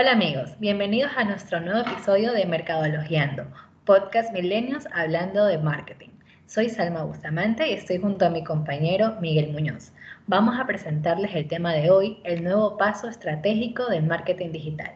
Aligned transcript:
Hola 0.00 0.12
amigos, 0.12 0.54
bienvenidos 0.60 1.10
a 1.16 1.24
nuestro 1.24 1.58
nuevo 1.58 1.80
episodio 1.80 2.32
de 2.32 2.46
Mercadologiando, 2.46 3.42
podcast 3.84 4.32
milenios 4.32 4.84
hablando 4.94 5.44
de 5.44 5.58
marketing. 5.58 6.10
Soy 6.46 6.68
Salma 6.68 7.02
Bustamante 7.02 7.68
y 7.68 7.72
estoy 7.72 7.98
junto 7.98 8.24
a 8.24 8.30
mi 8.30 8.44
compañero 8.44 9.16
Miguel 9.20 9.52
Muñoz. 9.52 9.90
Vamos 10.28 10.56
a 10.56 10.66
presentarles 10.68 11.34
el 11.34 11.48
tema 11.48 11.72
de 11.72 11.90
hoy, 11.90 12.20
el 12.22 12.44
nuevo 12.44 12.76
paso 12.76 13.08
estratégico 13.08 13.86
del 13.86 14.06
marketing 14.06 14.52
digital. 14.52 14.94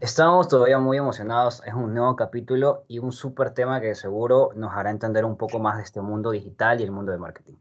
Estamos 0.00 0.48
todavía 0.48 0.78
muy 0.78 0.98
emocionados, 0.98 1.62
es 1.64 1.72
un 1.72 1.94
nuevo 1.94 2.14
capítulo 2.14 2.84
y 2.88 2.98
un 2.98 3.10
súper 3.10 3.52
tema 3.52 3.80
que 3.80 3.94
seguro 3.94 4.50
nos 4.54 4.74
hará 4.74 4.90
entender 4.90 5.24
un 5.24 5.38
poco 5.38 5.58
más 5.58 5.78
de 5.78 5.84
este 5.84 6.02
mundo 6.02 6.30
digital 6.30 6.78
y 6.78 6.84
el 6.84 6.90
mundo 6.90 7.10
del 7.10 7.22
marketing. 7.22 7.54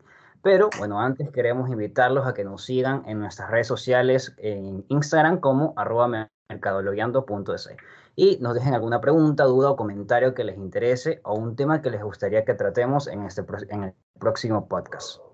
Pero 0.43 0.69
bueno, 0.77 0.99
antes 0.99 1.29
queremos 1.31 1.69
invitarlos 1.69 2.25
a 2.25 2.33
que 2.33 2.43
nos 2.43 2.65
sigan 2.65 3.03
en 3.05 3.19
nuestras 3.19 3.49
redes 3.51 3.67
sociales, 3.67 4.33
en 4.37 4.85
Instagram 4.87 5.39
como 5.39 5.73
arroba 5.77 6.29
mercadologiando.es 6.49 7.69
y 8.15 8.37
nos 8.41 8.55
dejen 8.55 8.73
alguna 8.73 8.99
pregunta, 8.99 9.45
duda 9.45 9.71
o 9.71 9.75
comentario 9.75 10.33
que 10.33 10.43
les 10.43 10.57
interese 10.57 11.21
o 11.23 11.35
un 11.35 11.55
tema 11.55 11.81
que 11.81 11.91
les 11.91 12.03
gustaría 12.03 12.43
que 12.43 12.53
tratemos 12.53 13.07
en, 13.07 13.23
este, 13.23 13.43
en 13.69 13.83
el 13.85 13.93
próximo 14.19 14.67
podcast. 14.67 15.30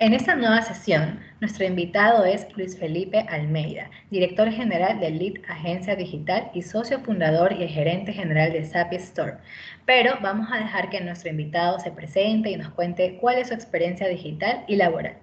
En 0.00 0.14
esta 0.14 0.36
nueva 0.36 0.62
sesión, 0.62 1.18
nuestro 1.40 1.64
invitado 1.64 2.24
es 2.24 2.46
Luis 2.56 2.78
Felipe 2.78 3.26
Almeida, 3.28 3.90
director 4.12 4.48
general 4.48 5.00
de 5.00 5.10
Lead 5.10 5.42
Agencia 5.48 5.96
Digital 5.96 6.52
y 6.54 6.62
socio 6.62 7.00
fundador 7.00 7.52
y 7.52 7.66
gerente 7.66 8.12
general 8.12 8.52
de 8.52 8.64
Sapi 8.64 8.94
Store. 8.94 9.38
Pero 9.86 10.12
vamos 10.22 10.46
a 10.52 10.58
dejar 10.58 10.88
que 10.90 11.00
nuestro 11.00 11.30
invitado 11.30 11.80
se 11.80 11.90
presente 11.90 12.48
y 12.48 12.56
nos 12.56 12.70
cuente 12.74 13.18
cuál 13.20 13.38
es 13.38 13.48
su 13.48 13.54
experiencia 13.54 14.06
digital 14.06 14.64
y 14.68 14.76
laboral. 14.76 15.18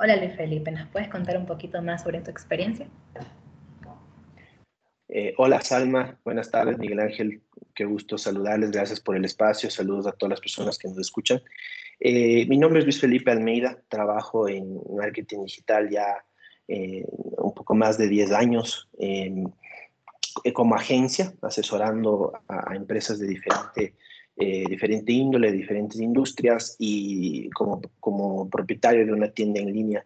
Hola 0.00 0.16
Luis 0.16 0.34
Felipe, 0.34 0.72
¿nos 0.72 0.88
puedes 0.88 1.06
contar 1.06 1.38
un 1.38 1.46
poquito 1.46 1.80
más 1.80 2.02
sobre 2.02 2.20
tu 2.20 2.32
experiencia? 2.32 2.88
Eh, 5.08 5.32
hola 5.36 5.60
Salma, 5.60 6.18
buenas 6.24 6.50
tardes 6.50 6.76
Miguel 6.76 6.98
Ángel, 6.98 7.40
qué 7.72 7.84
gusto 7.84 8.18
saludarles, 8.18 8.72
gracias 8.72 8.98
por 8.98 9.14
el 9.14 9.24
espacio, 9.24 9.70
saludos 9.70 10.08
a 10.08 10.12
todas 10.12 10.30
las 10.30 10.40
personas 10.40 10.76
que 10.76 10.88
nos 10.88 10.98
escuchan. 10.98 11.40
Eh, 12.00 12.46
mi 12.46 12.58
nombre 12.58 12.78
es 12.78 12.84
Luis 12.84 13.00
Felipe 13.00 13.30
Almeida, 13.30 13.76
trabajo 13.88 14.48
en 14.48 14.80
marketing 14.96 15.44
digital 15.44 15.90
ya 15.90 16.24
eh, 16.68 17.04
un 17.38 17.52
poco 17.54 17.74
más 17.74 17.98
de 17.98 18.08
10 18.08 18.32
años 18.32 18.88
eh, 18.98 19.32
como 20.52 20.76
agencia, 20.76 21.34
asesorando 21.42 22.32
a, 22.46 22.76
empresas 22.76 23.18
de 23.18 23.26
diferente, 23.26 23.94
diferente 24.36 25.12
índole, 25.12 25.50
diferentes 25.50 26.00
industrias 26.00 26.76
y 26.78 27.50
como, 27.50 27.82
como 27.98 28.48
propietario 28.48 29.04
de 29.04 29.12
una 29.12 29.28
tienda 29.32 29.58
en 29.58 29.72
línea 29.72 30.04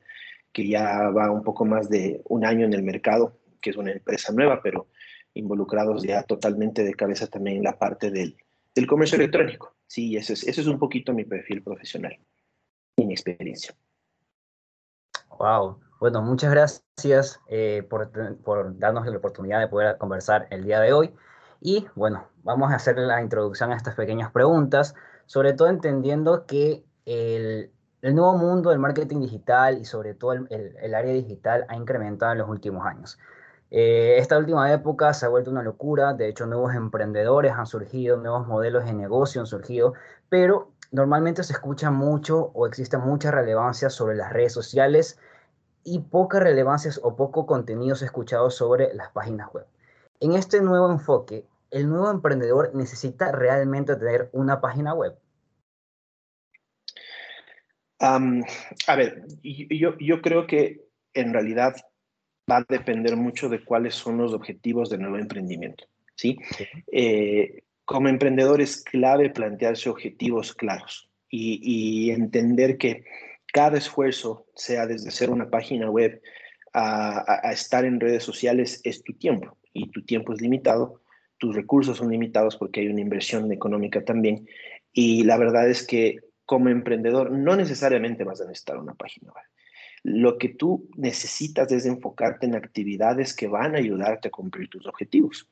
que 0.53 0.67
ya 0.67 1.11
va 1.11 1.31
un 1.31 1.43
poco 1.43 1.67
más 1.67 1.91
de 1.91 2.23
un 2.25 2.47
año 2.47 2.65
en 2.65 2.73
el 2.73 2.83
mercado, 2.83 3.39
que 3.61 3.71
es 3.71 3.77
una 3.77 3.93
empresa 3.93 4.33
nueva, 4.33 4.63
pero 4.63 4.87
involucrados 5.35 6.03
ya 6.03 6.23
totalmente 6.23 6.83
de 6.83 6.95
cabeza 6.95 7.27
también 7.27 7.59
en 7.59 7.65
la 7.65 7.79
parte 7.79 8.11
del, 8.11 8.37
del 8.75 8.87
comercio 8.87 9.17
electrónico. 9.17 9.75
Sí, 9.87 10.17
ese 10.17 10.33
es, 10.33 10.47
es 10.47 10.67
un 10.67 10.79
poquito 10.79 11.13
mi 11.13 11.25
perfil 11.25 11.63
profesional 11.63 12.19
y 12.97 13.07
mi 13.07 13.15
experiencia. 13.15 13.75
Wow. 15.39 15.81
Bueno, 16.01 16.21
muchas 16.23 16.51
gracias 16.51 17.41
eh, 17.49 17.87
por, 17.89 18.11
por, 18.43 18.79
darnos 18.79 19.07
la 19.07 19.17
oportunidad 19.17 19.61
de 19.61 19.69
poder 19.69 19.99
conversar 19.99 20.49
el 20.51 20.65
día 20.65 20.81
de 20.81 20.93
hoy. 20.93 21.15
Y 21.61 21.87
bueno, 21.95 22.29
vamos 22.43 22.73
a 22.73 22.75
hacer 22.75 22.99
la 22.99 23.23
introducción 23.23 23.71
a 23.71 23.77
estas 23.77 23.95
pequeñas 23.95 24.33
preguntas, 24.33 24.95
sobre 25.27 25.53
todo 25.53 25.69
entendiendo 25.69 26.45
que 26.47 26.85
el, 27.05 27.71
el 28.03 28.15
nuevo 28.17 28.37
mundo 28.37 28.71
del 28.71 28.81
marketing 28.81 29.21
digital 29.21 29.79
y 29.79 29.85
sobre 29.85 30.15
todo 30.15 30.33
el, 30.33 30.49
el, 30.51 30.95
área 30.95 31.13
digital 31.13 31.65
ha 31.69 31.77
incrementado 31.77 32.33
en 32.33 32.39
los 32.39 32.49
últimos 32.49 32.85
años. 32.85 33.19
Eh, 33.75 34.19
esta 34.19 34.37
última 34.37 34.71
época 34.71 35.15
se 35.15 35.25
ha 35.25 35.31
vuelto 35.31 35.51
una 35.51 35.63
locura, 35.63 36.13
de 36.13 36.29
hecho 36.29 36.45
nuevos 36.45 36.75
emprendedores 36.75 37.53
han 37.53 37.67
surgido, 37.67 38.19
nuevos 38.19 38.47
modelos 38.47 38.85
de 38.85 38.93
negocio 38.93 39.41
han 39.41 39.47
surgido, 39.47 39.95
pero 40.29 40.73
normalmente 40.91 41.43
se 41.43 41.55
escucha 41.55 41.91
mucho 41.91 42.51
o 42.53 42.67
existe 42.67 42.99
mucha 42.99 43.31
relevancia 43.31 43.89
sobre 43.89 44.15
las 44.15 44.31
redes 44.31 44.53
sociales 44.53 45.19
y 45.85 46.01
poca 46.01 46.39
relevancia 46.39 46.93
o 47.03 47.17
poco 47.17 47.47
contenido 47.47 47.97
se 47.97 48.05
ha 48.05 48.09
escuchado 48.09 48.51
sobre 48.51 48.93
las 48.93 49.11
páginas 49.13 49.51
web. 49.55 49.65
En 50.21 50.35
este 50.35 50.61
nuevo 50.61 50.91
enfoque, 50.91 51.47
¿el 51.71 51.89
nuevo 51.89 52.11
emprendedor 52.11 52.75
necesita 52.75 53.33
realmente 53.33 53.97
tener 53.97 54.29
una 54.35 54.61
página 54.61 54.93
web? 54.93 55.17
a 58.01 58.97
ver, 58.97 59.25
yo, 59.43 59.97
yo 59.99 60.21
creo 60.21 60.47
que 60.47 60.89
en 61.15 61.33
realidad 61.33 61.75
va 62.51 62.59
a 62.59 62.67
depender 62.69 63.17
mucho 63.17 63.49
de 63.49 63.65
cuáles 63.65 63.95
son 63.95 64.19
los 64.19 64.33
objetivos 64.33 64.91
del 64.91 65.01
nuevo 65.01 65.19
emprendimiento. 65.19 65.85
¿sí? 66.15 66.39
Eh, 66.91 67.63
como 67.85 68.09
emprendedor 68.09 68.61
es 68.61 68.83
clave 68.83 69.31
plantearse 69.31 69.91
objetivos 69.91 70.55
claros 70.55 71.09
y, 71.29 72.11
entender 72.11 72.77
que 72.77 73.05
cada 73.53 73.79
esfuerzo, 73.79 74.47
sea 74.55 74.87
desde 74.87 75.09
hacer 75.09 75.31
una 75.31 75.49
página 75.49 75.91
web 75.91 76.21
a, 76.75 77.51
estar 77.53 77.85
en 77.85 78.01
redes 78.01 78.23
sociales, 78.23 78.81
es 78.85 79.03
tu 79.03 79.15
tiempo 79.15 79.57
y 79.73 79.91
tu 79.91 80.05
tiempo 80.05 80.33
es 80.33 80.41
limitado, 80.41 81.01
tus 81.39 81.55
recursos 81.55 81.99
son 81.99 82.11
limitados 82.11 82.57
porque 82.57 82.81
hay 82.81 82.89
una 82.89 83.01
inversión 83.01 83.51
económica 83.51 84.05
también 84.05 84.47
y 84.93 85.25
la 85.25 85.39
verdad 85.39 85.69
es 85.69 85.87
que 85.87 86.19
como 86.45 86.69
emprendedor 86.69 87.31
no 87.31 87.57
necesariamente 87.57 88.25
vas 88.25 88.41
a 88.41 88.47
necesitar 88.47 88.79
una 88.79 88.95
página 88.95 89.33
web. 89.33 89.45
Lo 90.03 90.39
que 90.39 90.49
tú 90.49 90.89
necesitas 90.97 91.71
es 91.71 91.87
enfocarte 91.87 92.47
en 92.47 92.55
actividades 92.55 93.35
que 93.35 93.47
van 93.47 93.75
a 93.75 93.79
ayudarte 93.79 94.29
a 94.29 94.33
cumplir 94.33 94.69
tus 94.69 94.87
objetivos. 94.87 95.49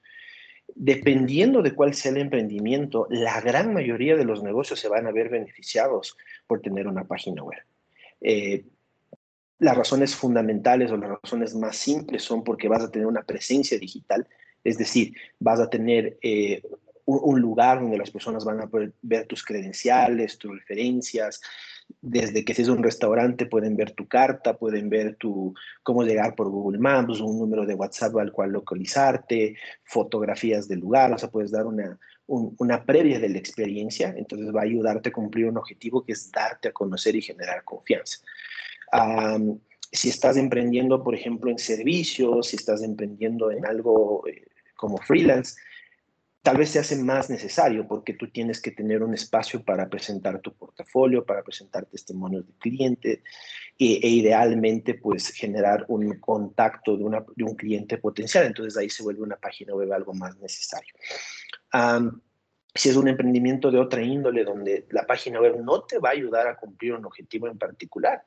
Dependiendo 0.75 1.63
de 1.63 1.75
cuál 1.75 1.95
sea 1.95 2.13
el 2.13 2.19
emprendimiento, 2.19 3.07
la 3.11 3.41
gran 3.41 3.73
mayoría 3.73 4.17
de 4.17 4.25
los 4.25 4.43
negocios 4.43 4.81
se 4.81 4.89
van 4.89 5.07
a 5.07 5.13
ver 5.13 5.29
beneficiados 5.29 6.17
por 6.47 6.61
tener 6.61 6.87
una 6.87 7.05
página 7.05 7.43
web. 7.43 7.59
Eh, 8.21 8.65
las 9.59 9.77
razones 9.77 10.17
fundamentales 10.17 10.91
o 10.91 10.97
las 10.97 11.21
razones 11.23 11.55
más 11.55 11.77
simples 11.77 12.23
son 12.23 12.43
porque 12.43 12.69
vas 12.69 12.83
a 12.83 12.91
tener 12.91 13.07
una 13.07 13.23
presencia 13.23 13.79
digital, 13.79 14.27
es 14.65 14.79
decir, 14.79 15.15
vas 15.39 15.61
a 15.61 15.69
tener 15.69 16.19
eh, 16.23 16.63
un, 17.05 17.41
lugar 17.41 17.81
donde 17.81 17.99
las 17.99 18.11
personas 18.11 18.45
van 18.45 18.61
a 18.61 18.69
poder 18.69 18.93
ver 19.03 19.27
tus 19.27 19.45
credenciales, 19.45 20.39
tus 20.39 20.53
referencias, 20.53 21.41
desde 22.01 22.45
que 22.45 22.55
si 22.55 22.63
es 22.63 22.69
un 22.69 22.83
restaurante 22.83 23.47
pueden 23.47 23.77
ver 23.77 23.93
tu 23.93 24.07
carta, 24.07 24.57
pueden 24.57 24.89
ver 24.89 25.17
tu, 25.17 25.55
cómo 25.83 26.03
llegar 26.03 26.35
por 26.35 26.49
Google 26.49 26.79
Maps, 26.79 27.21
un 27.21 27.39
número 27.39 27.67
de 27.67 27.75
WhatsApp 27.75 28.17
al 28.17 28.33
cual 28.33 28.53
localizarte, 28.53 29.57
fotografías 29.85 30.69
del 30.69 30.81
lugar, 30.81 31.13
o 31.13 31.19
sea, 31.19 31.31
puedes 31.31 31.51
dar 31.51 31.67
una, 31.67 31.99
una 32.27 32.85
previa 32.85 33.19
de 33.19 33.29
la 33.29 33.39
experiencia, 33.39 34.15
entonces 34.17 34.55
va 34.55 34.61
a 34.61 34.65
ayudarte 34.65 35.09
a 35.09 35.13
cumplir 35.13 35.47
un 35.47 35.59
objetivo 35.59 36.05
que 36.05 36.13
es 36.13 36.31
darte 36.31 36.69
a 36.69 36.73
conocer 36.73 37.17
y 37.17 37.23
generar 37.23 37.65
confianza. 37.65 38.19
si 39.93 40.09
estás 40.09 40.37
emprendiendo, 40.37 41.03
por 41.03 41.15
ejemplo, 41.15 41.51
en 41.51 41.59
servicios, 41.59 42.49
si 42.49 42.57
estás 42.57 42.83
emprendiendo 42.83 43.51
en 43.51 43.67
algo 43.67 44.27
eh, 44.29 44.47
como 44.77 44.99
freelance, 44.99 45.57
tal 46.43 46.57
vez 46.57 46.71
se 46.71 46.79
hace 46.79 46.97
más 46.97 47.29
necesario 47.29 47.87
porque 47.87 48.15
tú 48.15 48.31
tienes 48.31 48.61
que 48.61 48.71
tener 48.71 49.03
un 49.03 49.13
espacio 49.13 49.63
para 49.63 49.89
presentar 49.89 50.41
tu 50.41 50.55
portafolio, 50.55 51.25
para 51.25 51.43
presentar 51.43 51.87
testimonios 51.87 52.47
de 52.47 52.55
clientes 52.55 53.21
e, 53.79 54.09
idealmente 54.09 54.95
pues 54.95 55.29
generar 55.29 55.85
un 55.89 56.19
contacto 56.19 56.97
de, 56.97 57.05
un 57.45 57.55
cliente 57.57 57.99
potencial. 57.99 58.47
Entonces 58.47 58.77
ahí 58.77 58.89
se 58.89 59.03
vuelve 59.03 59.23
una 59.23 59.37
página 59.37 59.75
web 59.75 59.93
algo 59.93 60.15
más 60.15 60.37
necesario. 60.39 60.95
si 62.75 62.89
es 62.89 62.97
un 62.97 63.09
emprendimiento 63.09 63.71
de 63.71 63.79
otra 63.79 64.03
índole 64.03 64.45
donde 64.45 64.87
la 64.91 65.07
página 65.07 65.41
web 65.41 65.61
no 65.63 65.83
te 65.83 65.99
va 65.99 66.11
a 66.11 66.13
ayudar 66.13 66.47
a 66.47 66.57
cumplir 66.57 66.95
un 66.95 67.05
objetivo 67.05 67.49
en 67.49 67.59
particular, 67.59 68.25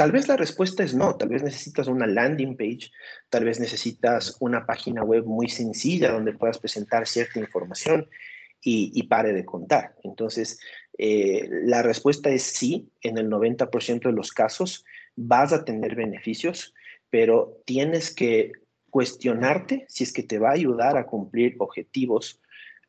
Tal 0.00 0.12
vez 0.12 0.28
la 0.28 0.36
respuesta 0.38 0.82
es 0.82 0.94
no, 0.94 1.14
tal 1.16 1.28
vez 1.28 1.42
necesitas 1.42 1.86
una 1.86 2.06
landing 2.06 2.56
page, 2.56 2.90
tal 3.28 3.44
vez 3.44 3.60
necesitas 3.60 4.34
una 4.40 4.64
página 4.64 5.04
web 5.04 5.26
muy 5.26 5.50
sencilla 5.50 6.10
donde 6.10 6.32
puedas 6.32 6.56
presentar 6.56 7.06
cierta 7.06 7.38
información 7.38 8.08
y, 8.62 9.02
pare 9.08 9.34
de 9.34 9.44
contar. 9.44 9.96
Entonces, 10.02 10.58
eh, 10.96 11.46
la 11.64 11.82
respuesta 11.82 12.30
es 12.30 12.44
sí, 12.44 12.88
en 13.02 13.18
el 13.18 13.28
90% 13.28 14.08
de 14.08 14.12
los 14.12 14.32
casos 14.32 14.86
vas 15.16 15.52
a 15.52 15.66
tener 15.66 15.94
beneficios, 15.94 16.72
pero 17.10 17.60
tienes 17.66 18.14
que 18.14 18.52
cuestionarte 18.88 19.84
si 19.90 20.04
es 20.04 20.14
que 20.14 20.22
te 20.22 20.38
va 20.38 20.48
a 20.48 20.54
ayudar 20.54 20.96
a 20.96 21.04
cumplir 21.04 21.56
objetivos 21.58 22.40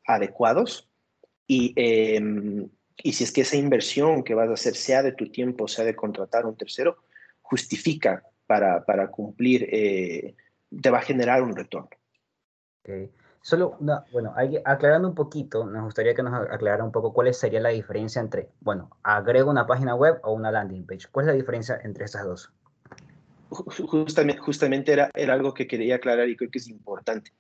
adecuados 0.06 0.90
y 1.46 1.74
em, 1.76 2.70
y 2.98 3.14
si 3.14 3.24
es 3.24 3.32
que 3.32 3.42
esa 3.42 3.56
inversión 3.56 4.24
que 4.24 4.34
vas 4.34 4.50
a 4.50 4.54
hacer, 4.54 4.76
sea 4.76 5.04
de 5.04 5.12
tu 5.12 5.30
tiempo, 5.32 5.68
sea 5.68 5.86
de 5.86 5.96
contratar 5.96 6.44
a 6.44 6.48
un 6.48 6.58
tercero, 6.58 6.98
justifica 7.42 8.24
para, 8.48 8.84
para 8.84 9.10
cumplir, 9.10 9.68
eh, 9.72 10.36
te 10.82 10.90
va 10.90 11.00
a 11.00 11.04
generar 11.04 11.42
un 11.42 11.56
retorno. 11.56 11.90
Solo, 13.44 13.78
bueno, 14.12 14.36
aclarando 14.66 15.08
un 15.08 15.16
poquito, 15.16 15.66
nos 15.66 15.86
gustaría 15.86 16.14
que 16.14 16.22
nos 16.22 16.34
aclarara 16.34 16.84
un 16.84 16.92
poco 16.92 17.12
cuál 17.12 17.34
sería 17.34 17.60
la 17.60 17.70
diferencia 17.70 18.22
entre, 18.22 18.50
bueno, 18.60 18.92
agrego 19.02 19.50
una 19.50 19.66
página 19.66 19.96
web 19.96 20.20
o 20.24 20.34
una 20.34 20.52
landing 20.52 20.86
page. 20.86 21.08
¿Cuál 21.12 21.26
es 21.26 21.28
la 21.28 21.38
diferencia 21.38 21.80
entre 21.84 22.06
estas 22.06 22.26
dos? 22.26 22.52
justamente, 23.52 24.42
justamente 24.42 24.94
era, 24.94 25.10
era 25.14 25.34
algo 25.34 25.54
que 25.54 25.68
quería 25.68 25.96
aclarar 25.96 26.30
y 26.30 26.38
creo 26.38 26.50
que 26.50 26.60
es 26.60 26.70
importante. 26.70 27.32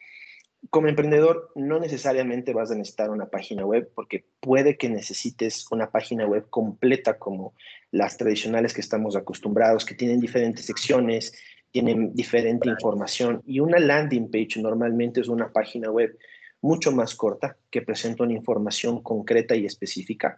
Como 0.69 0.87
emprendedor, 0.87 1.51
no 1.55 1.79
necesariamente 1.79 2.53
vas 2.53 2.71
a 2.71 2.75
necesitar 2.75 3.09
una 3.09 3.25
página 3.25 3.65
web 3.65 3.91
porque 3.95 4.25
puede 4.39 4.77
que 4.77 4.89
necesites 4.89 5.65
una 5.71 5.89
página 5.89 6.27
web 6.27 6.49
completa 6.49 7.17
como 7.17 7.53
las 7.89 8.17
tradicionales 8.17 8.73
que 8.73 8.81
estamos 8.81 9.15
acostumbrados, 9.15 9.85
que 9.85 9.95
tienen 9.95 10.19
diferentes 10.19 10.65
secciones, 10.65 11.33
tienen 11.71 12.13
diferente 12.13 12.69
información 12.69 13.41
y 13.45 13.59
una 13.59 13.79
landing 13.79 14.29
page 14.29 14.61
normalmente 14.61 15.21
es 15.21 15.29
una 15.29 15.51
página 15.51 15.89
web 15.89 16.17
mucho 16.61 16.91
más 16.91 17.15
corta 17.15 17.57
que 17.69 17.81
presenta 17.81 18.23
una 18.23 18.33
información 18.33 19.01
concreta 19.01 19.55
y 19.55 19.65
específica 19.65 20.37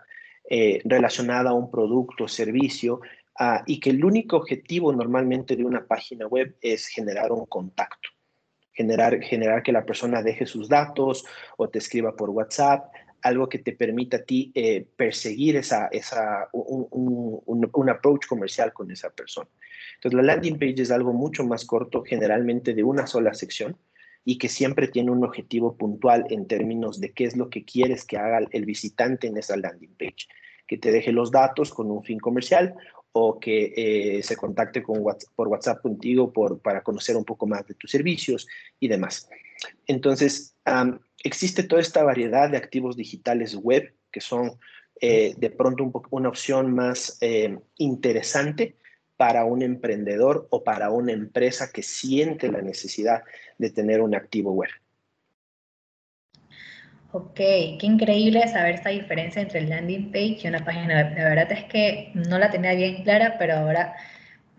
eh, 0.49 0.81
relacionada 0.85 1.49
a 1.49 1.53
un 1.53 1.69
producto 1.69 2.25
o 2.25 2.27
servicio 2.27 3.01
ah, 3.39 3.63
y 3.65 3.79
que 3.79 3.89
el 3.89 4.03
único 4.03 4.37
objetivo 4.37 4.93
normalmente 4.93 5.55
de 5.55 5.65
una 5.65 5.85
página 5.85 6.27
web 6.27 6.55
es 6.61 6.87
generar 6.87 7.31
un 7.31 7.45
contacto, 7.45 8.09
generar, 8.73 9.21
generar 9.21 9.63
que 9.63 9.71
la 9.71 9.85
persona 9.85 10.21
deje 10.21 10.45
sus 10.45 10.67
datos 10.67 11.25
o 11.57 11.69
te 11.69 11.79
escriba 11.79 12.15
por 12.15 12.29
WhatsApp, 12.29 12.91
algo 13.21 13.47
que 13.47 13.59
te 13.59 13.71
permita 13.71 14.17
a 14.17 14.23
ti 14.23 14.51
eh, 14.53 14.85
perseguir 14.95 15.55
esa, 15.55 15.87
esa, 15.87 16.49
un, 16.51 17.41
un, 17.45 17.89
approach 17.89 18.27
comercial 18.27 18.73
con 18.73 18.91
esa 18.91 19.09
persona. 19.09 19.49
Entonces, 19.95 20.17
la 20.17 20.23
landing 20.23 20.59
page 20.59 20.81
es 20.81 20.91
algo 20.91 21.13
mucho 21.13 21.45
más 21.45 21.63
corto, 21.65 22.03
generalmente 22.03 22.73
de 22.73 22.83
una 22.83 23.07
sola 23.07 23.33
sección, 23.33 23.77
y 24.25 24.37
que 24.37 24.49
siempre 24.49 24.87
tiene 24.87 25.11
un 25.11 25.23
objetivo 25.23 25.75
puntual 25.75 26.25
en 26.29 26.47
términos 26.47 26.99
de 26.99 27.11
qué 27.11 27.25
es 27.25 27.35
lo 27.35 27.49
que 27.49 27.65
quieres 27.65 28.05
que 28.05 28.17
haga 28.17 28.39
el 28.51 28.65
visitante 28.65 29.27
en 29.27 29.37
esa 29.37 29.57
landing 29.57 29.95
page, 29.97 30.27
que 30.67 30.77
te 30.77 30.91
deje 30.91 31.11
los 31.11 31.31
datos 31.31 31.73
con 31.73 31.91
un 31.91 32.03
fin 32.03 32.19
comercial 32.19 32.75
o 33.13 33.39
que 33.39 33.74
eh, 33.75 34.24
se 34.24 34.36
contacte 34.36 34.83
con 34.83 35.04
por 35.36 35.48
WhatsApp 35.48 35.81
contigo 35.81 36.33
por, 36.33 36.60
para 36.60 36.81
conocer 36.81 37.15
un 37.15 37.24
poco 37.24 37.48
más 37.48 37.65
de 37.68 37.75
tus 37.75 37.92
servicios 37.92 38.48
y 38.80 38.88
demás. 38.88 39.30
Entonces, 39.88 40.56
existe 41.24 41.63
toda 41.63 41.81
esta 41.81 42.04
variedad 42.04 42.50
de 42.50 42.57
activos 42.57 42.98
digitales 42.98 43.56
web 43.56 43.94
que 44.12 44.19
son 44.19 44.60
eh, 45.00 45.33
de 45.38 45.50
pronto 45.50 45.92
una 46.12 46.30
opción 46.30 46.74
más 46.74 47.18
eh, 47.21 47.57
interesante 47.77 48.77
para 49.18 49.45
un 49.45 49.62
emprendedor 49.62 50.48
o 50.50 50.63
para 50.63 50.89
una 50.89 51.12
empresa 51.12 51.71
que 51.71 51.83
siente 51.83 52.51
la 52.51 52.62
necesidad 52.62 53.24
de 53.57 53.69
tener 53.69 54.01
un 54.01 54.15
activo 54.15 54.51
web. 54.54 54.69
Ok, 57.15 57.36
qué 57.36 57.77
increíble 57.83 58.48
saber 58.48 58.74
esta 58.74 58.89
diferencia 58.89 59.39
entre 59.39 59.60
el 59.60 59.69
landing 59.69 60.12
page 60.12 60.39
y 60.44 60.48
una 60.48 60.65
página 60.65 60.95
web. 60.95 61.15
La 61.15 61.30
verdad 61.30 61.51
es 61.51 61.63
que 61.65 62.12
no 62.15 62.39
la 62.39 62.50
tenía 62.50 62.74
bien 62.74 63.04
clara, 63.04 63.36
pero 63.38 63.54
ahora 63.54 63.94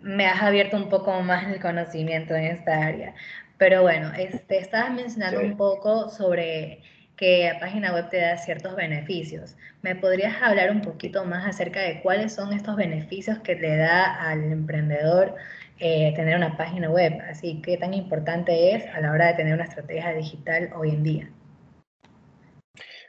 me 0.01 0.27
has 0.27 0.41
abierto 0.41 0.77
un 0.77 0.89
poco 0.89 1.21
más 1.23 1.53
el 1.53 1.61
conocimiento 1.61 2.37
en 2.37 2.45
esta 2.45 2.87
área. 2.87 3.15
Pero 3.59 3.83
bueno, 3.83 4.12
este, 4.17 4.59
estabas 4.59 4.93
mencionando 4.93 5.41
un 5.41 5.56
poco 5.56 6.11
sobre 6.11 6.81
que 7.17 7.51
la 7.53 7.59
página 7.59 7.93
web 7.93 8.09
te 8.09 8.19
da 8.21 8.37
ciertos 8.39 8.77
beneficios. 8.77 9.56
¿Me 9.83 9.97
podrías 9.97 10.41
hablar 10.41 10.71
un 10.71 10.81
poquito 10.81 11.25
más 11.25 11.45
acerca 11.49 11.81
de 11.81 12.03
cuáles 12.03 12.35
son 12.35 12.53
estos 12.53 12.77
beneficios 12.77 13.41
que 13.41 13.56
le 13.56 13.77
da 13.79 14.31
al 14.31 14.53
emprendedor 14.53 15.35
eh, 15.81 16.12
tener 16.15 16.37
una 16.37 16.56
página 16.56 16.89
web? 16.89 17.21
Así 17.29 17.61
que 17.62 17.77
tan 17.79 17.95
importante 17.95 18.77
es 18.77 18.87
a 18.95 19.01
la 19.01 19.11
hora 19.11 19.27
de 19.27 19.35
tener 19.35 19.55
una 19.55 19.65
estrategia 19.65 20.12
digital 20.12 20.71
hoy 20.77 20.91
en 20.91 21.03
día. 21.03 21.29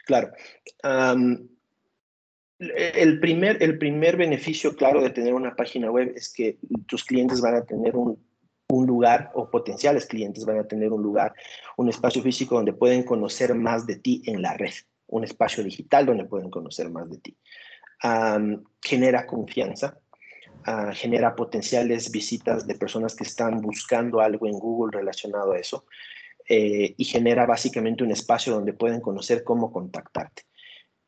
Claro. 0.05 0.31
el, 2.59 3.19
primer, 3.19 3.61
el 3.61 3.77
primer 3.77 4.17
beneficio, 4.17 4.75
claro, 4.75 5.01
de 5.01 5.09
tener 5.09 5.33
una 5.33 5.55
página 5.55 5.91
web 5.91 6.13
es 6.15 6.31
que 6.31 6.57
tus 6.87 7.03
clientes 7.03 7.41
van 7.41 7.55
a 7.55 7.65
tener 7.65 7.95
un 7.95 8.17
un 8.67 8.85
lugar 8.87 9.31
o 9.33 9.49
potenciales 9.49 10.05
clientes 10.05 10.45
van 10.45 10.59
a 10.59 10.67
tener 10.67 10.91
un 10.91 11.01
lugar, 11.01 11.33
un 11.77 11.89
espacio 11.89 12.21
físico 12.21 12.55
donde 12.55 12.73
pueden 12.73 13.03
conocer 13.03 13.53
más 13.55 13.85
de 13.85 13.97
ti 13.97 14.21
en 14.25 14.41
la 14.41 14.53
red, 14.53 14.73
un 15.07 15.23
espacio 15.23 15.63
digital 15.63 16.05
donde 16.05 16.25
pueden 16.25 16.49
conocer 16.49 16.89
más 16.89 17.09
de 17.09 17.17
ti. 17.17 17.37
genera 18.81 19.25
confianza, 19.25 19.97
ah, 20.65 20.91
genera 20.93 21.35
potenciales 21.35 22.11
visitas 22.11 22.67
de 22.67 22.75
personas 22.75 23.15
que 23.15 23.23
están 23.23 23.61
buscando 23.61 24.19
algo 24.19 24.47
en 24.47 24.59
Google 24.59 24.97
relacionado 24.97 25.53
a 25.53 25.59
eso 25.59 25.85
eh, 26.47 26.93
y 26.97 27.05
genera 27.05 27.45
básicamente 27.45 28.03
un 28.03 28.11
espacio 28.11 28.53
donde 28.53 28.73
pueden 28.73 29.01
conocer 29.01 29.43
cómo 29.43 29.71
contactarte. 29.71 30.43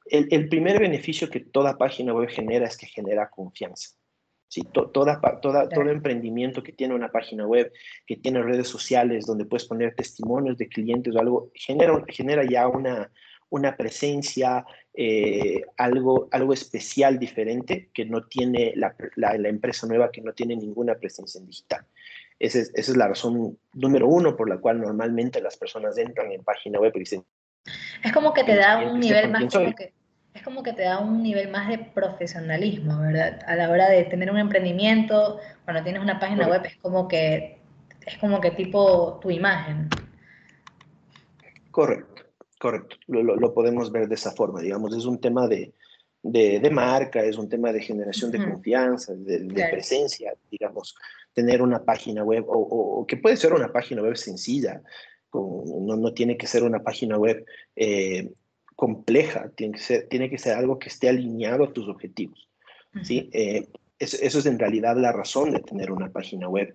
el 0.09 0.47
primer 0.49 0.79
beneficio 0.79 1.29
que 1.29 1.41
toda 1.41 1.77
página 1.77 2.13
web 2.13 2.29
genera 2.29 2.65
es 2.67 2.77
que 2.77 2.87
genera 2.87 3.29
confianza. 3.29 3.97
Sí, 4.49 4.61
toda, 4.71 5.19
toda, 5.41 5.67
todo 5.67 5.89
emprendimiento 5.89 6.63
que 6.63 6.71
tiene 6.71 6.95
una 6.95 7.11
página 7.11 7.45
web, 7.45 7.71
que 8.05 8.15
tiene 8.15 8.41
redes 8.41 8.69
sociales 8.69 9.25
donde 9.25 9.45
puedes 9.45 9.67
poner 9.67 9.93
testimonios 9.93 10.57
de 10.57 10.69
clientes 10.69 11.13
o 11.13 11.19
algo, 11.19 11.51
genera, 11.53 12.01
genera 12.07 12.45
ya 12.49 12.69
una, 12.69 13.11
una 13.49 13.75
presencia, 13.75 14.65
eh, 14.93 15.63
algo, 15.75 16.29
algo 16.31 16.53
especial, 16.53 17.19
diferente, 17.19 17.89
que 17.93 18.05
no 18.05 18.25
tiene 18.25 18.71
la, 18.77 18.95
la, 19.17 19.49
empresa 19.49 19.85
nueva, 19.85 20.11
que 20.11 20.21
no 20.21 20.31
tiene 20.31 20.55
ninguna 20.55 20.95
presencia 20.95 21.39
en 21.39 21.47
digital. 21.47 21.85
Esa 22.39 22.59
es, 22.59 22.71
esa 22.75 22.91
es, 22.91 22.97
la 22.97 23.07
razón 23.07 23.57
número 23.73 24.07
uno 24.07 24.35
por 24.35 24.49
la 24.49 24.57
cual 24.57 24.81
normalmente 24.81 25.41
las 25.41 25.57
personas 25.57 25.97
entran 25.97 26.31
en 26.31 26.43
página 26.43 26.79
web 26.79 26.91
y 26.95 26.99
dicen... 26.99 27.25
Es 28.03 28.13
como 28.13 28.33
que 28.33 28.43
te 28.43 28.55
da 28.55 28.77
un 28.79 28.99
nivel 28.99 29.29
más 29.29 29.53
como 29.53 29.75
que 29.75 29.93
es 30.37 30.43
como 30.43 30.61
que 30.61 30.73
te 30.73 30.83
da 30.83 30.99
un 30.99 31.23
nivel 31.23 31.49
más 31.49 31.67
de 31.67 31.79
profesionalismo, 31.79 32.99
¿verdad? 32.99 33.39
A 33.47 33.55
la 33.55 33.71
hora 33.71 33.89
de 33.89 34.03
tener 34.03 34.29
un 34.29 34.37
emprendimiento, 34.37 35.39
cuando 35.65 35.83
tienes 35.83 36.01
una 36.01 36.19
página 36.19 36.47
web 36.47 36.61
es 36.63 36.77
como 36.77 37.07
que 37.07 37.57
es 38.05 38.17
como 38.19 38.39
que 38.39 38.51
tipo 38.51 39.19
tu 39.21 39.29
imagen. 39.31 39.89
Correcto, 41.71 42.23
correcto. 42.59 42.95
Lo, 43.07 43.53
podemos 43.53 43.91
ver 43.91 44.07
de 44.07 44.15
esa 44.15 44.31
forma, 44.31 44.61
digamos, 44.61 44.95
es 44.95 45.05
un 45.05 45.19
tema 45.19 45.47
de, 45.47 45.73
marca, 46.71 47.21
es 47.21 47.37
un 47.37 47.49
tema 47.49 47.73
de 47.73 47.81
generación 47.81 48.31
de 48.31 48.49
confianza, 48.49 49.13
de, 49.13 49.67
presencia, 49.71 50.33
digamos, 50.49 50.95
tener 51.37 51.61
una 51.61 51.85
página 51.85 52.23
web 52.23 52.45
o, 52.47 53.05
que 53.07 53.15
puede 53.15 53.37
ser 53.37 53.53
una 53.53 53.71
página 53.71 54.01
web 54.01 54.17
sencilla, 54.17 54.81
no, 55.31 55.95
no, 55.95 56.11
tiene 56.11 56.35
que 56.35 56.47
ser 56.47 56.63
una 56.63 56.81
página 56.81 57.15
web 57.15 57.45
eh, 57.75 58.31
compleja, 58.75 59.51
tiene 59.55 59.73
que 59.73 59.79
ser, 59.79 60.07
tiene 60.07 60.31
que 60.31 60.39
ser 60.39 60.57
algo 60.57 60.79
que 60.79 60.89
esté 60.89 61.09
alineado 61.09 61.65
a 61.65 61.73
tus 61.73 61.87
objetivos. 61.89 62.49
¿sí? 63.03 63.29
Eh, 63.33 63.67
eso, 63.99 64.39
es 64.39 64.45
en 64.47 64.57
realidad 64.57 64.97
la 64.97 65.11
razón 65.11 65.51
de 65.51 65.59
tener 65.59 65.91
una 65.91 66.09
página 66.09 66.49
web 66.49 66.73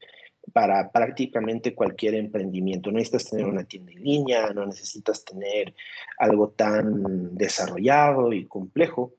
para 0.52 0.92
prácticamente 0.92 1.74
cualquier 1.74 2.14
emprendimiento. 2.14 2.92
No 2.92 2.98
necesitas 2.98 3.30
tener 3.30 3.46
una 3.46 3.64
tienda 3.64 3.90
en 3.90 4.04
línea, 4.04 4.50
no 4.50 4.64
necesitas 4.64 5.24
tener 5.24 5.74
algo 6.18 6.50
tan 6.50 7.34
desarrollado 7.34 8.32
y 8.32 8.46
complejo, 8.46 9.14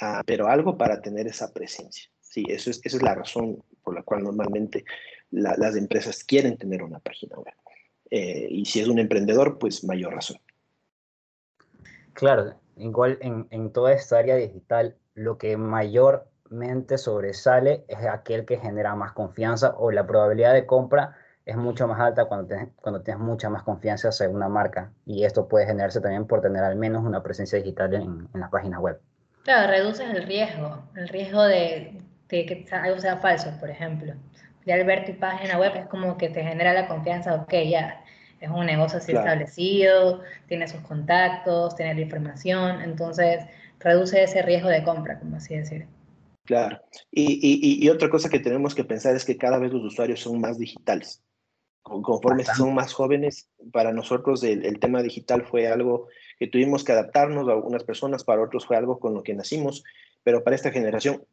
ah, 0.00 0.22
pero 0.24 0.48
algo 0.48 0.78
para 0.78 1.02
tener 1.02 1.26
esa 1.26 1.52
presencia. 1.52 2.10
Sí, 2.30 2.44
eso 2.48 2.70
es, 2.70 2.80
esa 2.84 2.96
es 2.96 3.02
la 3.02 3.16
razón 3.16 3.60
por 3.82 3.92
la 3.92 4.04
cual 4.04 4.22
normalmente 4.22 4.84
las 5.32 5.74
empresas 5.74 6.22
quieren 6.22 6.56
tener 6.56 6.80
una 6.82 7.00
página 7.00 7.36
web. 7.36 7.54
Eh, 8.08 8.46
y 8.48 8.64
si 8.64 8.78
es 8.80 8.86
un 8.86 9.00
emprendedor, 9.00 9.58
pues 9.58 9.82
mayor 9.82 10.14
razón. 10.14 10.38
Claro, 12.12 12.54
igual 12.76 13.18
en, 13.20 13.48
en 13.50 13.72
toda 13.72 13.92
esta 13.92 14.18
área 14.18 14.36
digital, 14.36 14.96
lo 15.14 15.38
que 15.38 15.56
mayormente 15.56 16.98
sobresale 16.98 17.84
es 17.88 17.98
aquel 17.98 18.44
que 18.44 18.58
genera 18.58 18.94
más 18.94 19.12
confianza 19.12 19.74
o 19.76 19.90
la 19.90 20.06
probabilidad 20.06 20.54
de 20.54 20.66
compra 20.66 21.16
es 21.46 21.56
mucho 21.56 21.88
más 21.88 21.98
alta 21.98 22.26
cuando, 22.26 22.54
cuando 22.76 23.02
tienes 23.02 23.20
mucha 23.20 23.50
más 23.50 23.64
confianza 23.64 24.10
hacia 24.10 24.28
una 24.28 24.48
marca. 24.48 24.92
Y 25.04 25.24
esto 25.24 25.48
puede 25.48 25.66
generarse 25.66 26.00
también 26.00 26.28
por 26.28 26.42
tener 26.42 26.62
al 26.62 26.76
menos 26.76 27.04
una 27.04 27.24
presencia 27.24 27.58
digital 27.58 27.92
en, 27.94 28.28
en 28.32 28.40
las 28.40 28.50
páginas 28.50 28.78
web. 28.78 29.00
Claro, 29.42 29.68
reduces 29.68 30.08
el 30.08 30.22
riesgo, 30.22 30.84
el 30.94 31.08
riesgo 31.08 31.42
de, 31.42 31.98
de, 32.30 32.46
que 32.46 32.66
algo 32.72 33.00
sea 33.00 33.18
falso, 33.18 33.52
por 33.58 33.70
ejemplo. 33.70 34.14
Ya 34.66 34.74
al 34.74 34.84
ver 34.84 35.04
tu 35.04 35.18
página 35.18 35.58
web 35.58 35.72
es 35.76 35.86
como 35.86 36.16
que 36.16 36.28
te 36.28 36.42
genera 36.42 36.72
la 36.72 36.86
confianza, 36.86 37.34
ok, 37.34 37.52
ya, 37.68 38.04
es 38.40 38.50
un 38.50 38.66
negocio 38.66 38.98
así 38.98 39.12
establecido, 39.12 40.22
tiene 40.48 40.66
sus 40.66 40.80
contactos, 40.80 41.76
tiene 41.76 41.94
la 41.94 42.00
información, 42.00 42.80
entonces 42.82 43.44
reduce 43.78 44.22
ese 44.22 44.42
riesgo 44.42 44.68
de 44.68 44.82
compra, 44.82 45.18
como 45.18 45.36
así 45.36 45.56
decir. 45.56 45.86
Claro. 46.44 46.80
Y, 47.12 47.88
otra 47.90 48.10
cosa 48.10 48.28
que 48.28 48.40
tenemos 48.40 48.74
que 48.74 48.84
pensar 48.84 49.14
es 49.14 49.24
que 49.24 49.36
cada 49.36 49.58
vez 49.58 49.72
los 49.72 49.84
usuarios 49.84 50.20
son 50.20 50.40
más 50.40 50.58
digitales. 50.58 51.22
Conforme 51.82 52.44
son 52.44 52.74
más 52.74 52.92
jóvenes, 52.92 53.48
para 53.72 53.92
nosotros 53.92 54.42
el, 54.42 54.78
tema 54.80 55.02
digital 55.02 55.44
fue 55.44 55.68
algo 55.68 56.08
que 56.38 56.46
tuvimos 56.46 56.84
que 56.84 56.92
adaptarnos 56.92 57.48
a 57.48 57.52
algunas 57.52 57.84
personas, 57.84 58.24
para 58.24 58.42
otros 58.42 58.66
fue 58.66 58.76
algo 58.76 58.98
con 58.98 59.14
lo 59.14 59.22
que 59.22 59.34
nacimos, 59.34 59.84
pero 60.22 60.44
para 60.44 60.56
esta 60.56 60.70
generación 60.70 61.24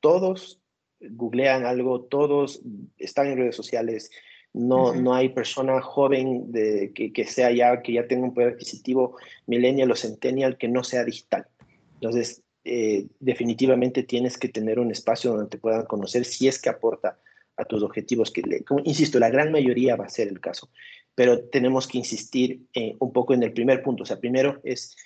todos 0.00 0.60
googlean 1.00 1.64
algo, 1.64 2.02
todos 2.02 2.60
están 2.96 3.28
en 3.28 3.38
redes 3.38 3.56
sociales, 3.56 4.10
no, 4.52 4.94
no 4.94 5.14
hay 5.14 5.28
persona 5.28 5.80
joven 5.80 6.50
de, 6.50 6.92
que, 6.92 7.24
sea 7.26 7.50
ya, 7.52 7.82
que 7.82 7.92
ya 7.92 8.08
tenga 8.08 8.24
un 8.24 8.34
poder 8.34 8.54
adquisitivo 8.54 9.16
millennial 9.46 9.90
o 9.90 9.96
centennial 9.96 10.56
que 10.56 10.68
no 10.68 10.82
sea 10.82 11.04
digital. 11.04 11.46
Entonces, 11.94 12.42
eh, 12.64 13.06
definitivamente 13.20 14.02
tienes 14.02 14.36
que 14.36 14.48
tener 14.48 14.78
un 14.78 14.90
espacio 14.90 15.32
donde 15.32 15.50
te 15.50 15.58
puedan 15.58 15.84
conocer 15.84 16.24
si 16.24 16.48
es 16.48 16.60
que 16.60 16.70
aporta 16.70 17.18
a 17.56 17.64
tus 17.64 17.82
objetivos, 17.82 18.30
que, 18.30 18.64
como, 18.64 18.80
insisto, 18.84 19.18
la 19.18 19.30
gran 19.30 19.52
mayoría 19.52 19.96
va 19.96 20.06
a 20.06 20.10
ser 20.10 20.28
el 20.28 20.40
caso, 20.40 20.70
pero 21.14 21.44
tenemos 21.48 21.86
que 21.86 21.98
insistir 21.98 22.66
eh, 22.72 22.96
un 23.00 23.12
poco 23.12 23.34
en 23.34 23.42
el 23.42 23.52
primer 23.52 23.82
punto. 23.82 24.04
O 24.04 24.06
sea, 24.06 24.20
primero 24.20 24.60
es, 24.64 24.96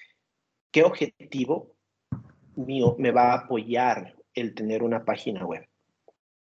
¿qué 0.70 0.82
objetivo 0.82 1.74
mío 2.56 2.96
me 2.98 3.10
va 3.10 3.32
a 3.32 3.38
apoyar 3.38 4.14
el 4.34 4.54
tener 4.54 4.82
una 4.82 5.04
página 5.04 5.44
web? 5.44 5.66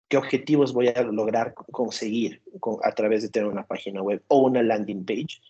¿Qué 0.08 0.16
objetivos 0.16 0.72
voy 0.72 0.88
a 0.88 1.02
lograr 1.02 1.54
conseguir 1.70 2.42
a 2.82 2.92
través 2.92 3.22
de 3.22 3.28
tener 3.28 3.48
una 3.48 3.66
página 3.66 4.02
web 4.02 4.22
o 4.28 4.38
una 4.38 4.62
landing 4.62 5.04
page? 5.04 5.40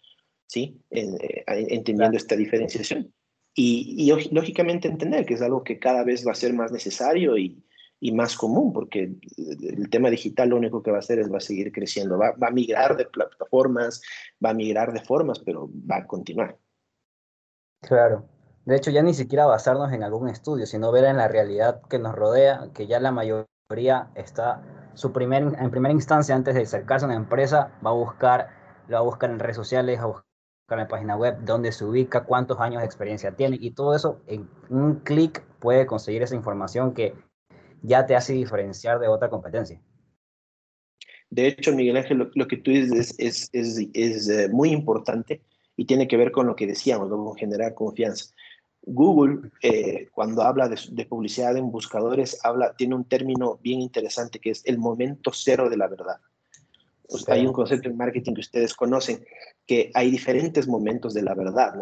¿Sí? 0.46 0.80
Eh, 0.90 1.44
entendiendo 1.46 2.16
esta 2.16 2.34
diferenciación. 2.34 3.12
Y, 3.54 4.10
lógicamente 4.30 4.88
entender 4.88 5.26
que 5.26 5.34
es 5.34 5.42
algo 5.42 5.64
que 5.64 5.78
cada 5.78 6.04
vez 6.04 6.26
va 6.26 6.32
a 6.32 6.36
ser 6.36 6.54
más 6.54 6.70
necesario 6.70 7.36
y, 7.36 7.60
y, 7.98 8.12
más 8.12 8.36
común, 8.36 8.72
porque 8.72 9.12
el 9.36 9.90
tema 9.90 10.10
digital 10.10 10.50
lo 10.50 10.56
único 10.56 10.82
que 10.82 10.92
va 10.92 10.98
a 10.98 11.00
hacer 11.00 11.18
es 11.18 11.32
va 11.32 11.38
a 11.38 11.40
seguir 11.40 11.72
creciendo, 11.72 12.16
va, 12.18 12.32
va, 12.32 12.48
a 12.48 12.52
migrar 12.52 12.96
de 12.96 13.06
plataformas, 13.06 14.00
va 14.44 14.50
a 14.50 14.54
migrar 14.54 14.92
de 14.92 15.00
formas, 15.00 15.40
pero 15.40 15.68
va 15.90 15.96
a 15.96 16.06
continuar. 16.06 16.56
Claro. 17.80 18.38
De 18.68 18.76
hecho, 18.76 18.90
ya 18.90 19.02
ni 19.02 19.14
siquiera 19.14 19.46
basarnos 19.46 19.94
en 19.94 20.02
algún 20.02 20.28
estudio, 20.28 20.66
sino 20.66 20.92
ver 20.92 21.04
en 21.04 21.16
la 21.16 21.26
realidad 21.26 21.80
que 21.88 21.98
nos 21.98 22.14
rodea, 22.14 22.68
que 22.75 22.87
ya 22.87 23.00
la 23.00 23.10
mayoría 23.10 24.10
está, 24.14 24.90
su 24.92 25.10
primer, 25.10 25.42
en 25.58 25.70
primera 25.70 25.94
instancia, 25.94 26.34
antes 26.34 26.54
de 26.54 26.64
acercarse 26.64 27.06
a 27.06 27.08
una 27.08 27.16
empresa, 27.16 27.72
va 27.84 27.92
a 27.92 27.94
buscar, 27.94 28.50
lo 28.87 28.96
va 28.96 29.00
a 29.00 29.04
buscar 29.04 29.30
en 29.30 29.38
redes 29.38 29.56
sociales, 29.56 29.98
a 30.00 30.04
buscar 30.04 30.26
la 30.68 30.87
página 30.87 31.16
web, 31.16 31.38
dónde 31.46 31.72
se 31.72 31.82
ubica, 31.82 32.25
cuántos 32.25 32.60
años 32.60 32.82
de 32.82 32.84
experiencia 32.84 33.34
tiene 33.34 33.56
y 33.58 33.70
todo 33.70 33.96
eso 33.96 34.20
en 34.26 34.50
un 34.68 34.96
clic 34.96 35.42
puede 35.60 35.87
conseguir 35.87 36.22
esa 36.22 36.34
información 36.34 36.92
que 36.92 37.14
ya 37.80 38.04
te 38.04 38.16
hace 38.16 38.34
diferenciar 38.34 38.98
de 38.98 39.08
otra 39.08 39.30
competencia. 39.30 39.80
De 41.30 41.46
hecho, 41.46 41.72
Miguel 41.72 41.96
Ángel, 41.96 42.30
lo, 42.34 42.46
que 42.46 42.58
tú 42.58 42.70
dices 42.70 43.14
es, 43.16 43.48
eh, 44.28 44.48
muy 44.50 44.72
importante 44.72 45.40
y 45.75 45.87
tiene 45.87 46.06
que 46.06 46.18
ver 46.18 46.32
con 46.32 46.46
lo 46.46 46.54
que 46.54 46.66
decíamos, 46.66 47.08
con 47.08 47.34
generar 47.34 47.72
confianza. 47.72 48.34
Google, 48.82 49.50
eh, 49.62 50.08
cuando 50.12 50.42
habla 50.42 50.68
de, 50.68 50.78
de, 50.90 51.06
publicidad 51.06 51.56
en 51.56 51.70
buscadores, 51.70 52.38
habla, 52.44 52.75
tiene 52.76 52.94
un 52.94 53.04
término 53.04 53.58
bien 53.62 53.80
interesante 53.80 54.38
que 54.38 54.50
es 54.50 54.62
el 54.64 54.78
momento 54.78 55.30
cero 55.32 55.68
de 55.68 55.76
la 55.76 55.88
verdad. 55.88 56.20
Hay 57.28 57.47
un 57.47 57.54
concepto 57.54 57.88
en 57.88 57.97
marketing 57.97 58.35
que 58.35 58.40
ustedes 58.40 58.75
conocen, 58.75 59.25
que 59.66 59.90
hay 59.94 60.11
diferentes 60.11 60.68
momentos 60.68 61.14
de 61.14 61.23
la 61.23 61.35
verdad 61.35 61.75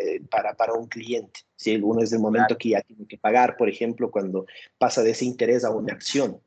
eh, 0.00 0.20
para, 0.30 0.54
para 0.54 0.74
un 0.74 0.86
cliente. 0.86 1.40
Si 1.56 1.74
Uno 1.76 2.00
es 2.00 2.12
el 2.12 2.20
momento 2.20 2.56
que 2.56 2.70
ya 2.70 2.82
tiene 2.82 3.06
que 3.06 3.18
pagar, 3.18 3.56
por 3.56 3.68
ejemplo, 3.68 4.10
cuando 4.10 4.46
pasa 4.78 5.02
de 5.02 5.10
ese 5.10 5.24
interés 5.24 5.64
a 5.64 5.70
una 5.70 5.94
acción. 5.94 6.40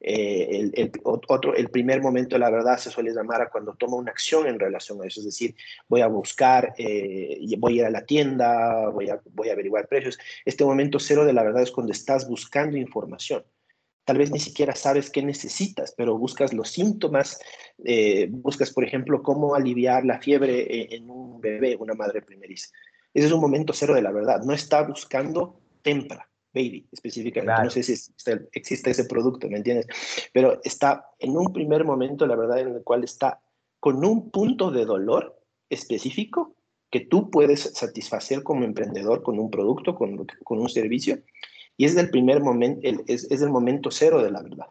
Eh, 0.00 0.70
el, 0.74 0.92
otro, 1.02 1.54
el 1.54 1.70
primer 1.70 2.00
momento 2.00 2.36
de 2.36 2.40
la 2.40 2.50
verdad 2.50 2.78
se 2.78 2.90
suele 2.90 3.12
llamar 3.12 3.42
a 3.42 3.50
cuando 3.50 3.74
toma 3.74 3.96
una 3.96 4.12
acción 4.12 4.46
en 4.46 4.58
relación 4.58 5.02
a 5.02 5.06
eso, 5.06 5.20
es 5.20 5.26
decir, 5.26 5.56
voy 5.88 6.02
a 6.02 6.06
buscar, 6.06 6.72
eh, 6.78 7.40
voy 7.58 7.74
a 7.74 7.82
ir 7.82 7.84
a 7.86 7.90
la 7.90 8.04
tienda, 8.04 8.88
voy 8.90 9.10
a, 9.10 9.20
voy 9.32 9.48
a 9.48 9.52
averiguar 9.52 9.88
precios. 9.88 10.18
Este 10.44 10.64
momento 10.64 11.00
cero 11.00 11.24
de 11.24 11.32
la 11.32 11.42
verdad 11.42 11.62
es 11.62 11.72
cuando 11.72 11.92
estás 11.92 12.28
buscando 12.28 12.76
información. 12.76 13.44
Tal 14.04 14.16
vez 14.16 14.30
ni 14.30 14.38
siquiera 14.38 14.74
sabes 14.74 15.10
qué 15.10 15.22
necesitas, 15.22 15.92
pero 15.94 16.16
buscas 16.16 16.54
los 16.54 16.70
síntomas, 16.70 17.38
eh, 17.84 18.26
buscas, 18.30 18.72
por 18.72 18.84
ejemplo, 18.84 19.22
cómo 19.22 19.54
aliviar 19.54 20.06
la 20.06 20.18
fiebre 20.18 20.60
e-, 20.60 20.96
en 20.96 21.10
un 21.10 21.42
bebé, 21.42 21.76
una 21.76 21.92
madre 21.92 22.22
primeriza. 22.22 22.70
Ese 23.12 23.26
es 23.26 23.32
un 23.32 23.40
momento 23.40 23.74
cero 23.74 23.94
de 23.94 24.00
la 24.00 24.10
verdad. 24.10 24.42
No 24.44 24.54
está 24.54 24.82
buscando 24.82 25.60
tempra, 25.82 26.26
baby, 26.52 26.86
específicamente. 26.92 27.62
No 27.62 27.70
sé 27.70 27.82
si 27.82 27.92
existe, 28.52 28.90
ese 28.90 29.04
producto, 29.04 29.48
¿me 29.48 29.58
entiendes? 29.58 29.86
Pero 30.32 30.60
está 30.64 31.06
en 31.18 31.36
un 31.36 31.52
primer 31.52 31.84
momento, 31.84 32.26
la 32.26 32.36
verdad, 32.36 32.60
en 32.60 32.76
el 32.76 32.82
cual 32.82 33.04
está 33.04 33.40
con 33.80 34.04
un 34.04 34.30
punto 34.30 34.70
de 34.70 34.84
dolor 34.84 35.40
específico 35.70 36.54
que 36.90 37.00
tú 37.00 37.30
puedes 37.30 37.60
satisfacer 37.60 38.42
como 38.42 38.64
emprendedor 38.64 39.22
con 39.22 39.38
un 39.38 39.50
producto, 39.50 39.94
con, 39.94 40.26
con 40.42 40.58
un 40.58 40.68
servicio, 40.68 41.18
y 41.76 41.84
es 41.84 41.96
el 41.96 42.10
primer 42.10 42.40
momento, 42.42 42.80
es, 43.06 43.30
es, 43.30 43.42
el 43.42 43.50
momento 43.50 43.90
cero 43.90 44.22
de 44.22 44.30
la 44.30 44.42
verdad. 44.42 44.66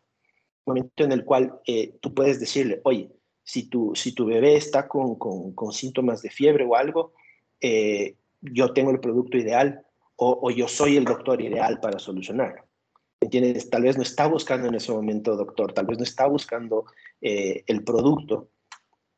Momento 0.65 1.03
en 1.03 1.13
el 1.13 1.23
cual 1.23 1.59
eh, 1.65 1.93
tú 2.01 2.13
puedes 2.13 2.39
decirle, 2.39 2.81
oye, 2.83 3.09
si 3.43 3.69
tu, 3.69 3.93
si 3.95 4.13
tu 4.13 4.25
bebé 4.25 4.57
está 4.57 4.89
con, 4.89 5.15
con, 5.15 5.53
con 5.53 5.71
síntomas 5.71 6.21
de 6.21 6.29
fiebre 6.29 6.65
o 6.65 6.75
algo, 6.75 7.13
eh, 7.61 8.15
yo 8.41 8.73
tengo 8.73 8.91
el 8.91 8.99
producto 8.99 9.37
ideal 9.37 9.86
o, 10.17 10.39
o, 10.41 10.51
yo 10.51 10.67
soy 10.67 10.97
el 10.97 11.05
doctor 11.05 11.41
ideal 11.41 11.79
para 11.79 11.99
solucionarlo. 11.99 12.63
¿Entiendes? 13.19 13.69
Tal 13.69 13.81
vez 13.81 13.97
no 13.97 14.03
está 14.03 14.27
buscando 14.27 14.67
en 14.67 14.75
ese 14.75 14.91
momento 14.91 15.35
doctor, 15.35 15.73
tal 15.73 15.85
vez 15.85 15.97
no 15.97 16.03
está 16.03 16.27
buscando 16.27 16.85
eh, 17.21 17.63
el 17.65 17.83
producto, 17.83 18.49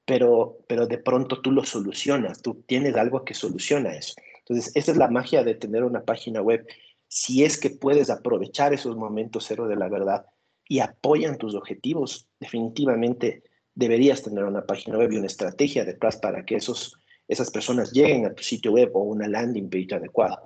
pero, 0.05 0.57
pero 0.67 0.87
de 0.87 0.97
pronto 0.97 1.41
tú 1.41 1.51
lo 1.51 1.65
solucionas, 1.65 2.41
tú 2.41 2.63
tienes 2.65 2.95
algo 2.95 3.25
que 3.25 3.33
soluciona 3.33 3.95
eso. 3.95 4.13
Entonces, 4.39 4.71
esa 4.75 4.91
es 4.91 4.97
la 4.97 5.09
magia 5.09 5.43
de 5.43 5.55
tener 5.55 5.83
una 5.83 6.03
página 6.03 6.41
web 6.41 6.65
si 7.09 7.43
es 7.43 7.57
que 7.57 7.71
puedes 7.71 8.09
aprovechar 8.09 8.73
esos 8.73 8.95
momentos 8.95 9.45
cero 9.47 9.67
de 9.67 9.75
la 9.75 9.89
verdad 9.89 10.25
y 10.67 10.79
apoyan 10.79 11.37
tus 11.37 11.55
objetivos, 11.55 12.27
definitivamente 12.39 13.43
deberías 13.73 14.21
tener 14.21 14.43
una 14.43 14.65
página 14.65 14.97
web 14.97 15.11
y 15.11 15.17
una 15.17 15.27
estrategia 15.27 15.83
detrás 15.83 16.17
para 16.17 16.45
que 16.45 16.55
esos, 16.55 16.95
esas 17.27 17.49
personas 17.49 17.91
lleguen 17.91 18.27
a 18.27 18.33
tu 18.33 18.43
sitio 18.43 18.73
web 18.73 18.91
o 18.93 19.01
una 19.01 19.27
landing 19.27 19.69
page 19.69 19.95
adecuada. 19.95 20.39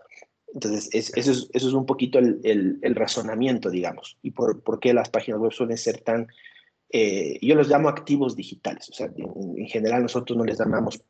Entonces, 0.53 0.89
eso, 0.93 1.13
es, 1.15 1.49
eso, 1.51 1.67
es, 1.67 1.73
un 1.73 1.85
poquito 1.85 2.19
el, 2.19 2.79
el, 2.81 2.95
razonamiento, 2.95 3.69
digamos, 3.69 4.17
y 4.21 4.31
por, 4.31 4.61
por, 4.61 4.79
qué 4.79 4.93
las 4.93 5.09
páginas 5.09 5.39
web 5.39 5.51
suelen 5.51 5.77
ser 5.77 6.01
tan, 6.01 6.27
eh, 6.89 7.39
yo 7.41 7.55
los 7.55 7.69
llamo 7.69 7.89
activos 7.89 8.35
digitales, 8.35 8.87
o 8.89 8.93
sea, 8.93 9.07
en, 9.15 9.57
en, 9.57 9.67
general 9.67 10.03
nosotros 10.03 10.37
no 10.37 10.45
les 10.45 10.59
llamamos 10.59 11.03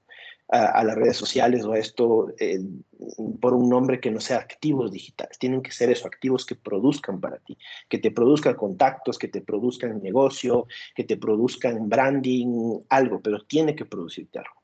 a, 0.49 0.83
las 0.83 0.95
redes 0.95 1.17
sociales 1.17 1.65
o 1.65 1.73
a 1.73 1.79
esto 1.79 2.27
eh, 2.39 2.59
por 3.41 3.53
un 3.53 3.69
nombre 3.69 3.99
que 3.99 4.11
no 4.11 4.19
sea 4.19 4.37
activos 4.37 4.91
digitales. 4.91 5.39
Tienen 5.39 5.63
que 5.63 5.71
ser 5.71 5.89
esos 5.89 6.05
activos 6.05 6.45
que 6.45 6.55
produzcan 6.55 7.19
para 7.19 7.37
ti, 7.39 7.57
que 7.89 7.97
te 7.97 8.11
produzcan 8.11 8.55
contactos, 8.55 9.17
que 9.17 9.27
te 9.27 9.41
produzcan 9.41 10.01
negocio, 10.01 10.67
que 10.95 11.05
te 11.05 11.17
produzcan 11.17 11.89
branding, 11.89 12.81
algo, 12.89 13.21
pero 13.21 13.43
tiene 13.45 13.75
que 13.75 13.85
producirte 13.85 14.39
algo. 14.39 14.61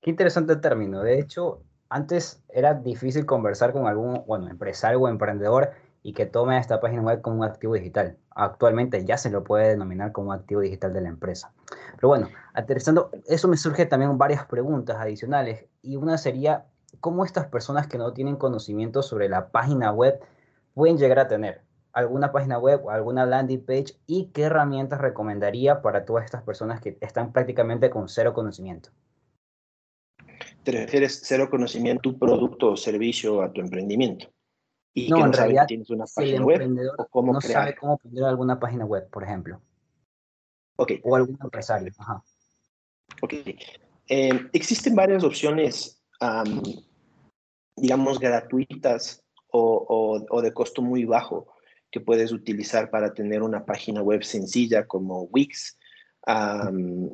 Qué 0.00 0.10
interesante 0.10 0.56
término. 0.56 1.02
De 1.02 1.18
hecho, 1.18 1.62
antes 1.90 2.40
era 2.48 2.74
difícil 2.74 3.26
conversar 3.26 3.72
con 3.72 3.86
algún, 3.86 4.24
bueno, 4.26 4.48
empresario 4.48 5.00
o 5.00 5.08
emprendedor 5.08 5.72
y 6.02 6.14
que 6.14 6.24
tome 6.24 6.56
esta 6.56 6.80
página 6.80 7.02
web 7.02 7.20
como 7.20 7.40
un 7.40 7.44
activo 7.44 7.74
digital. 7.74 8.16
Actualmente 8.30 9.04
ya 9.04 9.18
se 9.18 9.28
lo 9.28 9.44
puede 9.44 9.68
denominar 9.68 10.12
como 10.12 10.32
activo 10.32 10.60
digital 10.60 10.94
de 10.94 11.02
la 11.02 11.08
empresa. 11.08 11.52
Pero 11.96 12.08
bueno, 12.08 12.28
aterrizando, 12.54 13.10
eso 13.26 13.48
me 13.48 13.56
surge 13.56 13.86
también 13.86 14.16
varias 14.16 14.46
preguntas 14.46 14.96
adicionales 14.98 15.66
y 15.82 15.96
una 15.96 16.16
sería, 16.16 16.64
¿cómo 17.00 17.24
estas 17.24 17.48
personas 17.48 17.88
que 17.88 17.98
no 17.98 18.12
tienen 18.12 18.36
conocimiento 18.36 19.02
sobre 19.02 19.28
la 19.28 19.48
página 19.48 19.92
web 19.92 20.20
pueden 20.74 20.96
llegar 20.96 21.18
a 21.18 21.28
tener 21.28 21.62
alguna 21.92 22.30
página 22.30 22.56
web 22.56 22.82
o 22.84 22.90
alguna 22.90 23.26
landing 23.26 23.66
page 23.66 23.98
y 24.06 24.26
qué 24.26 24.44
herramientas 24.44 25.00
recomendaría 25.00 25.82
para 25.82 26.04
todas 26.04 26.24
estas 26.24 26.42
personas 26.42 26.80
que 26.80 26.96
están 27.00 27.32
prácticamente 27.32 27.90
con 27.90 28.08
cero 28.08 28.32
conocimiento? 28.32 28.90
¿Te 30.62 30.72
refieres 30.72 31.20
cero 31.24 31.48
conocimiento, 31.50 32.02
tu 32.02 32.18
producto 32.18 32.72
o 32.72 32.76
servicio 32.76 33.42
a 33.42 33.52
tu 33.52 33.60
emprendimiento? 33.60 34.30
y 34.92 35.08
no, 35.08 35.16
que 35.16 35.20
no 35.20 35.26
en 35.26 35.32
realidad, 35.32 35.66
tienes 35.66 35.90
una 35.90 36.04
página 36.06 36.44
web 36.44 36.92
o 36.98 37.06
cómo 37.06 37.32
no 37.32 37.40
sabe 37.40 37.74
cómo 37.76 37.98
poner 37.98 38.24
alguna 38.24 38.58
página 38.58 38.84
web, 38.84 39.08
por 39.10 39.22
ejemplo. 39.22 39.60
Okay. 40.76 41.00
O 41.04 41.14
algún 41.14 41.38
empresario. 41.42 41.92
Ajá. 41.98 42.22
Ok. 43.22 43.34
Eh, 44.08 44.48
existen 44.52 44.94
varias 44.94 45.22
opciones, 45.22 46.02
um, 46.20 46.62
digamos, 47.76 48.18
gratuitas 48.18 49.22
o, 49.52 49.60
o, 49.60 50.26
o, 50.36 50.42
de 50.42 50.52
costo 50.52 50.82
muy 50.82 51.04
bajo 51.04 51.52
que 51.90 52.00
puedes 52.00 52.32
utilizar 52.32 52.90
para 52.90 53.12
tener 53.12 53.42
una 53.42 53.64
página 53.64 54.02
web 54.02 54.24
sencilla 54.24 54.86
como 54.86 55.24
Wix. 55.24 55.78
Um, 56.26 57.10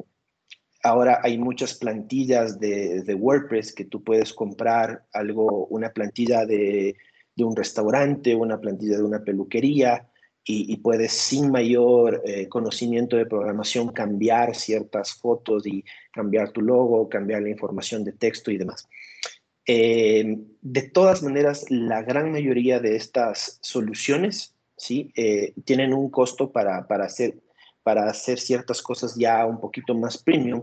ahora 0.87 1.21
hay 1.23 1.39
muchas 1.39 1.75
plantillas 1.75 2.59
de, 2.59 3.15
WordPress 3.15 3.75
que 3.75 3.85
tú 3.85 4.03
puedes 4.03 4.33
comprar, 4.33 5.05
algo, 5.13 5.67
una 5.67 5.91
plantilla 5.91 6.47
de 6.47 6.97
un 7.39 7.55
restaurante, 7.55 8.35
una 8.35 8.61
plantilla 8.61 8.97
de 8.97 9.03
una 9.03 9.23
peluquería, 9.23 10.09
y, 10.49 10.77
puedes 10.77 11.13
sin 11.13 11.51
mayor 11.51 12.23
eh, 12.25 12.49
conocimiento 12.49 13.17
de 13.17 13.27
programación 13.27 13.89
cambiar 13.89 14.55
ciertas 14.55 15.15
fotos 15.15 15.67
y 15.67 15.85
cambiar 16.13 16.53
tu 16.53 16.63
logo, 16.63 17.09
cambiar 17.09 17.43
la 17.43 17.51
información 17.51 18.05
de 18.05 18.13
texto 18.13 18.53
y 18.53 18.57
demás. 18.57 18.89
Eh, 19.67 20.39
de 20.63 20.83
todas 20.83 21.25
maneras, 21.25 21.69
la 21.69 22.03
gran 22.03 22.31
mayoría 22.31 22.79
de 22.79 22.95
estas 22.95 23.59
soluciones 23.61 24.55
¿sí? 24.77 25.13
Eh, 25.17 25.53
tienen 25.65 25.93
un 25.93 26.11
costo 26.11 26.53
para, 26.53 26.87
para, 26.87 27.07
hacer, 27.07 27.41
para 27.83 28.09
hacer 28.09 28.39
ciertas 28.39 28.81
cosas 28.81 29.17
ya 29.17 29.45
un 29.45 29.59
poquito 29.59 29.97
más 29.97 30.17
premium. 30.23 30.63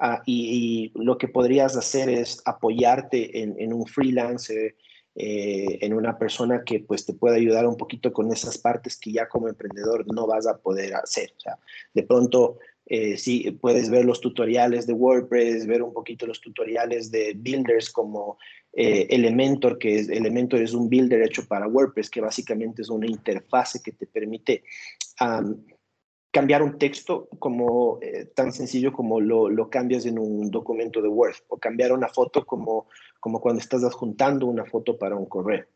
Ah, 0.00 0.22
y, 0.26 0.92
lo 0.94 1.18
que 1.18 1.28
podrías 1.28 1.76
hacer 1.76 2.08
es 2.08 2.40
apoyarte 2.44 3.42
en, 3.42 3.54
en 3.58 3.72
un 3.72 3.86
freelancer, 3.86 4.76
en 5.12 5.92
una 5.92 6.16
persona 6.16 6.62
que 6.64 6.80
pues 6.80 7.04
te 7.04 7.12
pueda 7.12 7.34
ayudar 7.34 7.66
un 7.66 7.76
poquito 7.76 8.10
con 8.10 8.32
esas 8.32 8.56
partes 8.56 8.96
que 8.96 9.12
ya 9.12 9.28
como 9.28 9.48
emprendedor 9.48 10.06
no 10.14 10.26
vas 10.26 10.46
a 10.46 10.56
poder 10.56 10.94
hacer. 10.94 11.32
O 11.36 11.40
sea, 11.40 11.58
de 11.92 12.04
pronto 12.04 12.58
eh, 12.92 13.16
sí, 13.16 13.48
puedes 13.52 13.88
ver 13.88 14.04
los 14.04 14.20
tutoriales 14.20 14.84
de 14.84 14.94
WordPress, 14.94 15.64
ver 15.68 15.80
un 15.80 15.94
poquito 15.94 16.26
los 16.26 16.40
tutoriales 16.40 17.12
de 17.12 17.34
builders 17.36 17.88
como 17.88 18.36
eh, 18.72 19.06
Elementor, 19.10 19.78
que 19.78 20.00
es, 20.00 20.08
Elementor 20.08 20.60
es 20.60 20.74
un 20.74 20.90
builder 20.90 21.22
hecho 21.22 21.46
para 21.46 21.68
WordPress, 21.68 22.10
que 22.10 22.20
básicamente 22.20 22.82
es 22.82 22.88
una 22.88 23.06
interfase 23.06 23.80
que 23.80 23.92
te 23.92 24.06
permite 24.06 24.64
cambiar 26.30 26.62
un 26.62 26.78
texto 26.78 27.28
como 27.38 27.98
eh, 28.02 28.26
tan 28.34 28.52
sencillo 28.52 28.92
como 28.92 29.20
lo, 29.20 29.70
cambias 29.70 30.06
en 30.06 30.18
un 30.18 30.50
documento 30.50 31.02
de 31.02 31.08
Word, 31.08 31.36
o 31.48 31.58
cambiar 31.58 31.92
una 31.92 32.08
foto 32.08 32.46
como, 32.46 32.86
como 33.18 33.40
cuando 33.40 33.60
estás 33.60 33.82
adjuntando 33.84 34.46
una 34.46 34.64
foto 34.64 34.96
para 34.98 35.16
un 35.16 35.26
correo. 35.26 35.66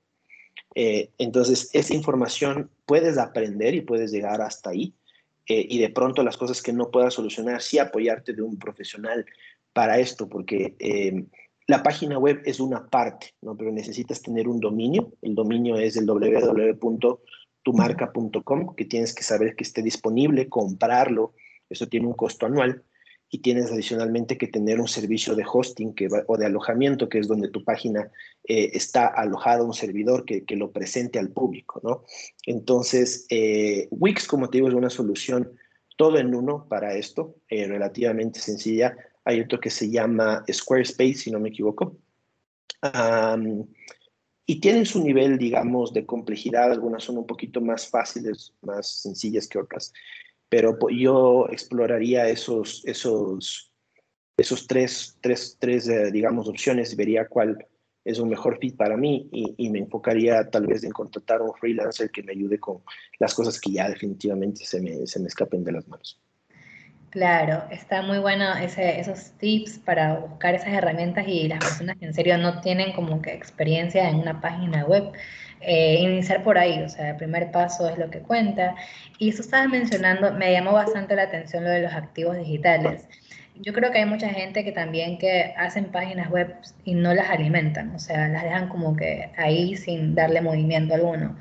entonces, 0.75 1.71
esa 1.73 1.95
información 1.95 2.71
puedes 2.87 3.19
aprender 3.19 3.75
y 3.75 3.81
puedes 3.81 4.11
llegar 4.13 4.41
hasta 4.41 4.71
ahí 4.71 4.95
eh, 5.47 5.67
y 5.69 5.79
de 5.79 5.91
pronto 5.91 6.23
las 6.23 6.37
cosas 6.37 6.63
que 6.63 6.73
no 6.73 6.91
puedas 6.91 7.15
solucionar, 7.15 7.61
sí 7.61 7.79
apoyarte 7.79 8.33
de 8.33 8.43
un 8.43 8.59
profesional 8.59 9.27
para 9.73 9.99
esto, 9.99 10.29
porque 10.29 10.75
eh, 10.79 11.25
la 11.67 11.83
página 11.83 12.19
web 12.19 12.41
es 12.45 12.61
una 12.61 12.89
parte, 12.89 13.35
¿no? 13.43 13.57
pero 13.57 13.71
necesitas 13.71 14.23
tener 14.23 14.49
un 14.49 14.61
dominio. 14.61 15.13
El 15.21 15.35
dominio 15.35 15.77
es 15.77 15.97
el 15.97 16.07
www.tumarca.com, 17.65 18.75
que 18.75 18.85
tienes 18.85 19.15
que 19.15 19.23
saber 19.23 19.57
que 19.57 19.65
esté 19.65 19.83
disponible, 19.83 20.49
comprarlo, 20.49 21.35
eso 21.69 21.89
tiene 21.89 22.07
un 22.07 22.15
costo 22.15 22.47
anual 22.47 22.85
y 23.31 23.39
tienes 23.39 23.73
adicionalmente 23.73 24.39
que 24.39 24.47
tener 24.47 24.81
un 24.81 24.87
servicio 24.87 25.35
de 25.35 25.45
hosting 25.51 25.95
que 25.95 26.09
o 26.27 26.37
de 26.37 26.47
alojamiento, 26.47 27.09
que 27.09 27.19
es 27.19 27.27
donde 27.27 27.49
tu 27.49 27.65
página 27.65 28.11
eh, 28.45 28.71
está 28.75 29.07
alojada, 29.07 29.65
un 29.65 29.75
servidor 29.75 30.25
que, 30.25 30.45
que, 30.45 30.57
lo 30.57 30.71
presente 30.71 31.19
al 31.19 31.31
público, 31.31 31.81
¿no? 31.83 32.05
Entonces, 32.47 33.27
eh, 33.31 33.89
Wix, 33.91 34.29
como 34.29 34.49
te 34.49 34.59
digo, 34.59 34.69
es 34.69 34.75
una 34.75 34.91
solución 34.91 35.57
todo 35.97 36.19
en 36.19 36.35
uno 36.35 36.67
para 36.69 36.95
esto, 36.95 37.37
eh, 37.49 37.67
relativamente 37.67 38.41
sencilla. 38.41 38.97
Hay 39.25 39.41
otro 39.41 39.59
que 39.59 39.71
se 39.71 39.91
llama 39.91 40.45
Squarespace, 40.51 41.15
si 41.15 41.31
no 41.31 41.41
me 41.41 41.49
equivoco. 41.49 41.97
Y 44.47 44.61
tienen 44.61 44.87
su 44.87 45.03
nivel, 45.03 45.39
digamos, 45.39 45.93
de 45.93 46.05
complejidad. 46.05 46.73
Algunas 46.73 47.05
son 47.05 47.19
un 47.19 47.27
poquito 47.27 47.61
más 47.61 47.89
fáciles, 47.89 48.53
más 48.63 49.03
sencillas 49.03 49.49
que 49.49 49.59
otras 49.59 49.93
pero 50.55 50.79
yo 50.89 51.49
exploraría 51.51 52.29
esos, 52.29 52.83
esos, 52.85 53.73
esos 54.37 54.69
tres, 54.69 55.19
tres, 55.21 55.57
tres 55.59 55.89
eh, 55.89 56.13
digamos, 56.13 56.49
opciones, 56.49 56.95
vería 56.95 57.27
cuál 57.27 57.67
es 58.05 58.21
un 58.21 58.29
mejor 58.29 58.59
fit 58.61 58.77
para 58.77 58.97
mí 58.97 59.29
y, 59.33 59.69
me 59.71 59.81
enfocaría 59.81 60.49
tal 60.49 60.69
vez 60.69 60.85
en 60.85 60.93
contratar 60.93 61.41
a 61.41 61.43
un 61.43 61.55
freelancer 61.55 62.09
que 62.11 62.23
me 62.23 62.31
ayude 62.31 62.61
con 62.61 62.83
las 63.19 63.35
cosas 63.35 63.61
que 63.61 63.73
ya 63.73 63.89
definitivamente 63.89 64.65
se 64.65 64.81
me, 64.81 65.07
se 65.09 65.19
me 65.19 65.27
escapen 65.27 65.65
de 65.65 65.73
las 65.73 65.89
manos. 65.89 66.21
Claro, 67.15 67.63
está 67.71 68.03
muy 68.03 68.19
bueno 68.19 68.57
ese, 68.57 68.99
esos 68.99 69.31
tips 69.39 69.79
para 69.79 70.17
buscar 70.17 70.57
esas 70.57 70.73
herramientas 70.73 71.25
y 71.29 71.47
las 71.47 71.61
personas 71.61 71.97
que 71.97 72.07
en 72.07 72.13
serio 72.13 72.37
no 72.39 72.61
tienen 72.61 72.93
como 72.93 73.23
que 73.23 73.33
experiencia 73.33 74.11
en 74.11 74.17
una 74.17 74.41
página 74.41 74.85
web 74.85 75.13
eh, 75.61 76.01
iniciar 76.01 76.43
por 76.43 76.59
ahí, 76.59 76.83
o 76.83 76.89
sea, 76.89 77.11
el 77.11 77.17
primer 77.17 77.53
paso 77.53 77.89
es 77.89 77.99
lo 77.99 78.11
que 78.11 78.19
cuenta. 78.19 78.75
Y 79.19 79.29
eso 79.29 79.43
estabas 79.43 79.69
mencionando, 79.69 80.33
me 80.33 80.51
llamó 80.51 80.73
bastante 80.73 81.15
la 81.15 81.23
atención 81.23 81.63
lo 81.63 81.71
de 81.71 81.83
los 81.83 81.93
activos 81.93 82.37
digitales. 82.37 83.07
Yo 83.55 83.73
creo 83.73 83.93
que 83.93 83.99
hay 83.99 84.07
mucha 84.07 84.31
gente 84.31 84.65
que 84.65 84.73
también 84.73 85.17
que 85.17 85.55
hacen 85.57 85.93
páginas 85.93 86.29
web 86.31 86.57
y 86.85 86.95
no 86.95 87.15
las 87.15 87.31
alimentan, 87.31 87.95
o 87.95 88.01
sea, 88.01 88.27
las 88.27 88.43
dejan 88.43 88.69
como 88.69 88.97
que 88.97 89.31
ahí 89.37 89.77
sin 89.77 90.17
darle 90.17 90.41
movimiento 90.41 90.95
alguno. 90.95 91.37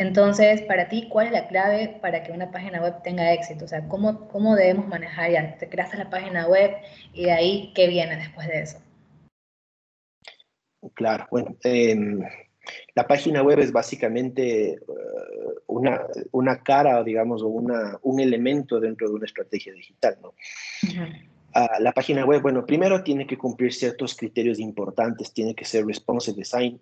Entonces, 0.00 0.62
para 0.62 0.88
ti, 0.88 1.08
¿cuál 1.10 1.26
es 1.26 1.32
la 1.32 1.46
clave 1.46 1.98
para 2.00 2.22
que 2.22 2.32
una 2.32 2.50
página 2.50 2.80
web 2.80 3.02
tenga 3.02 3.34
éxito? 3.34 3.66
O 3.66 3.68
sea, 3.68 3.86
¿cómo, 3.86 4.28
cómo 4.28 4.56
debemos 4.56 4.88
manejar 4.88 5.30
ya? 5.30 5.58
Te 5.58 5.68
creaste 5.68 5.98
la 5.98 6.08
página 6.08 6.46
web 6.46 6.70
y 7.12 7.24
de 7.24 7.32
ahí, 7.32 7.72
¿qué 7.74 7.86
viene 7.86 8.16
después 8.16 8.48
de 8.48 8.62
eso? 8.62 8.78
Claro, 10.94 11.26
bueno, 11.30 11.54
eh, 11.64 11.94
la 12.94 13.06
página 13.06 13.42
web 13.42 13.58
es 13.58 13.72
básicamente 13.72 14.70
eh, 14.70 14.78
una, 15.66 16.06
una, 16.32 16.62
cara, 16.62 17.04
digamos, 17.04 17.42
o 17.42 17.48
una, 17.48 17.98
un 18.02 18.20
elemento 18.20 18.80
dentro 18.80 19.06
de 19.06 19.14
una 19.16 19.26
estrategia 19.26 19.74
digital, 19.74 20.16
¿no? 20.22 20.32
Ah, 21.52 21.78
la 21.80 21.92
página 21.92 22.24
web, 22.24 22.42
bueno, 22.42 22.64
primero 22.64 23.02
tiene 23.02 23.26
que 23.26 23.36
cumplir 23.36 23.72
ciertos 23.72 24.14
criterios 24.14 24.60
importantes, 24.60 25.32
tiene 25.32 25.54
que 25.54 25.64
ser 25.64 25.84
responsive 25.84 26.36
design. 26.36 26.80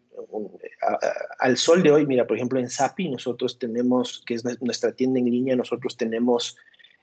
al 1.38 1.56
sol 1.56 1.82
de 1.82 1.90
hoy, 1.90 2.06
mira, 2.06 2.26
por 2.26 2.36
ejemplo, 2.36 2.60
en 2.60 2.68
SAPI 2.68 3.08
nosotros 3.08 3.58
tenemos, 3.58 4.22
que 4.26 4.34
es 4.34 4.44
nuestra 4.60 4.92
tienda 4.92 5.18
en 5.18 5.30
línea, 5.30 5.56
nosotros 5.56 5.96
tenemos 5.96 6.56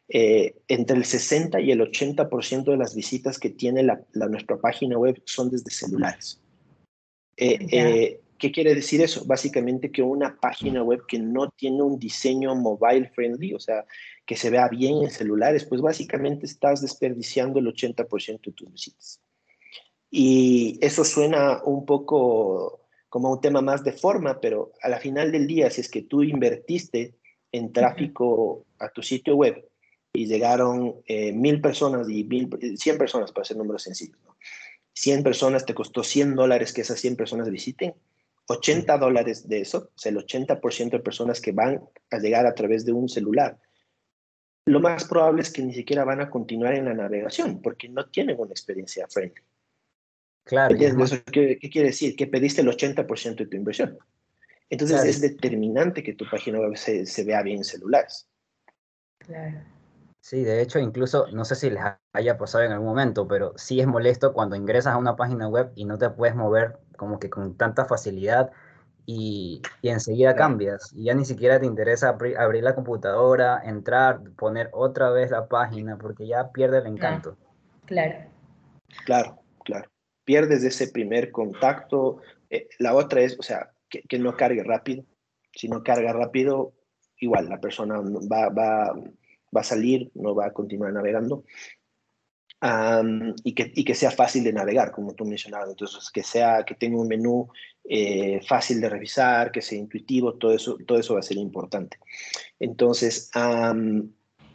eh, 0.10 0.56
entre 0.68 0.98
el 0.98 1.06
60 1.06 1.60
y 1.62 1.72
el 1.72 1.82
80% 1.82 2.66
de 2.66 2.78
las 2.78 2.94
visitas 2.94 3.40
que 3.40 3.50
tiene 3.50 3.82
la, 3.82 4.00
nuestra 4.30 4.58
página 4.58 4.98
web 5.00 5.20
son 5.26 5.50
desde 5.50 5.72
celulares. 5.72 6.40
Eh, 7.38 8.20
¿Qué 8.38 8.52
quiere 8.52 8.76
decir 8.76 9.02
eso? 9.02 9.26
Básicamente 9.26 9.92
que 9.92 10.02
una 10.02 10.38
página 10.40 10.84
web 10.84 11.06
que 11.08 11.20
no 11.20 11.50
tiene 11.52 11.82
un 11.82 11.98
diseño 11.98 12.54
mobile 12.56 13.10
friendly, 13.10 13.54
o 13.54 13.60
sea, 13.60 13.86
que 14.26 14.36
se 14.36 14.50
vea 14.50 14.68
bien 14.68 15.04
en 15.04 15.10
celulares, 15.10 15.66
pues 15.66 15.82
básicamente 15.82 16.46
estás 16.46 16.82
desperdiciando 16.82 17.60
el 17.60 17.68
80% 17.68 18.42
de 18.46 18.52
tus 18.52 18.72
visitas. 18.72 19.22
Y 20.10 20.78
eso 20.82 21.04
suena 21.04 21.62
un 21.64 21.86
poco 21.86 22.82
como 23.10 23.32
un 23.32 23.40
tema 23.40 23.62
más 23.62 23.84
de 23.84 23.94
forma, 23.94 24.42
pero 24.42 24.74
a 24.82 24.90
la 24.90 25.00
final 25.00 25.32
del 25.32 25.48
día, 25.48 25.70
si 25.70 25.82
es 25.82 25.90
que 25.90 26.02
tú 26.02 26.22
invertiste 26.22 27.16
en 27.52 27.72
tráfico 27.72 28.66
a 28.80 28.90
tu 28.90 29.02
sitio 29.02 29.36
web 29.36 29.66
y 30.14 30.26
llegaron 30.26 30.96
eh, 31.06 31.32
mil 31.32 31.62
personas 31.62 32.10
y 32.10 32.24
mil, 32.26 32.50
100 32.78 32.98
personas, 32.98 33.32
para 33.32 33.44
hacer 33.44 33.56
números 33.58 33.84
sencillos, 33.84 34.18
¿no? 34.26 34.36
100 34.94 35.24
personas 35.24 35.66
te 35.66 35.74
costó 35.74 36.04
100 36.04 36.36
dólares 36.36 36.72
que 36.74 36.82
esas 36.82 37.00
100 37.00 37.16
personas 37.18 37.50
visiten, 37.50 37.94
80 38.48 38.98
dólares 38.98 39.48
de 39.48 39.62
eso, 39.62 39.90
o 39.96 39.98
sea, 39.98 40.12
el 40.12 40.18
80% 40.18 40.92
de 40.92 41.00
personas 41.00 41.42
que 41.42 41.52
van 41.52 41.82
a 42.12 42.18
llegar 42.20 42.46
a 42.46 42.54
través 42.54 42.86
de 42.86 42.92
un 42.92 43.10
celular, 43.10 43.58
lo 44.66 44.80
más 44.80 45.06
probable 45.06 45.42
es 45.42 45.52
que 45.52 45.62
ni 45.62 45.74
siquiera 45.74 46.04
van 46.04 46.22
a 46.22 46.30
continuar 46.30 46.76
en 46.76 46.86
la 46.86 46.94
navegación 46.94 47.62
porque 47.62 47.88
no 47.90 48.10
tienen 48.10 48.40
una 48.40 48.52
experiencia 48.52 49.08
friendly. 49.08 49.42
Claro. 50.44 50.76
¿qué, 50.78 51.58
quiere 51.72 51.88
decir? 51.88 52.16
Que 52.16 52.28
pediste 52.28 52.62
el 52.62 52.68
80% 52.68 53.36
de 53.36 53.46
tu 53.48 53.58
inversión. 53.58 53.98
Entonces 54.70 55.04
es 55.06 55.22
determinante 55.22 56.04
que 56.04 56.14
tu 56.14 56.26
página 56.30 56.60
web 56.60 56.76
se, 56.76 57.06
se 57.06 57.24
vea 57.24 57.42
bien 57.42 57.58
en 57.58 57.64
celulares. 57.64 58.28
Claro. 59.20 59.75
Sí, 60.26 60.44
de 60.44 60.60
hecho, 60.60 60.80
incluso, 60.80 61.28
no 61.34 61.46
sé 61.46 61.54
si 61.54 61.70
les 61.70 61.84
haya 62.14 62.36
pasado 62.36 62.64
en 62.64 62.72
algún 62.72 62.88
momento, 62.88 63.28
pero 63.28 63.54
sí 63.58 63.80
es 63.80 63.86
molesto 63.86 64.34
cuando 64.34 64.56
ingresas 64.56 64.96
a 64.96 64.98
una 64.98 65.16
página 65.16 65.48
web 65.48 65.72
y 65.76 65.86
no 65.86 66.00
te 66.00 66.10
puedes 66.10 66.36
mover 66.36 66.80
como 66.98 67.20
que 67.20 67.30
con 67.30 67.56
tanta 67.56 67.86
facilidad 67.86 68.52
y, 69.06 69.62
enseguida 69.84 70.36
cambias. 70.36 70.92
Y 70.96 71.04
ya 71.04 71.14
ni 71.14 71.26
siquiera 71.26 71.60
te 71.60 71.68
interesa 71.68 72.10
abrir, 72.10 72.64
la 72.64 72.74
computadora, 72.74 73.62
entrar, 73.66 74.20
poner 74.36 74.72
otra 74.74 75.12
vez 75.12 75.30
la 75.30 75.48
página, 75.48 75.96
porque 76.00 76.26
ya 76.26 76.52
pierde 76.52 76.80
el 76.80 76.88
encanto. 76.88 77.38
Claro. 77.86 78.28
Claro, 79.06 79.44
claro. 79.64 79.92
Pierdes 80.24 80.64
ese 80.64 80.88
primer 80.88 81.32
contacto. 81.32 82.18
Eh, 82.50 82.68
la 82.80 82.96
otra 82.96 83.22
es, 83.22 83.38
o 83.38 83.44
sea, 83.44 83.74
que, 83.90 84.02
que, 84.02 84.18
no 84.18 84.36
cargue 84.36 84.64
rápido. 84.64 85.04
Si 85.52 85.68
no 85.68 85.84
carga 85.84 86.14
rápido, 86.14 86.74
igual 87.20 87.48
la 87.48 87.60
persona 87.60 88.00
va, 88.00 88.50
va 88.50 88.92
va 89.56 89.62
a 89.62 89.64
salir, 89.64 90.12
no 90.16 90.36
va 90.36 90.48
a 90.48 90.54
continuar 90.54 90.94
navegando. 90.94 91.44
y, 93.44 93.54
que, 93.54 93.72
y, 93.76 93.84
que, 93.84 93.94
sea 93.94 94.12
fácil 94.12 94.44
de 94.44 94.54
navegar, 94.54 94.92
como 94.92 95.14
tú 95.14 95.26
mencionabas. 95.26 95.70
Entonces, 95.70 96.10
que, 96.12 96.24
sea, 96.24 96.64
que 96.66 96.76
tenga 96.76 97.00
un 97.00 97.08
menú 97.08 97.48
eh, 97.88 98.42
fácil 98.48 98.82
de 98.82 98.90
revisar, 98.90 99.52
que 99.52 99.62
sea 99.62 99.78
intuitivo, 99.78 100.34
todo 100.34 100.54
eso, 100.54 100.78
todo 100.88 100.98
eso 100.98 101.14
va 101.14 101.20
a 101.20 101.24
ser 101.24 101.38
importante. 101.38 101.98
Entonces, 102.60 103.30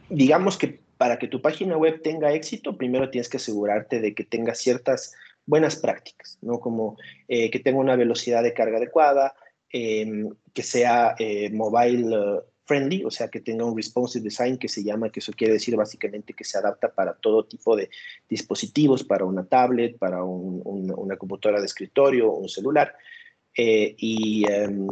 digamos 0.08 0.58
que 0.58 0.80
para 0.96 1.18
que 1.18 1.28
tu 1.28 1.40
página 1.40 1.78
web 1.78 2.02
tenga 2.02 2.32
éxito, 2.32 2.76
primero 2.76 3.08
tienes 3.08 3.28
que 3.28 3.38
asegurarte 3.38 4.00
de 4.00 4.14
que 4.14 4.24
tenga 4.24 4.54
ciertas 4.54 5.14
buenas 5.46 5.76
prácticas, 5.76 6.38
¿no? 6.42 6.60
Como 6.60 6.98
eh, 7.26 7.50
que 7.50 7.58
tenga 7.58 7.78
una 7.78 7.96
velocidad 7.96 8.42
de 8.42 8.52
carga 8.52 8.76
adecuada, 8.76 9.34
em, 9.70 10.28
que 10.52 10.62
sea 10.62 11.14
eh, 11.18 11.50
mobile 11.50 12.42
friendly, 12.70 13.02
o 13.04 13.10
sea, 13.10 13.26
que 13.26 13.40
tenga 13.40 13.64
un 13.64 13.76
responsive 13.76 14.22
design 14.22 14.56
que 14.56 14.68
se 14.68 14.84
llama, 14.84 15.10
que 15.10 15.18
eso 15.18 15.32
quiere 15.32 15.54
decir 15.54 15.74
básicamente 15.74 16.34
que 16.34 16.44
se 16.44 16.56
adapta 16.56 16.94
para 16.94 17.14
todo 17.14 17.44
tipo 17.44 17.74
de 17.74 17.90
dispositivos, 18.28 19.02
para 19.02 19.24
una 19.24 19.44
tablet, 19.44 19.98
para 19.98 20.22
una 20.22 21.16
computadora 21.16 21.58
de 21.58 21.66
escritorio, 21.66 22.30
un 22.30 22.48
celular, 22.48 22.94
eh, 23.56 23.96
y, 23.98 24.44
em, 24.48 24.86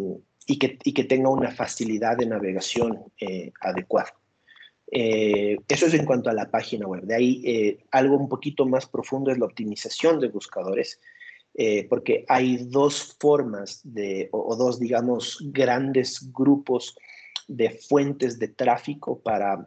y, 0.44 0.58
que, 0.58 0.76
y, 0.82 0.92
que, 0.92 1.04
tenga 1.04 1.30
una 1.30 1.52
facilidad 1.52 2.16
de 2.16 2.26
navegación 2.26 2.98
eh, 3.20 3.52
adecuada. 3.60 4.12
Eh, 4.90 5.56
eso 5.68 5.86
es 5.86 5.94
en 5.94 6.04
cuanto 6.04 6.30
a 6.30 6.34
la 6.34 6.50
página 6.50 6.84
web. 6.88 7.02
De 7.04 7.14
ahí, 7.14 7.78
algo 7.92 8.16
un 8.16 8.28
poquito 8.28 8.66
más 8.66 8.86
profundo 8.86 9.30
es 9.30 9.38
la 9.38 9.46
optimización 9.46 10.18
de 10.18 10.30
buscadores. 10.30 10.98
eh, 11.60 11.86
porque 11.88 12.24
hay 12.28 12.56
dos 12.68 13.16
formas 13.18 13.80
de, 13.82 14.28
o, 14.32 14.54
dos, 14.54 14.78
digamos, 14.78 15.38
grandes 15.52 16.32
grupos 16.32 16.94
de 17.48 17.70
fuentes 17.70 18.38
de 18.38 18.48
tráfico 18.48 19.20
para, 19.20 19.66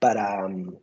para, 0.00 0.48
mm, 0.48 0.76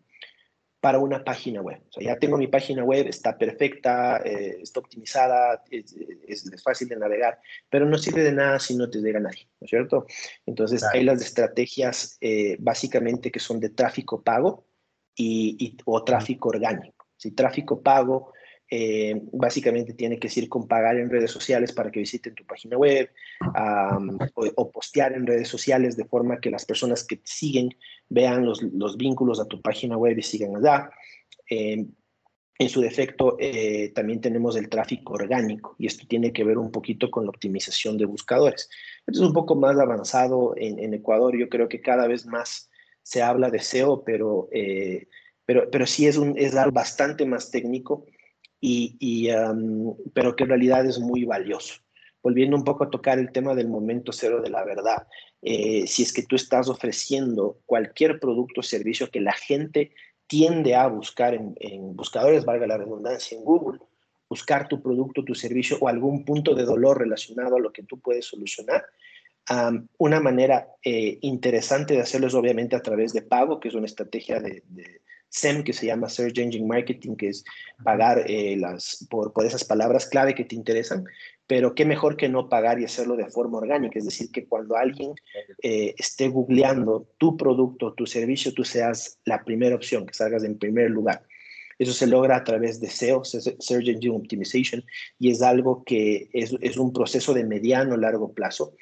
para 0.79 0.99
una 0.99 1.23
página 1.23 1.61
web. 1.61 1.81
O 1.89 1.91
sea, 1.93 2.13
ya 2.13 2.19
tengo 2.19 2.37
mi 2.37 2.45
página 2.45 2.83
web, 2.83 3.07
está 3.07 3.37
perfecta, 3.39 4.17
eh, 4.23 4.59
está 4.61 4.79
optimizada, 4.79 5.63
es, 5.71 5.95
fácil 6.63 6.87
de 6.87 6.97
navegar, 6.97 7.39
pero 7.71 7.87
no 7.87 7.97
sirve 7.97 8.23
de 8.23 8.31
nada 8.31 8.59
si 8.59 8.75
no 8.75 8.87
te 8.87 8.99
llega 8.99 9.19
nadie, 9.19 9.49
¿no 9.59 9.65
es 9.65 9.69
cierto? 9.71 10.05
Entonces, 10.45 10.83
hay 10.83 11.03
las 11.03 11.21
estrategias 11.23 12.17
eh, 12.21 12.55
básicamente 12.59 13.31
que 13.31 13.39
son 13.39 13.59
de 13.59 13.69
tráfico 13.69 14.21
pago 14.21 14.67
y, 15.15 15.75
o 15.85 16.03
tráfico 16.03 16.49
orgánico. 16.49 17.07
Si 17.17 17.31
tráfico 17.31 17.81
pago 17.81 18.33
eh, 18.67 19.21
básicamente 19.31 19.93
tiene 19.93 20.17
que 20.17 20.27
ir 20.35 20.49
con 20.49 20.67
pagar 20.67 20.97
en 20.97 21.11
redes 21.11 21.29
sociales 21.29 21.71
para 21.71 21.91
que 21.91 21.99
visiten 21.99 22.33
tu 22.33 22.45
página 22.45 22.75
web 22.75 23.11
o, 24.55 24.71
postear 24.71 25.13
en 25.13 25.27
redes 25.27 25.47
sociales 25.47 25.95
de 25.95 26.05
forma 26.05 26.39
que 26.39 26.49
las 26.49 26.65
personas 26.65 27.03
que 27.03 27.17
te 27.17 27.27
siguen 27.27 27.69
vean 28.09 28.43
los, 28.43 28.63
los 28.63 28.97
vínculos 28.97 29.39
a 29.39 29.45
tu 29.45 29.61
página 29.61 29.97
web 29.97 30.17
y 30.17 30.23
sigan 30.23 30.55
allá. 30.55 30.89
Eh, 31.49 31.85
en 32.57 32.69
su 32.69 32.81
defecto, 32.81 33.35
eh, 33.37 33.91
también 33.93 34.21
tenemos 34.21 34.55
el 34.55 34.69
tráfico 34.69 35.13
orgánico 35.13 35.75
y 35.77 35.87
esto 35.87 36.07
tiene 36.07 36.31
que 36.33 36.45
ver 36.45 36.57
un 36.57 36.71
poquito 36.71 37.11
con 37.11 37.25
la 37.25 37.29
optimización 37.29 37.97
de 37.97 38.05
buscadores. 38.05 38.69
Esto 39.05 39.21
es 39.21 39.27
un 39.27 39.33
poco 39.33 39.55
más 39.55 39.77
avanzado 39.77 40.55
en, 40.57 40.93
Ecuador. 40.93 41.37
Yo 41.37 41.49
creo 41.49 41.67
que 41.67 41.81
cada 41.81 42.07
vez 42.07 42.25
más 42.25 42.71
se 43.03 43.21
habla 43.21 43.51
de 43.51 43.59
SEO, 43.59 44.03
pero, 44.05 44.47
pero, 45.45 45.69
pero 45.69 45.85
sí 45.85 46.07
es, 46.07 46.15
un, 46.15 46.33
es 46.37 46.55
algo 46.55 46.71
bastante 46.71 47.25
más 47.25 47.51
técnico 47.51 48.05
y, 48.59 49.29
pero 50.13 50.35
que 50.35 50.43
en 50.43 50.49
realidad 50.49 50.85
es 50.85 50.99
muy 50.99 51.25
valioso. 51.25 51.75
Volviendo 52.23 52.57
un 52.57 52.63
poco 52.63 52.85
a 52.85 52.89
tocar 52.89 53.19
el 53.19 53.31
tema 53.31 53.53
del 53.53 53.67
momento 53.67 54.11
cero 54.11 54.41
de 54.41 54.49
la 54.49 54.63
verdad, 54.63 55.07
eh, 55.41 55.85
si 55.85 56.01
es 56.01 56.11
que 56.11 56.23
tú 56.23 56.35
estás 56.35 56.69
ofreciendo 56.69 57.59
cualquier 57.67 58.19
producto 58.19 58.61
o 58.61 58.63
servicio 58.63 59.11
que 59.11 59.21
la 59.21 59.33
gente 59.33 59.91
tiende 60.25 60.73
a 60.73 60.87
buscar 60.87 61.35
en, 61.35 61.95
buscadores, 61.95 62.45
valga 62.45 62.65
la 62.65 62.77
redundancia, 62.77 63.37
en 63.37 63.43
Google, 63.43 63.79
buscar 64.27 64.67
tu 64.67 64.81
producto, 64.81 65.23
tu 65.23 65.35
servicio 65.35 65.77
o 65.79 65.87
algún 65.87 66.25
punto 66.25 66.55
de 66.55 66.63
dolor 66.63 66.97
relacionado 66.97 67.57
a 67.57 67.59
lo 67.59 67.71
que 67.71 67.83
tú 67.83 67.99
puedes 67.99 68.25
solucionar, 68.25 68.83
una 69.99 70.19
manera 70.19 70.69
eh, 70.83 71.19
interesante 71.21 71.93
de 71.93 72.01
hacerlo 72.01 72.25
es 72.25 72.33
obviamente 72.33 72.75
a 72.75 72.81
través 72.81 73.13
de 73.13 73.21
pago, 73.21 73.59
que 73.59 73.67
es 73.67 73.75
una 73.75 73.85
estrategia 73.85 74.39
de, 74.39 74.63
SEM, 75.29 75.63
que 75.63 75.73
se 75.73 75.85
llama 75.85 76.09
Search 76.09 76.37
Engine 76.37 76.67
Marketing, 76.67 77.15
que 77.15 77.29
es 77.29 77.43
pagar 77.83 78.23
eh, 78.27 78.55
las, 78.57 79.05
por, 79.09 79.33
por, 79.33 79.45
esas 79.45 79.63
palabras 79.63 80.07
clave 80.07 80.33
que 80.33 80.45
te 80.45 80.55
interesan, 80.55 81.05
pero 81.47 81.75
qué 81.75 81.85
mejor 81.85 82.17
que 82.17 82.29
no 82.29 82.49
pagar 82.49 82.79
y 82.79 82.85
hacerlo 82.85 83.15
de 83.15 83.27
forma 83.27 83.57
orgánica, 83.57 83.99
es 83.99 84.05
decir, 84.05 84.31
que 84.31 84.45
cuando 84.45 84.75
alguien 84.75 85.13
eh, 85.61 85.93
esté 85.97 86.29
googleando 86.29 87.07
tu 87.17 87.37
producto, 87.37 87.93
tu 87.93 88.05
servicio, 88.05 88.53
tú 88.53 88.63
seas 88.63 89.19
la 89.25 89.43
primera 89.43 89.75
opción, 89.75 90.05
que 90.05 90.13
salgas 90.13 90.43
en 90.43 90.57
primer 90.57 90.89
lugar. 90.89 91.23
Eso 91.77 91.91
se 91.91 92.07
logra 92.07 92.37
a 92.37 92.43
través 92.43 92.79
de 92.79 92.89
SEO, 92.89 93.23
Search 93.25 93.87
Engine 93.87 94.15
Optimization, 94.15 94.83
y 95.19 95.29
es 95.29 95.41
algo 95.41 95.83
que 95.83 96.29
es, 96.33 96.55
es 96.61 96.77
un 96.77 96.93
proceso 96.93 97.33
de 97.33 97.43
mediano 97.43 97.97
largo 97.97 98.33
plazo 98.33 98.73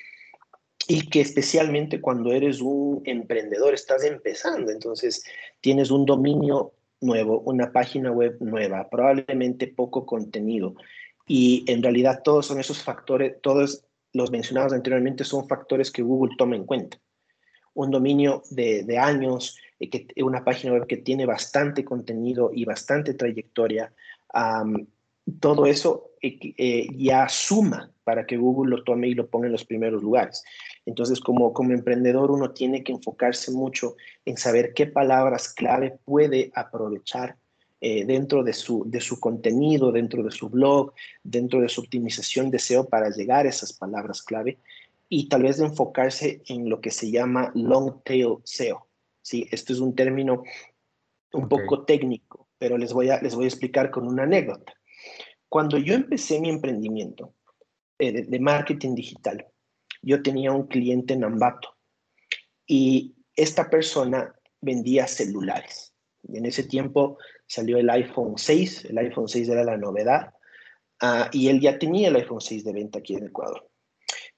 y 0.87 1.09
que 1.09 1.21
especialmente 1.21 2.01
cuando 2.01 2.31
eres 2.31 2.61
un 2.61 3.01
emprendedor, 3.05 3.73
estás 3.73 4.03
empezando, 4.03 4.71
entonces 4.71 5.23
tienes 5.61 5.91
un 5.91 6.05
dominio 6.05 6.73
nuevo, 7.01 7.39
una 7.41 7.71
página 7.71 8.11
web 8.11 8.37
nueva, 8.39 8.89
probablemente 8.89 9.67
poco 9.67 10.05
contenido. 10.05 10.75
Y 11.25 11.63
en 11.67 11.81
realidad 11.81 12.21
todos 12.23 12.47
son 12.47 12.59
esos 12.59 12.81
factores, 12.81 13.35
todos 13.41 13.85
los 14.13 14.31
mencionados 14.31 14.73
anteriormente 14.73 15.23
son 15.23 15.47
factores 15.47 15.91
que 15.91 16.01
Google 16.01 16.35
toma 16.37 16.55
en 16.55 16.65
cuenta. 16.65 16.99
Un 17.73 17.91
dominio 17.91 18.43
de, 18.51 18.83
de 18.83 18.97
años, 18.97 19.57
eh, 19.79 19.89
que, 19.89 20.23
una 20.23 20.43
página 20.43 20.73
web 20.73 20.87
que 20.87 20.97
tiene 20.97 21.25
bastante 21.25 21.83
contenido 21.83 22.51
y 22.53 22.65
bastante 22.65 23.13
trayectoria, 23.13 23.93
todo 25.39 25.65
eso 25.65 26.11
eh, 26.21 26.37
eh, 26.57 26.87
ya 26.95 27.29
suma 27.29 27.91
para 28.03 28.25
que 28.25 28.37
Google 28.37 28.75
lo 28.75 28.83
tome 28.83 29.07
y 29.07 29.13
lo 29.13 29.27
ponga 29.27 29.47
en 29.47 29.51
los 29.51 29.65
primeros 29.65 30.01
lugares. 30.01 30.43
Entonces, 30.85 31.19
como, 31.19 31.53
como 31.53 31.71
emprendedor, 31.71 32.31
uno 32.31 32.51
tiene 32.51 32.83
que 32.83 32.91
enfocarse 32.91 33.51
mucho 33.51 33.95
en 34.25 34.37
saber 34.37 34.73
qué 34.73 34.85
palabras 34.85 35.53
clave 35.53 35.97
puede 36.03 36.51
aprovechar 36.55 37.37
eh, 37.79 38.05
dentro 38.05 38.43
de 38.43 38.53
su, 38.53 38.83
de 38.87 39.01
su 39.01 39.19
contenido, 39.19 39.91
dentro 39.91 40.23
de 40.23 40.31
su 40.31 40.49
blog, 40.49 40.93
dentro 41.23 41.61
de 41.61 41.69
su 41.69 41.81
optimización 41.81 42.49
de 42.49 42.59
SEO 42.59 42.87
para 42.87 43.09
llegar 43.09 43.45
a 43.45 43.49
esas 43.49 43.73
palabras 43.73 44.21
clave 44.21 44.57
y 45.09 45.27
tal 45.27 45.43
vez 45.43 45.59
enfocarse 45.59 46.41
en 46.47 46.69
lo 46.69 46.81
que 46.81 46.91
se 46.91 47.11
llama 47.11 47.51
long 47.55 48.01
tail 48.03 48.37
SEO. 48.43 48.87
¿sí? 49.21 49.47
Esto 49.51 49.73
es 49.73 49.79
un 49.79 49.95
término 49.95 50.43
un 51.33 51.49
poco 51.49 51.83
técnico, 51.83 52.47
pero 52.57 52.77
les 52.77 52.93
voy, 52.93 53.09
a, 53.09 53.21
les 53.21 53.35
voy 53.35 53.45
a 53.45 53.47
explicar 53.49 53.91
con 53.91 54.07
una 54.07 54.23
anécdota. 54.23 54.73
Cuando 55.49 55.77
yo 55.77 55.93
empecé 55.93 56.39
mi 56.39 56.49
emprendimiento 56.49 57.33
eh, 57.99 58.23
de 58.23 58.39
marketing 58.39 58.95
digital, 58.95 59.45
yo 60.03 60.21
tenía 60.21 60.51
un 60.51 60.67
cliente 60.67 61.13
en 61.13 61.23
Ambato 61.23 61.75
y 62.67 63.15
esta 63.35 63.69
persona 63.69 64.35
vendía 64.61 65.07
celulares. 65.07 65.93
Y 66.27 66.37
en 66.37 66.45
ese 66.45 66.63
tiempo 66.63 67.17
salió 67.47 67.77
el 67.77 67.89
iPhone 67.89 68.37
6, 68.37 68.85
el 68.85 68.97
iPhone 68.97 69.27
6 69.27 69.49
era 69.49 69.63
la 69.63 69.77
novedad, 69.77 70.33
uh, 71.01 71.25
y 71.31 71.47
él 71.47 71.59
ya 71.59 71.79
tenía 71.79 72.09
el 72.09 72.15
iPhone 72.15 72.41
6 72.41 72.63
de 72.63 72.73
venta 72.73 72.99
aquí 72.99 73.15
en 73.15 73.25
Ecuador. 73.25 73.69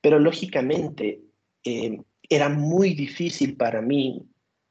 Pero 0.01 0.19
lógicamente 0.19 1.21
eh, 1.63 1.99
era 2.29 2.49
muy 2.49 2.93
difícil 2.93 3.57
para 3.57 3.81
mí, 3.81 4.23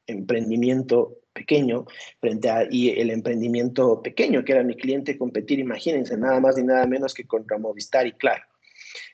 emprendimiento 0.06 1.18
pequeño, 1.32 1.86
frente 2.20 2.48
a 2.48 2.66
y 2.70 2.90
el 2.90 3.10
emprendimiento 3.10 4.00
pequeño, 4.00 4.44
que 4.44 4.52
era 4.52 4.62
mi 4.62 4.76
cliente, 4.76 5.18
competir, 5.18 5.58
imagínense, 5.58 6.16
nada 6.16 6.38
más 6.40 6.56
ni 6.56 6.62
nada 6.62 6.86
menos 6.86 7.12
que 7.14 7.26
contra 7.26 7.58
Movistar 7.58 8.06
y 8.06 8.12
Claro. 8.12 8.44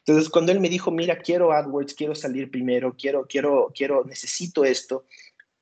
Entonces, 0.06 0.30
cuando 0.30 0.52
él 0.52 0.60
me 0.60 0.68
dijo, 0.68 0.90
mira, 0.90 1.18
quiero 1.18 1.52
AdWords, 1.52 1.94
quiero 1.94 2.14
salir 2.14 2.50
primero, 2.50 2.94
quiero, 2.96 3.26
quiero, 3.26 3.70
quiero, 3.74 4.04
necesito 4.04 4.64
esto, 4.64 5.04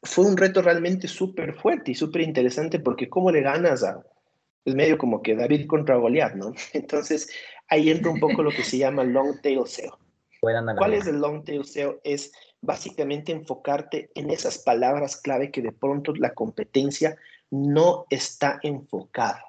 fue 0.03 0.25
un 0.25 0.37
reto 0.37 0.63
realmente 0.63 1.09
súper 1.09 1.55
fuerte 1.55 1.91
y 1.91 1.95
súper 1.95 2.23
interesante 2.23 2.79
porque 2.79 3.09
cómo 3.09 3.33
le 3.33 3.43
ganas 3.43 3.83
a, 3.83 4.05
es 4.65 4.75
medio 4.75 4.97
como 4.97 5.23
que 5.23 5.35
David 5.35 5.67
contra 5.67 5.97
Goliath, 5.97 6.35
¿no? 6.35 6.53
Entonces, 6.73 7.29
ahí 7.69 7.91
entra 7.91 8.13
un 8.13 8.21
poco 8.21 8.43
lo 8.43 8.51
que 8.51 8.63
se 8.63 8.79
llama 8.79 9.05
long 9.05 9.41
tail 9.43 9.67
SEO. 9.67 9.99
¿Cuál 10.41 10.95
es 10.95 11.09
el 11.09 11.19
long 11.19 11.45
tail 11.45 11.65
SEO? 11.65 12.01
Es 12.05 12.31
básicamente 12.61 13.33
enfocarte 13.33 14.11
en 14.15 14.31
esas 14.31 14.59
palabras 14.59 15.17
clave 15.17 15.51
que 15.51 15.63
de 15.63 15.73
pronto 15.73 16.15
la 16.15 16.33
competencia 16.33 17.17
no 17.51 18.07
está 18.09 18.61
enfocada 18.63 19.48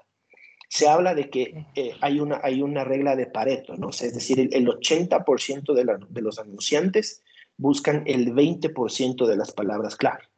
se 0.69 0.87
habla 0.87 1.15
de 1.15 1.29
que 1.29 1.65
eh, 1.75 1.95
hay, 1.99 2.19
una, 2.19 2.39
hay 2.43 2.61
una 2.61 2.83
regla 2.83 3.15
de 3.15 3.25
Pareto, 3.25 3.75
¿no? 3.75 3.89
es 3.89 4.13
decir, 4.13 4.39
el, 4.39 4.67
80% 4.67 5.73
de, 5.73 5.97
de, 6.09 6.21
los 6.21 6.37
anunciantes 6.37 7.23
buscan 7.57 8.03
el 8.05 8.33
20% 8.33 9.25
de 9.25 9.35
las 9.35 9.51
palabras 9.51 9.95
clave. 9.95 10.29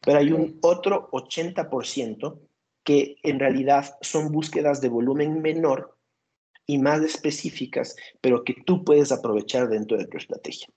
Pero 0.00 0.18
hay 0.18 0.30
un 0.32 0.58
otro 0.62 1.10
80% 1.10 2.38
que 2.84 3.16
en 3.24 3.40
realidad 3.40 3.98
son 4.00 4.30
búsquedas 4.30 4.80
de 4.80 4.88
volumen 4.88 5.42
menor 5.42 5.98
y 6.64 6.78
más 6.78 7.02
específicas, 7.02 7.96
pero 8.20 8.44
que 8.44 8.54
tú 8.64 8.84
puedes 8.84 9.10
aprovechar 9.10 9.68
dentro 9.68 9.98
de 9.98 10.06
tu 10.06 10.18
estrategia. 10.18 10.68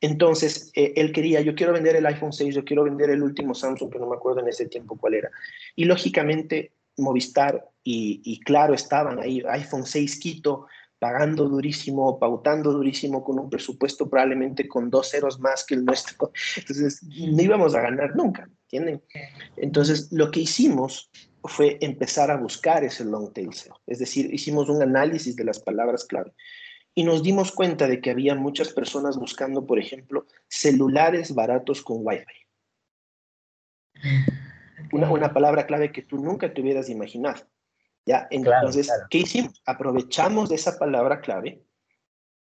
Entonces, 0.00 0.72
eh, 0.74 0.92
él 0.96 1.12
quería, 1.12 1.40
yo 1.40 1.54
quiero 1.54 1.72
vender 1.72 1.94
el 1.94 2.06
iPhone 2.06 2.32
6, 2.32 2.54
yo 2.54 2.64
quiero 2.64 2.82
vender 2.84 3.10
el 3.10 3.22
último 3.22 3.54
Samsung, 3.54 3.92
que 3.92 3.98
no 3.98 4.08
me 4.08 4.16
acuerdo 4.16 4.40
en 4.40 4.48
ese 4.48 4.66
tiempo 4.66 4.96
cuál 4.98 5.14
era. 5.14 5.30
Y 5.76 5.84
lógicamente, 5.84 6.72
Movistar 7.00 7.68
y, 7.82 8.40
Claro 8.40 8.74
estaban 8.74 9.18
ahí, 9.18 9.42
iPhone 9.48 9.86
6 9.86 10.18
Quito, 10.20 10.66
pagando 10.98 11.48
durísimo, 11.48 12.18
pautando 12.18 12.72
durísimo 12.72 13.24
con 13.24 13.38
un 13.38 13.48
presupuesto 13.48 14.08
probablemente 14.08 14.68
con 14.68 14.90
dos 14.90 15.10
ceros 15.10 15.40
más 15.40 15.64
que 15.64 15.74
el 15.74 15.84
nuestro. 15.84 16.30
Entonces, 16.56 17.02
no 17.02 17.42
íbamos 17.42 17.74
a 17.74 17.80
ganar 17.80 18.14
nunca, 18.14 18.48
¿entienden? 18.64 19.02
Entonces, 19.56 20.12
lo 20.12 20.30
que 20.30 20.40
hicimos 20.40 21.10
fue 21.44 21.78
empezar 21.80 22.30
a 22.30 22.36
buscar 22.36 22.84
ese 22.84 23.04
long 23.04 23.32
tail 23.32 23.54
SEO. 23.54 23.80
Es 23.86 23.98
decir, 23.98 24.32
hicimos 24.32 24.68
un 24.68 24.82
análisis 24.82 25.34
de 25.36 25.44
las 25.44 25.58
palabras 25.58 26.04
clave 26.04 26.34
y 26.94 27.04
nos 27.04 27.22
dimos 27.22 27.50
cuenta 27.52 27.88
de 27.88 28.00
que 28.00 28.10
había 28.10 28.34
muchas 28.34 28.68
personas 28.72 29.16
buscando, 29.16 29.66
por 29.66 29.78
ejemplo, 29.78 30.26
celulares 30.48 31.34
baratos 31.34 31.82
con 31.82 31.98
Wi-Fi 32.00 32.40
una, 34.92 35.32
palabra 35.32 35.66
clave 35.66 35.92
que 35.92 36.02
tú 36.02 36.18
nunca 36.18 36.52
te 36.52 36.60
hubieras 36.60 36.88
imaginado. 36.88 37.42
¿ya? 38.06 38.26
Entonces, 38.30 38.90
¿qué 39.10 39.18
hicimos? 39.18 39.62
Aprovechamos 39.66 40.48
de 40.48 40.56
esa 40.56 40.78
palabra 40.78 41.20
clave, 41.20 41.62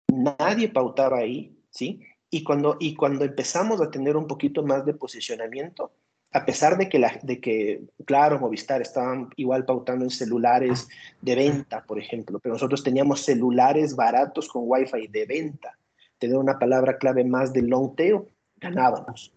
nadie 0.07 0.69
pautaba 0.69 1.17
ahí, 1.17 1.57
¿sí? 1.69 2.01
Y 2.29 2.43
cuando, 2.43 2.77
y 2.79 2.95
cuando 2.95 3.23
empezamos 3.23 3.81
a 3.81 3.89
tener 3.89 4.17
un 4.17 4.27
poquito 4.27 4.63
más 4.63 4.85
de 4.85 4.93
posicionamiento, 4.93 5.93
a 6.31 6.45
pesar 6.45 6.77
de 6.77 6.89
que, 6.89 6.99
la, 6.99 7.17
de 7.23 7.39
que, 7.39 7.81
claro, 8.05 8.39
Movistar 8.39 8.81
estaban 8.81 9.29
igual 9.37 9.65
pautando 9.65 10.03
en 10.03 10.11
celulares 10.11 10.87
de 11.21 11.35
venta, 11.35 11.83
por 11.83 11.99
ejemplo, 11.99 12.39
pero 12.39 12.53
nosotros 12.53 12.83
teníamos 12.83 13.21
celulares 13.21 13.95
baratos 13.95 14.49
con 14.49 14.63
Wi-Fi 14.65 15.07
de 15.07 15.25
venta. 15.25 15.77
Tener 16.17 16.37
una 16.37 16.59
palabra 16.59 16.97
clave 16.97 17.23
más 17.23 17.53
de 17.53 17.61
long 17.61 17.95
tail, 17.95 18.23
ganábamos. 18.57 19.33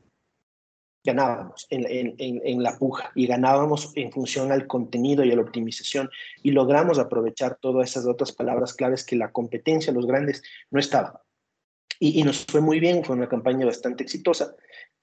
Ganábamos 1.02 1.66
en, 1.70 2.62
la 2.62 2.76
puja 2.76 3.10
y 3.14 3.26
ganábamos 3.26 3.92
en 3.96 4.12
función 4.12 4.52
al 4.52 4.66
contenido 4.66 5.24
y 5.24 5.32
a 5.32 5.36
la 5.36 5.42
optimización 5.42 6.10
y 6.42 6.50
logramos 6.50 6.98
aprovechar 6.98 7.56
todas 7.60 7.90
esas 7.90 8.06
otras 8.06 8.32
palabras 8.32 8.74
claves 8.74 9.04
que 9.04 9.16
la 9.16 9.32
competencia, 9.32 9.92
los 9.92 10.06
grandes, 10.06 10.42
no 10.70 10.78
estaban. 10.78 11.14
Y, 11.98 12.20
y 12.20 12.22
nos 12.22 12.44
fue 12.46 12.60
muy 12.60 12.80
bien, 12.80 13.04
fue 13.04 13.16
una 13.16 13.28
campaña 13.28 13.66
bastante 13.66 14.02
exitosa 14.02 14.54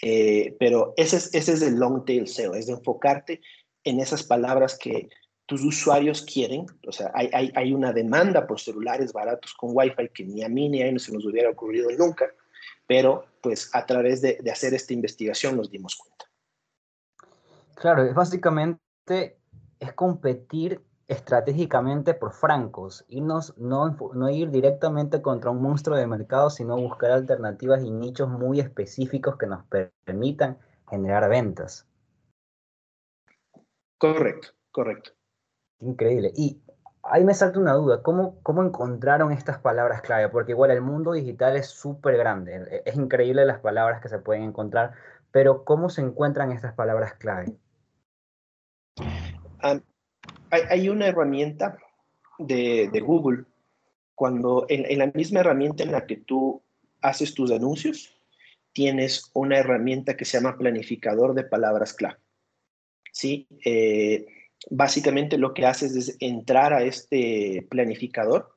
eh, 0.02 0.56
pero 0.60 0.94
ese 0.96 1.18
es, 1.18 1.34
ese 1.34 1.54
es 1.54 1.62
el 1.62 1.76
long 1.76 2.06
tail 2.06 2.28
SEO, 2.28 2.54
es 2.54 2.68
de 2.68 2.74
enfocarte 2.74 3.42
en 3.84 4.00
esas 4.00 4.24
palabras 4.24 4.78
que 4.78 5.10
tus 5.46 5.64
usuarios 5.64 6.22
quieren. 6.22 6.66
O 6.88 6.92
sea, 6.92 7.12
hay, 7.14 7.30
hay, 7.34 7.52
hay 7.56 7.74
una 7.74 7.94
demanda 7.94 8.46
por 8.46 8.60
celulares 8.60 9.14
baratos 9.14 9.54
con 9.54 9.72
Wi-Fi 9.74 10.10
que 10.14 10.26
ni 10.26 10.44
a 10.44 10.50
mí 10.50 10.70
ni 10.70 10.82
a 10.82 10.88
él 10.88 11.00
se 11.00 11.14
nos 11.14 11.26
hubiera 11.26 11.50
ocurrido 11.50 11.90
nunca, 11.98 12.32
pero 12.86 13.26
pues 13.42 13.70
a 13.74 13.86
través 13.86 14.22
de, 14.22 14.40
de 14.42 14.52
hacer 14.52 14.74
esta 14.74 14.94
investigación 14.94 15.58
nos 15.58 15.70
dimos 15.70 15.96
cuenta. 15.96 16.26
Claro, 17.76 18.04
es 18.04 18.14
básicamente 18.14 18.80
es 19.80 19.94
competir 19.94 20.82
estratégicamente 21.08 22.14
por 22.14 22.34
francos, 22.34 23.06
y 23.08 23.22
no, 23.22 23.40
no 23.58 24.30
ir 24.30 24.52
directamente 24.52 25.22
contra 25.22 25.52
un 25.52 25.62
monstruo 25.62 25.98
de 25.98 26.06
mercado, 26.06 26.50
sino 26.50 26.76
buscar 26.76 27.12
alternativas 27.12 27.84
y 27.84 27.92
nichos 27.92 28.28
muy 28.28 28.60
específicos 28.60 29.38
que 29.38 29.48
nos 29.48 29.64
permitan 30.06 30.58
generar 30.90 31.30
ventas. 31.30 31.88
Correcto, 33.98 34.50
correcto. 34.72 35.12
Increíble. 35.80 36.32
Y 36.36 36.62
ahí 37.10 37.24
me 37.24 37.34
salta 37.34 37.60
una 37.60 37.74
duda, 37.74 38.02
¿cómo, 38.04 38.40
cómo 38.44 38.64
encontraron 38.64 39.32
estas 39.32 39.60
palabras 39.60 40.02
clave? 40.02 40.30
Porque 40.30 40.52
igual 40.52 40.72
el 40.72 40.82
mundo 40.82 41.14
digital 41.14 41.56
es 41.58 41.68
súper 41.68 42.18
grande, 42.18 42.56
e, 42.70 42.84
es 42.86 42.96
increíble 42.96 43.46
las 43.46 43.60
palabras 43.60 44.02
que 44.02 44.10
se 44.10 44.20
pueden 44.20 44.44
encontrar, 44.44 44.94
pero 45.32 45.64
¿cómo 45.64 45.90
se 45.90 46.02
encuentran 46.02 46.52
estas 46.52 46.74
palabras 46.74 47.14
clave? 47.14 47.56
hay, 50.50 50.90
una 50.90 51.08
herramienta 51.08 51.78
de, 52.38 53.04
Google, 53.06 53.46
cuando 54.16 54.66
en, 54.70 54.98
la 54.98 55.08
misma 55.08 55.42
herramienta 55.42 55.84
en 55.84 55.92
la 55.92 56.06
que 56.06 56.18
tú 56.18 56.62
haces 57.02 57.34
tus 57.34 57.52
anuncios, 57.52 58.14
tienes 58.72 59.30
una 59.34 59.58
herramienta 59.58 60.16
que 60.16 60.26
se 60.26 60.38
llama 60.38 60.58
planificador 60.58 61.34
de 61.34 61.44
palabras 61.44 61.94
clave. 61.94 62.18
¿Sí? 63.12 63.48
Eh, 63.66 64.26
básicamente 64.70 65.38
lo 65.38 65.54
que 65.54 65.66
haces 65.66 65.96
es 65.96 66.18
entrar 66.20 66.74
a 66.74 66.84
este 66.84 67.66
planificador 67.70 68.56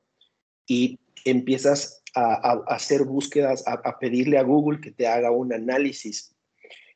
y 0.67 0.99
empiezas 1.25 2.03
a, 2.15 2.61
hacer 2.67 3.03
búsquedas, 3.03 3.63
a, 3.67 3.99
pedirle 3.99 4.37
a 4.37 4.43
Google 4.43 4.81
que 4.81 4.91
te 4.91 5.07
haga 5.07 5.31
un 5.31 5.53
análisis 5.53 6.35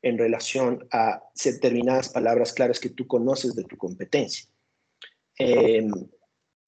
en 0.01 0.17
relación 0.17 0.87
a 0.91 1.23
determinadas 1.43 2.09
palabras 2.09 2.53
claves 2.53 2.79
que 2.79 2.89
tú 2.89 3.07
conoces 3.07 3.55
de 3.55 3.63
tu 3.63 3.77
competencia. 3.77 4.45
Em, 5.37 5.91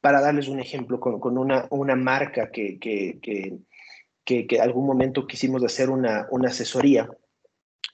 para 0.02 0.22
darles 0.22 0.48
un 0.48 0.60
ejemplo, 0.60 1.00
con, 1.00 1.38
una, 1.38 1.96
marca 1.96 2.50
que, 2.52 2.80
que, 2.80 4.60
algún 4.60 4.86
momento 4.86 5.28
quisimos 5.28 5.64
hacer 5.64 5.90
una, 5.90 6.28
asesoría, 6.46 7.10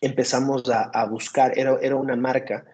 empezamos 0.02 0.64
a, 0.70 1.06
buscar, 1.06 1.58
era 1.58 1.96
una 1.96 2.16
marca, 2.16 2.66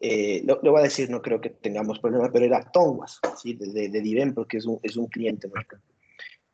eh, 0.00 0.42
lo, 0.44 0.58
voy 0.60 0.80
a 0.80 0.84
decir, 0.84 1.10
no 1.10 1.20
creo 1.20 1.40
que 1.40 1.50
tengamos 1.50 1.98
problema, 1.98 2.32
pero 2.32 2.46
era 2.46 2.70
Tonguas, 2.72 3.20
¿sí? 3.40 3.54
de, 3.54 3.88
de, 3.88 4.00
Diven, 4.00 4.34
porque 4.34 4.56
es 4.56 4.66
un, 4.66 4.80
es 4.82 4.96
un 4.96 5.06
cliente 5.06 5.46
nuestro. 5.48 5.78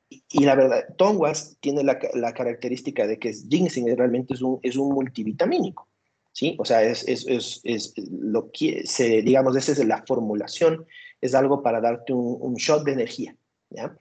Y, 0.09 0.44
la 0.44 0.54
verdad, 0.54 0.85
Tonguas 0.96 1.56
tiene 1.61 1.82
la, 1.82 1.98
la, 2.14 2.32
característica 2.32 3.06
de 3.06 3.18
que 3.18 3.28
es 3.30 3.46
ginseng, 3.48 3.87
realmente 3.96 4.35
es 4.35 4.42
un, 4.42 4.59
es 4.62 4.76
un 4.76 4.92
multivitamínico. 4.92 5.88
¿sí? 6.32 6.54
O 6.59 6.64
sea, 6.64 6.82
es, 6.82 7.06
es, 7.09 7.26
es, 7.26 7.61
es 7.64 7.94
lo 8.11 8.50
que 8.50 8.87
se, 8.87 9.22
digamos, 9.22 9.56
esa 9.56 9.72
es 9.72 9.85
la 9.87 10.04
formulación, 10.06 10.85
es 11.20 11.35
algo 11.35 11.62
para 11.62 11.80
darte 11.80 12.12
un, 12.12 12.37
un 12.40 12.54
shot 12.56 12.85
de 12.85 12.92
energía, 12.92 13.37
¿ya? 13.70 13.96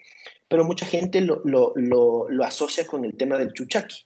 Pero 0.48 0.66
mucha 0.66 0.86
gente 0.86 1.22
lo, 1.22 1.42
lo, 1.46 1.72
lo, 1.76 2.30
lo, 2.30 2.44
asocia 2.44 2.86
con 2.86 3.06
el 3.06 3.16
tema 3.16 3.38
del 3.38 3.54
chuchaki. 3.54 4.06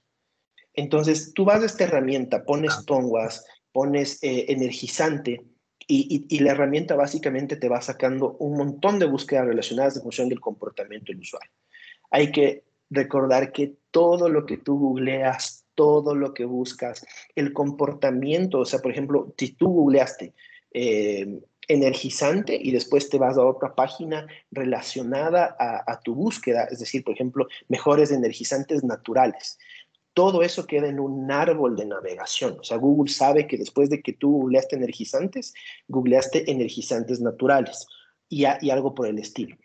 Entonces, 0.74 1.34
tú 1.34 1.44
vas 1.44 1.64
a 1.64 1.66
esta 1.66 1.86
herramienta, 1.86 2.46
pones 2.46 2.86
tonguas, 2.86 3.46
pones 3.72 4.22
eh, 4.24 4.46
energizante, 4.50 5.44
y, 5.92 6.40
la 6.40 6.52
herramienta 6.52 6.96
básicamente 6.96 7.56
te 7.56 7.68
va 7.68 7.82
sacando 7.82 8.38
un 8.38 8.58
montón 8.58 9.00
de 9.00 9.08
búsquedas 9.08 9.48
relacionadas 9.48 9.96
en 9.96 10.04
función 10.04 10.30
del 10.30 10.40
comportamiento 10.40 11.12
del 11.12 11.22
usuario. 11.22 11.50
Hay 12.12 12.32
que 12.32 12.64
recordar 12.92 13.52
que 13.52 13.74
todo 13.90 14.30
lo 14.30 14.46
que 14.46 14.58
tú 14.58 14.78
googleas, 14.78 15.66
todo 15.74 16.14
lo 16.14 16.34
que 16.36 16.46
buscas, 16.46 17.06
el 17.36 17.54
comportamiento, 17.54 18.60
o 18.60 18.66
sea, 18.66 18.80
por 18.80 18.92
ejemplo, 18.92 19.34
si 19.36 19.54
tú 19.54 19.70
googleaste 19.70 20.34
eh, 20.74 21.40
energizante 21.68 22.60
y 22.62 22.72
después 22.72 23.10
te 23.10 23.20
vas 23.20 23.38
a 23.38 23.46
otra 23.46 23.76
página 23.76 24.28
relacionada 24.52 25.56
a, 25.60 26.00
tu 26.02 26.16
búsqueda, 26.16 26.66
es 26.66 26.80
decir, 26.80 27.04
por 27.04 27.14
ejemplo, 27.14 27.48
mejores 27.68 28.12
energizantes 28.12 28.84
naturales. 28.84 29.60
Todo 30.14 30.42
eso 30.42 30.66
queda 30.66 30.88
en 30.88 31.00
un 31.00 31.32
árbol 31.32 31.76
de 31.76 31.86
navegación. 31.86 32.58
O 32.60 32.64
sea, 32.64 32.78
Google 32.78 33.12
sabe 33.12 33.48
que 33.48 33.58
después 33.58 33.90
de 33.90 34.02
que 34.02 34.14
tú 34.14 34.32
googleaste 34.32 34.76
energizantes, 34.76 35.54
googleaste 35.88 36.52
energizantes 36.52 37.22
naturales 37.22 37.86
y, 38.28 38.46
a, 38.46 38.58
y 38.62 38.70
algo 38.70 38.94
por 38.94 39.08
el 39.08 39.20
estilo 39.20 39.56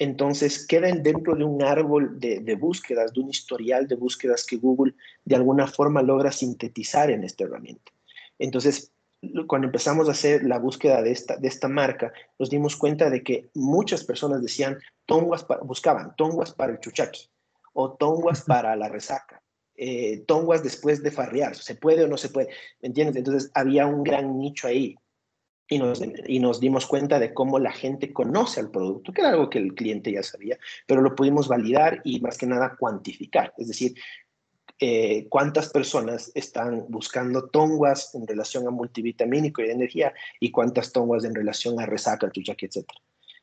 entonces 0.00 0.66
quedan 0.66 1.02
dentro 1.02 1.36
de 1.36 1.44
un 1.44 1.62
árbol 1.62 2.18
de, 2.18 2.56
búsquedas, 2.58 3.12
de 3.12 3.20
un 3.20 3.28
historial 3.28 3.86
de 3.86 3.96
búsquedas 3.96 4.46
que 4.46 4.56
Google 4.56 4.94
de 5.26 5.36
alguna 5.36 5.66
forma 5.66 6.00
logra 6.00 6.32
sintetizar 6.32 7.10
en 7.10 7.22
esta 7.22 7.44
herramienta. 7.44 7.92
Entonces, 8.38 8.92
cuando 9.46 9.66
empezamos 9.66 10.08
a 10.08 10.12
hacer 10.12 10.42
la 10.44 10.58
búsqueda 10.58 11.02
de 11.02 11.10
esta, 11.10 11.36
de 11.36 11.46
esta 11.46 11.68
marca, 11.68 12.14
nos 12.38 12.48
dimos 12.48 12.76
cuenta 12.76 13.10
de 13.10 13.22
que 13.22 13.50
muchas 13.52 14.02
personas 14.02 14.40
decían, 14.40 14.78
tonguas 15.04 15.46
buscaban 15.64 16.16
tonguas 16.16 16.52
para 16.54 16.72
el 16.72 16.80
chuchaqui 16.80 17.28
o 17.74 17.92
tonguas 17.92 18.40
para 18.40 18.74
la 18.76 18.88
resaca, 18.88 19.42
eh, 19.82 20.24
tonguas 20.26 20.62
después 20.62 21.02
de 21.02 21.10
farrear, 21.10 21.56
¿se 21.56 21.74
puede 21.74 22.04
o 22.04 22.06
no 22.06 22.18
se 22.18 22.28
puede? 22.28 22.48
¿Me 22.82 22.88
entiendes? 22.88 23.16
Entonces 23.16 23.50
había 23.54 23.86
un 23.86 24.02
gran 24.02 24.36
nicho 24.36 24.66
ahí 24.66 24.94
y 25.70 25.78
nos, 25.78 26.02
y 26.26 26.38
nos 26.38 26.60
dimos 26.60 26.86
cuenta 26.86 27.18
de 27.18 27.32
cómo 27.32 27.58
la 27.58 27.72
gente 27.72 28.12
conoce 28.12 28.60
al 28.60 28.70
producto, 28.70 29.10
que 29.10 29.22
era 29.22 29.30
algo 29.30 29.48
que 29.48 29.56
el 29.56 29.72
cliente 29.74 30.12
ya 30.12 30.22
sabía, 30.22 30.58
pero 30.86 31.00
lo 31.00 31.14
pudimos 31.14 31.48
validar 31.48 32.02
y 32.04 32.20
más 32.20 32.36
que 32.36 32.44
nada 32.44 32.76
cuantificar, 32.78 33.54
es 33.56 33.68
decir, 33.68 33.94
eh, 34.80 35.26
cuántas 35.30 35.70
personas 35.70 36.30
están 36.34 36.84
buscando 36.90 37.48
tonguas 37.48 38.14
en 38.14 38.26
relación 38.26 38.66
a 38.66 38.70
multivitamínico 38.70 39.62
y 39.62 39.70
energía 39.70 40.12
y 40.40 40.50
cuántas 40.50 40.92
tonguas 40.92 41.24
en 41.24 41.34
relación 41.34 41.80
a 41.80 41.86
resaca, 41.86 42.30
chuchaqui, 42.30 42.66
etc. 42.66 42.84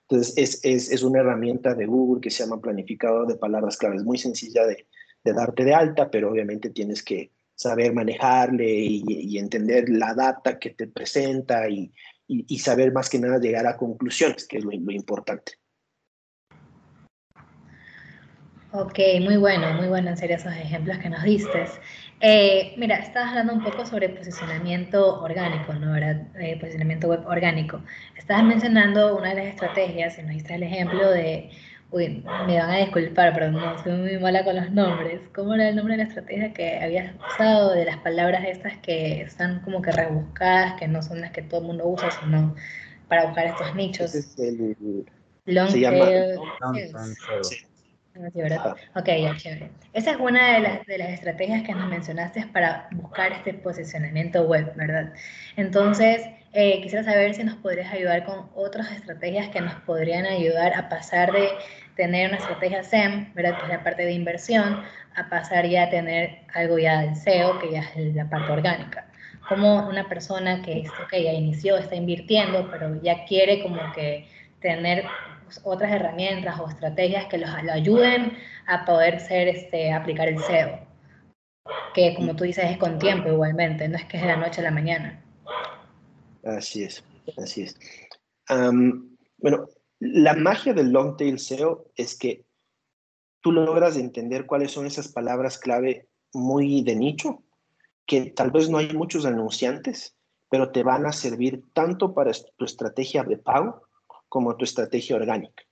Entonces, 0.07 0.37
es, 0.37 0.59
es, 0.63 0.91
es, 0.91 1.01
una 1.01 1.21
herramienta 1.21 1.73
de 1.73 1.87
Google 1.87 2.21
que 2.21 2.29
se 2.29 2.43
llama 2.43 2.61
planificador 2.61 3.25
de 3.25 3.35
palabras 3.37 3.75
claves, 3.75 4.03
muy 4.03 4.19
sencilla 4.19 4.65
de, 4.67 4.85
de 5.27 5.33
darte 5.33 5.63
de 5.63 5.73
alta, 5.73 6.09
pero 6.09 6.31
obviamente 6.31 6.69
tienes 6.69 7.03
que 7.03 7.31
saber 7.53 7.93
manejarle 7.93 8.69
y, 8.69 9.03
y, 9.07 9.37
entender 9.37 9.89
la 9.89 10.13
data 10.13 10.59
que 10.59 10.69
te 10.71 10.87
presenta 10.87 11.67
y, 11.67 11.91
y, 12.27 12.59
saber 12.59 12.91
más 12.91 13.09
que 13.09 13.19
nada 13.19 13.39
llegar 13.39 13.65
a 13.65 13.77
conclusiones, 13.77 14.45
que 14.47 14.57
es 14.57 14.65
lo, 14.65 14.71
importante. 14.71 15.53
Ok, 18.73 18.99
muy 19.21 19.37
bueno, 19.37 19.73
muy 19.73 19.87
bueno 19.87 20.09
en 20.09 20.17
serio 20.17 20.35
esos 20.35 20.53
ejemplos 20.53 20.97
que 20.97 21.09
nos 21.09 21.23
diste. 21.23 21.65
Eh, 22.19 22.73
mira, 22.77 22.97
estabas 22.97 23.29
hablando 23.29 23.53
un 23.53 23.63
poco 23.63 23.85
sobre 23.85 24.09
posicionamiento 24.09 25.21
orgánico, 25.21 25.73
¿no? 25.73 25.93
¿verdad? 25.93 26.27
Eh, 26.37 26.59
posicionamiento 26.59 27.07
web 27.07 27.25
orgánico. 27.25 27.81
Estabas 28.17 28.43
mencionando 28.43 29.17
una 29.17 29.29
de 29.29 29.35
las 29.35 29.45
estrategias, 29.45 30.19
y 30.19 30.23
nos 30.23 30.31
diste 30.31 30.55
el 30.55 30.63
ejemplo 30.63 31.09
de 31.09 31.49
Uy, 31.89 32.21
me 32.45 32.59
van 32.59 32.69
a 32.69 32.77
disculpar, 32.77 33.33
pero 33.33 33.49
no, 33.49 33.81
soy 33.81 33.93
muy 33.93 34.17
mala 34.17 34.43
con 34.43 34.57
los 34.57 34.69
nombres. 34.71 35.21
¿Cómo 35.33 35.53
era 35.53 35.69
el 35.69 35.75
nombre 35.75 35.95
de 35.95 36.03
la 36.03 36.09
estrategia 36.09 36.53
que 36.53 36.79
habías 36.79 37.15
usado 37.15 37.73
de 37.73 37.85
las 37.85 37.97
palabras 37.97 38.43
estas 38.45 38.77
que 38.77 39.21
están 39.21 39.61
como 39.61 39.81
que 39.81 39.91
rebuscadas, 39.91 40.73
que 40.79 40.87
no 40.87 41.01
son 41.01 41.21
las 41.21 41.31
que 41.31 41.43
todo 41.43 41.61
el 41.61 41.67
mundo 41.67 41.87
usa, 41.87 42.11
sino 42.11 42.53
para 43.07 43.25
buscar 43.27 43.45
estos 43.47 43.73
nichos? 43.75 44.13
Es 44.15 44.37
el, 44.37 44.75
long 45.45 45.69
se 45.69 45.79
llama 45.79 46.05
Ok, 48.95 49.05
ya, 49.05 49.37
chévere. 49.37 49.69
Esa 49.93 50.11
es 50.11 50.17
una 50.19 50.55
de 50.55 50.59
las, 50.59 50.85
de 50.85 50.97
las 50.97 51.09
estrategias 51.09 51.63
que 51.63 51.73
nos 51.73 51.87
mencionaste 51.87 52.47
para 52.47 52.89
buscar 52.91 53.31
este 53.31 53.53
posicionamiento 53.53 54.43
web, 54.43 54.73
¿verdad? 54.75 55.13
Entonces, 55.55 56.21
eh, 56.59 56.81
quisiera 56.81 57.03
saber 57.03 57.35
si 57.35 57.43
nos 57.43 57.55
podrías 57.57 57.93
ayudar 57.93 58.25
con 58.25 58.49
otras 58.55 58.91
estrategias 58.91 59.49
que 59.49 59.61
nos 59.61 59.75
podrían 59.81 60.25
ayudar 60.25 60.73
a 60.73 60.89
pasar 60.89 61.31
de 61.31 61.49
tener 61.95 62.29
una 62.29 62.39
estrategia 62.39 62.81
SEM, 62.81 63.31
¿verdad? 63.35 63.59
que 63.59 63.65
es 63.65 63.69
la 63.69 63.83
parte 63.83 64.05
de 64.05 64.13
inversión, 64.13 64.81
a 65.15 65.29
pasar 65.29 65.67
ya 65.67 65.83
a 65.83 65.89
tener 65.91 66.39
algo 66.55 66.79
ya 66.79 67.01
del 67.01 67.15
SEO, 67.15 67.59
que 67.59 67.73
ya 67.73 67.81
es 67.95 68.15
la 68.15 68.27
parte 68.27 68.51
orgánica. 68.51 69.05
como 69.47 69.87
una 69.87 70.09
persona 70.09 70.63
que 70.63 70.83
okay, 71.05 71.25
ya 71.25 71.33
inició, 71.33 71.77
está 71.77 71.95
invirtiendo, 71.95 72.67
pero 72.71 72.99
ya 73.03 73.23
quiere 73.25 73.61
como 73.61 73.79
que 73.93 74.27
tener 74.59 75.05
otras 75.63 75.91
herramientas 75.91 76.59
o 76.59 76.67
estrategias 76.67 77.27
que 77.27 77.37
los, 77.37 77.51
lo 77.63 77.71
ayuden 77.71 78.35
a 78.65 78.83
poder 78.83 79.19
ser, 79.19 79.47
este, 79.47 79.93
aplicar 79.93 80.27
el 80.27 80.39
SEO. 80.39 80.79
Que 81.93 82.15
como 82.15 82.35
tú 82.35 82.45
dices 82.45 82.65
es 82.71 82.77
con 82.79 82.97
tiempo 82.97 83.29
igualmente, 83.29 83.87
no 83.87 83.95
es 83.95 84.05
que 84.05 84.17
es 84.17 84.23
de 84.23 84.29
la 84.29 84.37
noche 84.37 84.61
a 84.61 84.63
la 84.63 84.71
mañana. 84.71 85.21
Así 86.47 86.83
es, 86.83 87.03
así 87.37 87.63
es. 87.63 87.77
bueno, 89.37 89.67
la 89.99 90.33
magia 90.33 90.73
del 90.73 90.91
long 90.91 91.17
tail 91.17 91.39
SEO 91.39 91.91
es 91.95 92.17
que 92.17 92.45
tú 93.41 93.51
logras 93.51 93.97
entender 93.97 94.45
cuáles 94.45 94.71
son 94.71 94.85
esas 94.85 95.09
palabras 95.09 95.57
clave 95.57 96.07
muy 96.33 96.83
de 96.83 96.95
nicho, 96.95 97.43
que 98.05 98.31
tal 98.31 98.51
vez 98.51 98.69
no 98.69 98.77
hay 98.77 98.93
muchos 98.93 99.25
anunciantes, 99.25 100.15
pero 100.49 100.71
te 100.71 100.83
van 100.83 101.05
a 101.05 101.11
servir 101.11 101.63
tanto 101.73 102.13
para 102.13 102.31
tu 102.55 102.63
estrategia 102.63 103.23
de 103.23 103.37
pago 103.37 103.83
como 104.29 104.55
tu 104.55 104.63
estrategia 104.63 105.17
orgánica. 105.17 105.63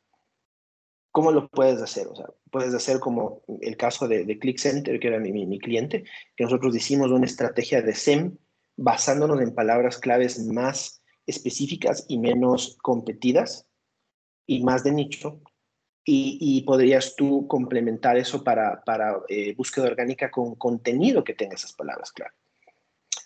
¿Cómo 1.12 1.32
lo 1.32 1.48
puedes 1.48 1.82
hacer? 1.82 2.08
O 2.08 2.16
sea, 2.16 2.26
puedes 2.52 2.74
hacer 2.74 3.00
como 3.00 3.44
el 3.62 3.78
caso 3.78 4.10
de, 4.10 4.26
de 4.26 4.38
ClickCenter, 4.38 5.00
que 5.00 5.08
era 5.08 5.20
mi, 5.20 5.32
mi, 5.32 5.60
cliente, 5.60 6.04
que 6.36 6.44
nosotros 6.44 6.76
hicimos 6.76 7.12
una 7.12 7.26
estrategia 7.26 7.82
de 7.82 7.94
SEM 7.96 8.38
basándonos 8.78 9.42
en 9.42 9.54
palabras 9.54 9.98
claves 9.98 10.40
más 10.46 11.02
específicas 11.26 12.06
y 12.08 12.18
menos 12.18 12.78
competidas 12.82 13.68
y 14.46 14.64
más 14.64 14.84
de 14.84 14.92
nicho. 14.92 15.42
Y, 16.08 16.62
podrías 16.68 17.16
tú 17.16 17.48
complementar 17.48 18.16
eso 18.16 18.44
para, 18.44 18.84
para 18.84 19.22
eh, 19.28 19.56
búsqueda 19.56 19.88
orgánica 19.88 20.30
con 20.30 20.54
contenido 20.54 21.24
que 21.24 21.34
tenga 21.34 21.56
esas 21.56 21.74
palabras 21.74 22.12
clave. 22.12 22.34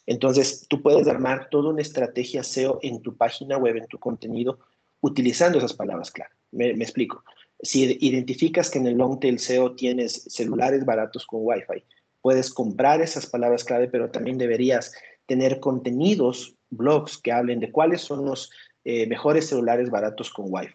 Entonces, 0.06 0.66
tú 0.70 0.82
puedes 0.82 1.06
armar 1.10 1.50
toda 1.50 1.72
una 1.72 1.82
estrategia 1.82 2.42
SEO 2.42 2.80
en 2.82 3.02
tu 3.02 3.18
página 3.18 3.58
web, 3.58 3.76
en 3.76 3.88
tu 3.88 4.00
contenido, 4.00 4.60
utilizando 5.02 5.58
esas 5.58 5.74
palabras 5.74 6.10
clave. 6.10 6.32
Me, 6.52 6.74
me 6.74 6.86
explico. 6.86 7.26
Si 7.62 7.98
identificas 8.00 8.70
que 8.70 8.80
en 8.80 8.88
el 8.88 8.98
long 8.98 9.20
tail 9.20 9.40
SEO 9.40 9.76
tienes 9.76 10.24
celulares 10.30 10.86
baratos 10.86 11.26
con 11.26 11.42
Wi-Fi, 11.44 11.84
puedes 12.22 12.54
comprar 12.54 13.02
esas 13.02 13.26
palabras 13.26 13.66
clave, 13.66 13.90
pero 13.90 14.10
también 14.10 14.38
deberías 14.38 14.94
tener 15.30 15.60
contenidos, 15.60 16.56
blogs 16.72 17.20
que 17.20 17.32
hablen 17.32 17.60
de 17.60 17.72
cuáles 17.72 18.02
son 18.02 18.26
los 18.26 18.52
eh, 18.84 19.06
mejores 19.06 19.48
celulares 19.48 19.92
baratos 19.92 20.32
con 20.32 20.48
Wi-Fi. 20.50 20.74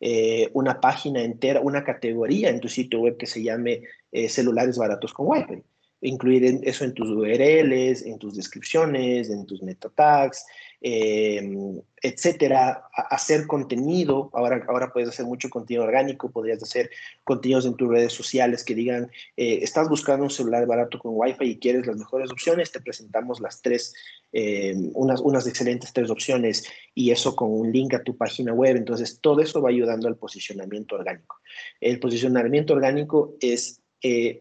Eh, 0.00 0.50
una 0.52 0.78
página 0.78 1.22
entera, 1.22 1.62
una 1.62 1.82
categoría 1.82 2.50
en 2.50 2.60
tu 2.60 2.68
sitio 2.68 3.00
web 3.00 3.16
que 3.16 3.24
se 3.24 3.42
llame 3.42 3.82
eh, 4.12 4.28
celulares 4.28 4.76
baratos 4.76 5.14
con 5.14 5.26
Wi-Fi. 5.28 5.62
Incluir 6.02 6.60
eso 6.62 6.84
en 6.84 6.92
tus 6.92 7.08
URLs, 7.08 8.02
en 8.02 8.18
tus 8.18 8.36
descripciones, 8.36 9.30
en 9.30 9.46
tus 9.46 9.62
meta 9.62 9.88
tags, 9.88 10.44
Em, 10.80 11.80
etcétera, 12.02 12.84
hacer 12.94 13.46
contenido. 13.46 14.30
Ahora, 14.34 14.64
ahora 14.68 14.92
puedes 14.92 15.08
hacer 15.08 15.24
mucho 15.24 15.48
contenido 15.48 15.84
orgánico, 15.84 16.30
podrías 16.30 16.62
hacer 16.62 16.90
contenidos 17.24 17.66
en 17.66 17.74
tus 17.74 17.88
redes 17.88 18.12
sociales 18.12 18.62
que 18.62 18.74
digan, 18.74 19.10
eh, 19.36 19.60
estás 19.62 19.88
buscando 19.88 20.24
un 20.24 20.30
celular 20.30 20.66
barato 20.66 20.98
con 20.98 21.12
Wi-Fi 21.14 21.44
y 21.44 21.58
quieres 21.58 21.86
las 21.86 21.96
mejores 21.96 22.30
opciones, 22.30 22.70
te 22.70 22.80
presentamos 22.80 23.40
las 23.40 23.62
tres, 23.62 23.94
em, 24.32 24.90
unas, 24.94 25.20
unas 25.20 25.46
excelentes 25.46 25.92
tres 25.92 26.10
opciones 26.10 26.64
y 26.94 27.10
eso 27.10 27.34
con 27.34 27.50
un 27.50 27.72
link 27.72 27.94
a 27.94 28.02
tu 28.02 28.16
página 28.16 28.52
web. 28.52 28.76
Entonces, 28.76 29.18
todo 29.20 29.40
eso 29.40 29.62
va 29.62 29.70
ayudando 29.70 30.08
al 30.08 30.16
posicionamiento 30.16 30.96
orgánico. 30.96 31.40
El 31.80 31.98
posicionamiento 31.98 32.74
orgánico 32.74 33.34
es 33.40 33.80
eh, 34.02 34.40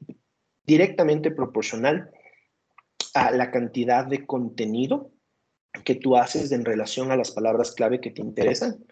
directamente 0.66 1.32
proporcional 1.32 2.12
a 3.14 3.32
la 3.32 3.50
cantidad 3.50 4.06
de 4.06 4.26
contenido 4.26 5.15
que 5.84 5.96
tú 5.96 6.16
haces 6.16 6.52
en 6.52 6.66
relación 6.66 7.12
a 7.12 7.18
las 7.18 7.32
palabras 7.32 7.72
clave 7.72 8.02
que 8.02 8.12
te 8.12 8.22
interesan, 8.22 8.84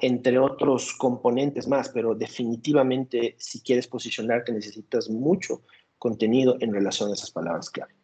entre 0.00 0.38
otros 0.38 0.92
componentes 0.94 1.68
más, 1.68 1.90
pero 1.90 2.14
definitivamente 2.14 3.36
si 3.38 3.60
quieres 3.60 3.86
posicionarte 3.86 4.52
necesitas 4.52 5.08
mucho 5.08 5.62
contenido 5.98 6.56
en 6.60 6.72
relación 6.72 7.10
a 7.10 7.14
esas 7.14 7.30
palabras 7.30 7.70
clave. 7.70 7.94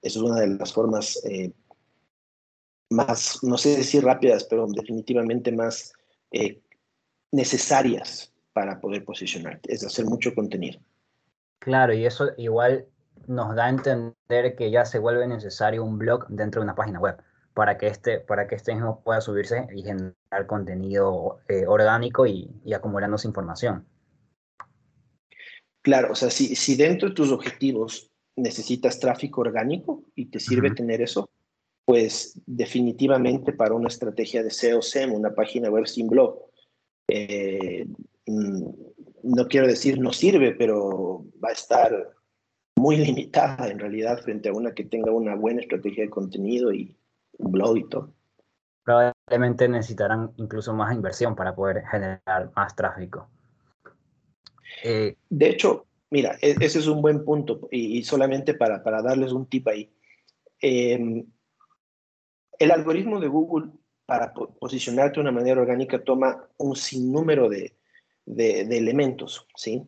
Esa 0.00 0.18
es 0.18 0.24
una 0.24 0.40
de 0.40 0.48
las 0.48 0.72
formas 0.72 1.22
eh, 1.24 1.52
más, 2.90 3.38
no 3.42 3.56
sé 3.56 3.76
decir 3.76 4.02
rápidas, 4.02 4.44
pero 4.44 4.66
definitivamente 4.66 5.52
más 5.52 5.92
eh, 6.32 6.60
necesarias 7.30 8.32
para 8.52 8.80
poder 8.80 9.04
posicionarte, 9.04 9.72
es 9.72 9.84
hacer 9.84 10.04
mucho 10.06 10.34
contenido. 10.34 10.80
Claro, 11.60 11.94
y 11.94 12.04
eso 12.04 12.30
igual 12.36 12.86
nos 13.26 13.54
da 13.54 13.66
a 13.66 13.70
entender 13.70 14.56
que 14.56 14.70
ya 14.70 14.84
se 14.84 14.98
vuelve 14.98 15.26
necesario 15.26 15.84
un 15.84 15.98
blog 15.98 16.26
dentro 16.28 16.60
de 16.60 16.64
una 16.64 16.74
página 16.74 17.00
web 17.00 17.16
para 17.54 17.76
que 17.76 17.86
este, 17.86 18.20
para 18.20 18.46
que 18.46 18.54
este 18.54 18.74
mismo 18.74 19.02
pueda 19.02 19.20
subirse 19.20 19.66
y 19.74 19.82
generar 19.82 20.46
contenido 20.46 21.40
eh, 21.48 21.66
orgánico 21.66 22.26
y, 22.26 22.50
y 22.64 22.72
acumulándose 22.72 23.28
información. 23.28 23.86
Claro, 25.82 26.12
o 26.12 26.14
sea, 26.14 26.30
si, 26.30 26.54
si 26.54 26.76
dentro 26.76 27.08
de 27.08 27.14
tus 27.14 27.32
objetivos 27.32 28.10
necesitas 28.36 28.98
tráfico 29.00 29.40
orgánico 29.40 30.04
y 30.14 30.26
te 30.26 30.40
sirve 30.40 30.70
tener 30.70 31.02
eso, 31.02 31.28
pues 31.84 32.40
definitivamente 32.46 33.52
para 33.52 33.74
una 33.74 33.88
estrategia 33.88 34.42
de 34.42 34.50
SEO 34.50 34.80
SEM, 34.80 35.12
una 35.12 35.34
página 35.34 35.68
web 35.68 35.86
sin 35.86 36.08
blog, 36.08 36.38
eh, 37.08 37.86
mm, 38.26 38.70
no 39.24 39.48
quiero 39.48 39.66
decir 39.66 39.98
no 39.98 40.12
sirve, 40.12 40.52
pero 40.52 41.24
va 41.44 41.50
a 41.50 41.52
estar 41.52 42.12
muy 42.76 42.96
limitada 42.96 43.68
en 43.68 43.78
realidad 43.78 44.18
frente 44.18 44.48
a 44.48 44.52
una 44.52 44.72
que 44.72 44.84
tenga 44.84 45.12
una 45.12 45.34
buena 45.34 45.60
estrategia 45.60 46.04
de 46.04 46.10
contenido 46.10 46.72
y 46.72 46.96
un 47.38 47.52
blog 47.52 47.76
y 47.76 47.88
todo. 47.88 48.12
Probablemente 48.84 49.68
necesitarán 49.68 50.32
incluso 50.36 50.74
más 50.74 50.94
inversión 50.94 51.36
para 51.36 51.54
poder 51.54 51.84
generar 51.86 52.50
más 52.56 52.74
tráfico. 52.74 53.28
Eh, 54.82 55.16
de 55.28 55.48
hecho, 55.48 55.86
mira, 56.10 56.36
e-, 56.40 56.56
ese 56.60 56.80
es 56.80 56.86
un 56.86 57.00
buen 57.00 57.24
punto 57.24 57.68
y, 57.70 58.02
solamente 58.02 58.54
para, 58.54 58.82
para, 58.82 59.02
darles 59.02 59.32
un 59.32 59.46
tip 59.46 59.68
ahí. 59.68 59.94
Em, 60.60 61.24
el 62.58 62.70
algoritmo 62.70 63.20
de 63.20 63.28
Google 63.28 63.70
para 64.06 64.32
posicionarte 64.32 65.16
de 65.16 65.20
una 65.20 65.32
manera 65.32 65.60
orgánica 65.60 66.02
toma 66.02 66.48
un 66.58 66.74
sinnúmero 66.74 67.48
de, 67.48 67.76
de, 68.26 68.64
de 68.64 68.78
elementos, 68.78 69.46
¿sí? 69.54 69.86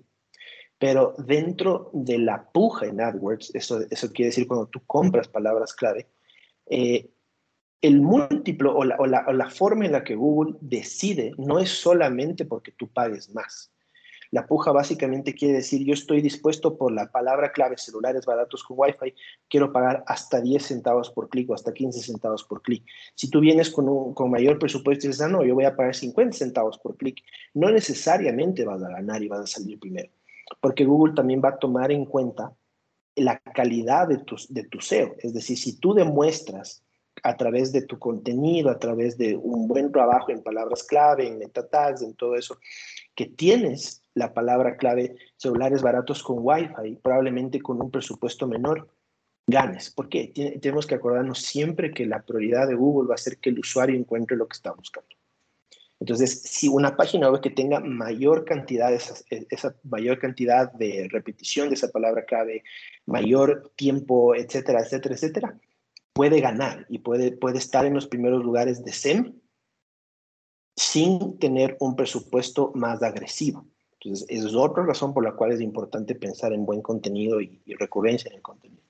Pero 0.85 1.15
dentro 1.17 1.89
de 1.95 2.19
la 2.19 2.51
puja 2.53 2.85
en 2.85 3.01
AdWords, 3.01 3.55
eso, 3.55 3.81
eso 3.89 4.13
quiere 4.13 4.29
decir 4.29 4.47
cuando 4.47 4.67
tú 4.67 4.83
compras 4.87 5.29
palabras 5.29 5.73
clave, 5.73 6.09
eh, 6.67 7.09
el 7.81 8.03
múltiplo 8.03 8.77
o 8.77 8.85
la, 8.85 8.97
o, 8.99 9.07
la, 9.07 9.25
o 9.27 9.33
la, 9.33 9.49
forma 9.49 9.87
en 9.87 9.93
la 9.93 10.05
que 10.05 10.15
Google 10.15 10.57
decide 10.61 11.33
no 11.39 11.59
es 11.59 11.71
solamente 11.71 12.45
porque 12.45 12.73
tú 12.73 12.93
pagues 12.93 13.35
más. 13.35 13.73
La 14.31 14.47
puja 14.47 14.73
básicamente 14.73 15.33
quiere 15.33 15.55
decir, 15.55 15.87
yo 15.87 15.95
estoy 15.95 16.21
dispuesto 16.21 16.77
por 16.77 16.93
la 16.93 17.11
palabra 17.11 17.51
clave 17.51 17.79
celulares 17.79 18.27
baratos 18.27 18.63
con 18.63 18.79
Wi-Fi, 18.79 19.15
quiero 19.49 19.73
pagar 19.73 20.05
hasta 20.07 20.43
10 20.43 20.63
centavos 20.63 21.09
por 21.09 21.31
clic 21.31 21.49
o 21.49 21.55
hasta 21.55 21.73
15 21.73 21.99
centavos 22.03 22.45
por 22.45 22.61
clic. 22.61 22.85
Si 23.15 23.31
tú 23.31 23.41
vienes 23.41 23.71
con, 23.71 23.89
un, 23.89 24.13
con 24.13 24.31
mayor 24.31 24.59
presupuesto 24.59 25.07
y 25.07 25.09
dices, 25.09 25.23
ah, 25.23 25.29
no, 25.29 25.47
yo 25.47 25.55
voy 25.55 25.65
a 25.65 25.75
pagar 25.75 25.95
50 25.95 26.37
centavos 26.37 26.79
por 26.79 26.99
clic, 26.99 27.23
no 27.55 27.71
necesariamente 27.71 28.67
vas 28.67 28.83
a 28.83 28.91
ganar 28.91 29.23
y 29.23 29.29
vas 29.29 29.41
a 29.41 29.47
salir 29.47 29.81
primero 29.81 30.11
porque 30.61 30.85
Google 30.85 31.15
también 31.15 31.41
va 31.45 31.51
a 31.51 31.59
tomar 31.59 31.93
en 31.93 32.05
cuenta 32.05 32.53
la 33.17 33.39
calidad 33.39 34.09
de 34.09 34.19
tu, 34.19 34.37
de 34.49 34.65
tu 34.65 34.81
SEO. 34.81 35.15
Es 35.19 35.33
decir, 35.35 35.57
si 35.57 35.79
tú 35.79 35.95
demuestras 35.95 36.83
a 37.23 37.37
través 37.37 37.73
de 37.73 37.83
tu 37.83 37.99
contenido, 37.99 38.71
a 38.71 38.79
través 38.79 39.17
de 39.17 39.37
un 39.37 39.69
buen 39.69 39.93
trabajo 39.93 40.31
en 40.31 40.43
palabras 40.43 40.83
clave, 40.83 41.27
en 41.27 41.39
meta 41.39 41.67
tags, 41.69 42.03
en 42.03 42.15
todo 42.15 42.35
eso, 42.35 42.59
que 43.15 43.27
tienes 43.27 44.03
la 44.15 44.35
palabra 44.35 44.77
clave 44.77 45.17
celulares 45.37 45.83
baratos 45.83 46.23
con 46.23 46.39
Wi-Fi, 46.41 46.97
probablemente 47.03 47.61
con 47.61 47.81
un 47.81 47.91
presupuesto 47.91 48.47
menor, 48.47 48.89
ganes. 49.47 49.91
¿Por 49.91 50.09
qué? 50.09 50.33
tenemos 50.61 50.87
que 50.87 50.97
acordarnos 50.97 51.41
siempre 51.41 51.93
que 51.93 52.07
la 52.07 52.23
prioridad 52.23 52.67
de 52.67 52.75
Google 52.75 53.09
va 53.09 53.15
a 53.15 53.19
ser 53.19 53.39
que 53.39 53.51
el 53.51 53.59
usuario 53.59 53.97
encuentre 53.97 54.37
lo 54.37 54.49
que 54.49 54.57
está 54.57 54.73
buscando. 54.73 55.09
Entonces, 56.05 56.43
si 56.43 56.69
una 56.69 56.99
página 56.99 57.31
web 57.31 57.41
que 57.41 57.49
tenga 57.49 57.81
mayor 57.81 58.45
cantidad, 58.45 58.93
esa, 58.93 59.15
esa, 59.31 59.75
mayor 59.85 60.19
cantidad 60.19 60.71
de 60.75 61.09
repetición 61.11 61.71
de 61.71 61.77
esa 61.77 61.89
palabra 61.89 62.27
clave, 62.27 62.63
mayor 63.07 63.73
tiempo, 63.75 64.35
etcétera, 64.35 64.83
etcétera, 64.83 65.15
etcétera, 65.15 65.59
puede 66.13 66.43
ganar 66.43 66.85
y 66.91 66.99
puede, 66.99 67.33
puede 67.33 67.57
estar 67.57 67.87
en 67.87 67.95
los 67.95 68.07
primeros 68.07 68.45
lugares 68.45 68.85
de 68.85 68.93
SEM 68.93 69.41
sin 70.77 71.39
tener 71.39 71.75
un 71.81 71.97
presupuesto 71.97 72.71
más 72.75 73.03
agresivo. 73.03 73.65
Entonces, 73.93 74.27
es 74.29 74.55
otra 74.55 74.85
razón 74.85 75.15
por 75.15 75.25
la 75.25 75.33
cual 75.33 75.53
es 75.53 75.63
importante 75.63 76.15
pensar 76.15 76.53
en 76.53 76.67
buen 76.67 76.83
contenido 76.83 77.41
y, 77.41 77.63
y 77.65 77.77
recurrencia 77.77 78.29
en 78.29 78.37
el 78.37 78.43
contenido. 78.43 78.83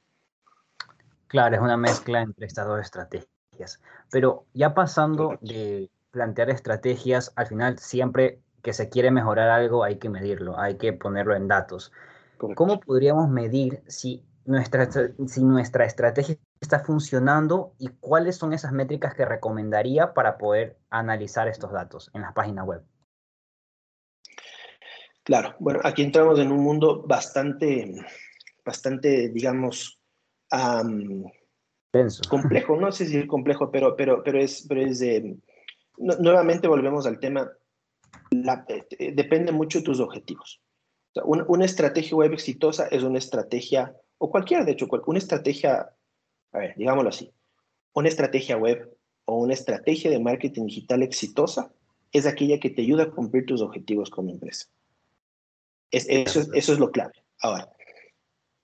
Claro, 1.29 1.55
es 1.55 1.63
una 1.63 1.77
mezcla 1.77 2.23
entre 2.23 2.47
estas 2.47 2.67
dos 2.67 2.81
estrategias. 2.81 3.81
Pero 4.11 4.47
ya 4.53 4.75
pasando 4.75 5.39
de 5.41 5.89
plantear 6.15 6.49
estrategias, 6.49 7.33
al 7.37 7.49
final 7.49 7.79
siempre 7.79 8.41
que 8.63 8.73
se 8.73 8.89
quiere 8.89 9.11
mejorar 9.11 9.51
algo 9.51 9.85
hay 9.85 9.99
que 9.99 10.09
medirlo, 10.09 10.59
hay 10.59 10.79
que 10.79 10.93
ponerlo 10.95 11.37
en 11.37 11.49
datos. 11.49 11.93
¿Cómo 12.55 12.81
podríamos 12.81 13.29
medir 13.29 13.83
si 13.87 14.25
nuestra, 14.45 14.89
si 14.91 15.43
nuestra 15.43 15.85
estrategia 15.85 16.37
está 16.61 16.81
funcionando 16.81 17.75
y 17.79 17.89
cuáles 18.01 18.37
son 18.37 18.53
esas 18.53 18.73
métricas 18.73 19.15
que 19.15 19.25
recomendaría 19.25 20.15
para 20.15 20.39
poder 20.39 20.79
analizar 20.91 21.49
estos 21.49 21.73
datos 21.73 22.11
en 22.15 22.23
las 22.23 22.33
páginas 22.33 22.67
web. 22.67 22.83
Claro, 25.23 25.55
bueno, 25.59 25.81
aquí 25.83 26.03
entramos 26.03 26.39
en 26.39 26.53
un 26.53 26.63
mundo 26.63 27.03
bastante, 27.07 27.95
bastante, 28.65 29.31
digamos, 29.31 29.99
complejo. 32.29 32.77
No 32.81 32.93
sé 32.93 33.07
si 33.07 33.19
es 33.19 33.27
complejo, 33.27 33.71
pero, 33.71 33.97
pero, 33.97 34.23
pero 34.23 34.39
es, 34.39 34.67
pero 34.69 34.83
es 34.83 35.03
nuevamente 35.99 36.69
volvemos 36.69 37.07
al 37.07 37.19
tema. 37.19 37.51
Eh, 38.69 39.13
depende 39.15 39.53
mucho 39.53 39.79
de 39.79 39.85
tus 39.85 40.01
objetivos. 40.01 40.61
una, 41.25 41.65
estrategia 41.65 42.17
web 42.17 42.33
exitosa 42.33 42.87
es 42.89 43.03
una 43.03 43.19
estrategia, 43.19 43.95
o 44.19 44.31
cualquiera, 44.31 44.65
de 44.65 44.73
hecho, 44.73 44.89
una 45.07 45.19
estrategia, 45.19 45.91
a 46.53 46.59
ver, 46.59 46.75
digámoslo 46.77 47.11
así, 47.11 47.33
una 47.93 48.09
estrategia 48.09 48.57
web 48.57 48.97
o 49.27 49.39
una 49.39 49.55
estrategia 49.55 50.11
de 50.11 50.19
marketing 50.19 50.67
digital 50.67 51.03
exitosa 51.03 51.71
es 52.13 52.27
aquella 52.27 52.59
que 52.59 52.71
te 52.71 52.83
ayuda 52.83 53.05
a 53.05 53.11
cumplir 53.11 53.47
tus 53.47 53.63
objetivos 53.63 54.11
como 54.11 54.31
empresa. 54.31 54.67
eso, 55.91 56.41
eso 56.53 56.73
es 56.73 56.79
lo 56.79 56.91
clave. 56.91 57.15
Ahora, 57.41 57.71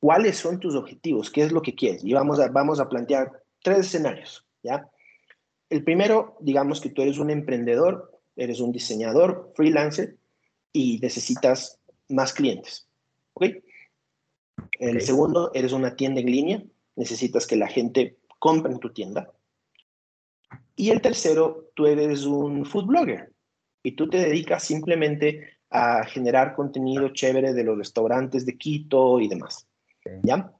¿cuáles 0.01 0.37
son 0.37 0.59
tus 0.59 0.75
objetivos? 0.75 1.31
¿Qué 1.31 1.43
es 1.43 1.53
lo 1.53 1.63
que 1.63 1.75
quieres? 1.75 2.05
Y 2.05 2.13
vamos 2.13 2.41
a, 2.41 2.49
vamos 2.49 2.81
a 2.81 2.89
plantear 2.89 3.43
tres 3.63 3.81
escenarios, 3.81 4.45
¿ya? 4.63 4.89
El 5.71 5.85
primero, 5.85 6.37
digamos 6.41 6.81
que 6.81 6.91
tú 6.91 7.03
eres 7.03 7.19
un 7.19 7.31
emprendedor, 7.31 8.21
eres 8.37 8.61
un 8.61 8.73
diseñador, 8.73 9.53
freelancer, 9.55 10.17
y 10.73 10.99
necesitas 11.01 11.79
más 12.09 12.33
clientes, 12.33 12.89
¿ok? 13.35 13.47
El 14.79 15.01
segundo, 15.01 15.51
eres 15.55 15.73
una 15.73 15.97
tienda 15.97 16.21
en 16.21 16.27
línea, 16.27 16.63
necesitas 16.97 17.47
que 17.47 17.57
la 17.57 17.69
gente 17.69 18.19
compre 18.39 18.73
en 18.73 18.79
tu 18.79 18.93
tienda. 18.93 19.33
Y 20.77 20.91
el 20.91 21.01
tercero, 21.01 21.71
tú 21.75 21.87
eres 21.87 22.25
un 22.25 22.65
food 22.65 22.87
blogger 22.87 23.33
y 23.83 23.93
tú 23.93 24.09
te 24.09 24.19
dedicas 24.19 24.65
simplemente 24.65 25.59
a 25.71 26.05
generar 26.05 26.55
contenido 26.55 27.11
chévere 27.11 27.53
de 27.53 27.65
los 27.65 27.79
restaurantes 27.79 28.45
de 28.45 28.59
Quito 28.59 29.21
y 29.21 29.29
demás. 29.29 29.67
¿Ya? 30.23 30.53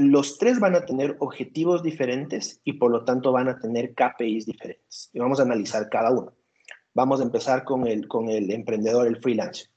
Los 0.00 0.38
tres 0.38 0.58
van 0.58 0.74
a 0.74 0.86
tener 0.86 1.16
objetivos 1.18 1.82
diferentes 1.82 2.62
y 2.64 2.74
por 2.74 2.90
lo 2.90 3.04
tanto 3.04 3.32
van 3.32 3.48
a 3.48 3.58
tener 3.58 3.92
KPIs 3.92 4.46
diferentes. 4.46 5.10
Y 5.12 5.18
vamos 5.18 5.40
a 5.40 5.42
analizar 5.42 5.90
cada 5.90 6.10
uno. 6.10 6.32
Vamos 6.94 7.20
a 7.20 7.24
empezar 7.24 7.64
con 7.64 7.86
el, 7.86 8.08
con 8.08 8.30
el 8.30 8.50
emprendedor, 8.50 9.06
el 9.06 9.20
freelancer. 9.20 9.68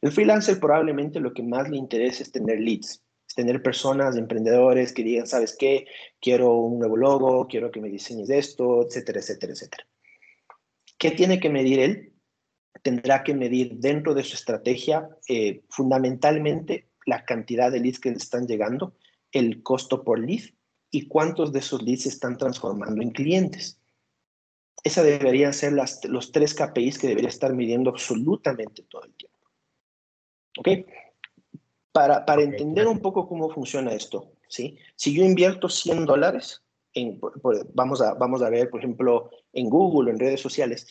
El 0.00 0.10
freelancer 0.10 0.58
probablemente 0.58 1.20
lo 1.20 1.34
que 1.34 1.42
más 1.42 1.68
le 1.68 1.76
interesa 1.76 2.22
es 2.22 2.32
tener 2.32 2.60
leads, 2.60 3.02
es 3.28 3.34
tener 3.34 3.62
personas, 3.62 4.16
emprendedores 4.16 4.94
que 4.94 5.02
digan, 5.02 5.26
¿sabes 5.26 5.54
qué? 5.54 5.86
Quiero 6.18 6.54
un 6.54 6.78
nuevo 6.78 6.96
logo, 6.96 7.46
quiero 7.46 7.70
que 7.70 7.82
me 7.82 7.90
diseñes 7.90 8.30
esto, 8.30 8.86
etcétera, 8.86 9.20
etcétera, 9.20 9.52
etcétera. 9.52 9.86
¿Qué 10.96 11.10
tiene 11.10 11.40
que 11.40 11.50
medir 11.50 11.80
él? 11.80 12.12
Tendrá 12.82 13.22
que 13.22 13.34
medir 13.34 13.74
dentro 13.74 14.14
de 14.14 14.24
su 14.24 14.34
estrategia 14.34 15.10
eh, 15.28 15.60
fundamentalmente 15.68 16.88
la 17.04 17.26
cantidad 17.26 17.70
de 17.70 17.80
leads 17.80 18.00
que 18.00 18.10
le 18.10 18.16
están 18.16 18.46
llegando, 18.46 18.94
el 19.32 19.62
costo 19.62 20.04
por 20.04 20.18
lead 20.18 20.42
y 20.90 21.08
cuántos 21.08 21.52
de 21.52 21.58
esos 21.58 21.82
leads 21.82 22.02
se 22.02 22.08
están 22.08 22.38
transformando 22.38 23.02
en 23.02 23.10
clientes. 23.10 23.78
Esa 24.84 25.02
deberían 25.02 25.52
ser 25.52 25.72
las, 25.72 26.04
los 26.04 26.32
tres 26.32 26.54
KPIs 26.54 26.98
que 26.98 27.08
debería 27.08 27.28
estar 27.28 27.52
midiendo 27.52 27.90
absolutamente 27.90 28.82
todo 28.84 29.04
el 29.04 29.14
tiempo. 29.14 29.38
¿Ok? 30.58 30.68
Para, 31.92 32.24
para 32.24 32.42
entender 32.42 32.86
un 32.86 33.00
poco 33.00 33.28
cómo 33.28 33.50
funciona 33.50 33.92
esto, 33.92 34.32
¿sí? 34.48 34.78
Si 34.94 35.12
yo 35.12 35.24
invierto 35.24 35.68
100 35.68 36.06
dólares, 36.06 36.62
en, 36.94 37.20
vamos, 37.74 38.00
a, 38.00 38.14
vamos 38.14 38.42
a 38.42 38.50
ver, 38.50 38.70
por 38.70 38.80
ejemplo, 38.80 39.30
en 39.52 39.68
Google, 39.68 40.10
en 40.10 40.18
redes 40.18 40.40
sociales, 40.40 40.86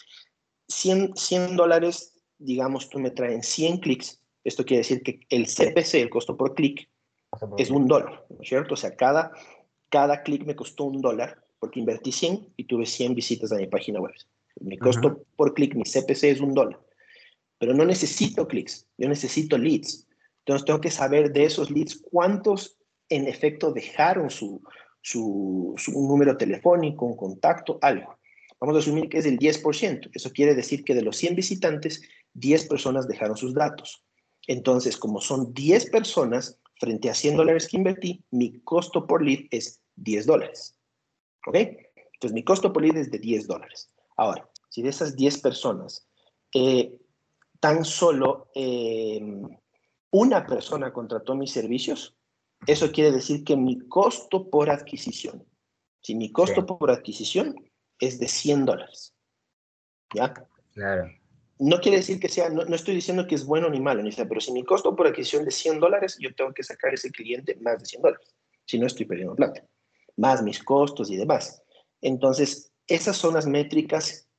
100, 0.68 1.16
100 1.16 1.56
dólares, 1.56 2.14
digamos, 2.38 2.90
tú 2.90 3.00
me 3.00 3.12
traen 3.12 3.42
100 3.42 3.78
clics, 3.78 4.22
esto 4.44 4.66
quiere 4.66 4.80
decir 4.80 5.02
que 5.02 5.22
el 5.30 5.46
CPC, 5.46 5.96
el 5.96 6.10
costo 6.10 6.36
por 6.36 6.54
clic, 6.56 6.90
es 7.58 7.70
un 7.70 7.88
dólar, 7.88 8.26
¿no 8.30 8.42
es 8.42 8.50
cierto? 8.50 8.74
O 8.74 8.78
sea, 8.78 8.96
cada, 8.96 9.32
cada 9.90 10.24
clic 10.24 10.46
me 10.46 10.56
costó 10.56 10.86
un 10.86 11.02
dólar 11.02 11.44
porque 11.60 11.80
invertí 11.80 12.12
100 12.12 12.54
y 12.58 12.64
tuve 12.66 12.86
100 12.86 13.16
visitas 13.16 13.52
a 13.52 13.56
mi 13.56 13.68
página 13.68 14.00
web. 14.00 14.14
Mi 14.60 14.78
costo 14.78 15.24
por 15.36 15.54
clic, 15.54 15.76
mi 15.76 15.84
CPC 15.84 16.24
es 16.26 16.42
un 16.42 16.54
dólar. 16.54 16.80
Pero 17.60 17.74
no 17.74 17.86
necesito 17.86 18.48
clics, 18.48 18.88
yo 18.98 19.10
necesito 19.10 19.58
leads. 19.58 20.08
Entonces 20.40 20.66
tengo 20.66 20.82
que 20.82 20.92
saber 20.92 21.32
de 21.32 21.46
esos 21.46 21.72
leads 21.72 22.02
cuántos 22.12 22.78
en 23.10 23.28
efecto 23.28 23.72
dejaron 23.72 24.30
su, 24.30 24.62
su, 25.02 25.74
su 25.78 25.92
número 25.92 26.38
telefónico, 26.38 27.06
un 27.06 27.18
contacto, 27.18 27.80
algo. 27.82 28.18
Vamos 28.60 28.76
a 28.76 28.80
asumir 28.80 29.10
que 29.10 29.20
es 29.20 29.26
el 29.26 29.38
10%. 29.38 30.10
Eso 30.14 30.32
quiere 30.32 30.56
decir 30.56 30.84
que 30.84 30.96
de 30.96 31.04
los 31.04 31.18
100 31.18 31.36
visitantes, 31.36 32.02
10 32.34 32.68
personas 32.68 33.08
dejaron 33.08 33.38
sus 33.38 33.54
datos. 33.54 34.04
Entonces, 34.48 34.98
como 34.98 35.22
son 35.22 35.54
10 35.54 35.90
personas 35.90 36.60
frente 36.80 37.10
a 37.10 37.14
100 37.14 37.38
dólares 37.38 37.68
que 37.68 37.78
invertí, 37.78 38.24
mi 38.32 38.60
costo 38.62 39.08
por 39.08 39.24
lead 39.24 39.46
es 39.52 39.82
10 39.96 40.26
dólares. 40.26 40.78
¿Ok? 41.46 41.56
Entonces, 41.56 42.34
mi 42.34 42.44
costo 42.44 42.72
por 42.74 42.84
lead 42.84 42.98
es 42.98 43.12
de 43.12 43.20
10 43.20 43.48
dólares. 43.48 43.90
Ahora, 44.16 44.50
si 44.70 44.82
de 44.82 44.90
esas 44.90 45.16
10 45.16 45.42
personas, 45.42 46.08
eh, 46.54 46.98
tan 47.60 47.86
solo 47.86 48.50
eh, 48.56 49.22
una 50.12 50.46
persona 50.46 50.94
contrató 50.94 51.36
mis 51.36 51.52
servicios, 51.52 52.16
eso 52.66 52.92
quiere 52.92 53.12
decir 53.12 53.44
que 53.44 53.56
mi 53.56 53.80
costo 53.88 54.50
por 54.50 54.70
adquisición, 54.70 55.46
si 56.02 56.16
mi 56.16 56.32
costo 56.32 56.66
por 56.66 56.90
adquisición 56.90 57.56
es 58.00 58.20
de 58.20 58.28
100 58.28 58.66
dólares. 58.66 59.14
¿Ya? 60.14 60.34
Claro 60.74 61.17
no 61.60 61.80
quiere 61.80 61.98
decir 61.98 62.20
que 62.20 62.30
sea, 62.30 62.50
no, 62.50 62.64
estoy 62.76 62.96
diciendo 62.96 63.26
que 63.26 63.36
es 63.36 63.46
bueno 63.46 63.70
ni 63.70 63.80
malo, 63.80 64.04
pero 64.30 64.42
si 64.42 64.52
mi 64.52 64.64
costo 64.64 64.96
por 64.96 65.08
adquisición 65.08 65.46
de 65.46 65.52
100 65.52 65.80
dólares, 65.80 66.18
yo 66.20 66.34
tengo 66.36 66.54
que 66.54 66.64
sacar 66.64 66.92
a 66.92 66.94
ese 66.94 67.12
cliente 67.12 67.56
más 67.62 67.80
de 67.80 67.86
100 67.86 68.02
dólares, 68.02 68.36
si 68.66 68.78
no 68.78 68.86
estoy 68.88 69.06
perdiendo 69.06 69.36
plata, 69.36 69.66
más 70.16 70.44
mis 70.44 70.64
costos 70.64 71.10
y 71.10 71.18
demás. 71.18 71.64
Entonces, 72.02 72.72
esas 72.86 73.18
son 73.18 73.34
las 73.34 73.48
métricas, 73.48 74.30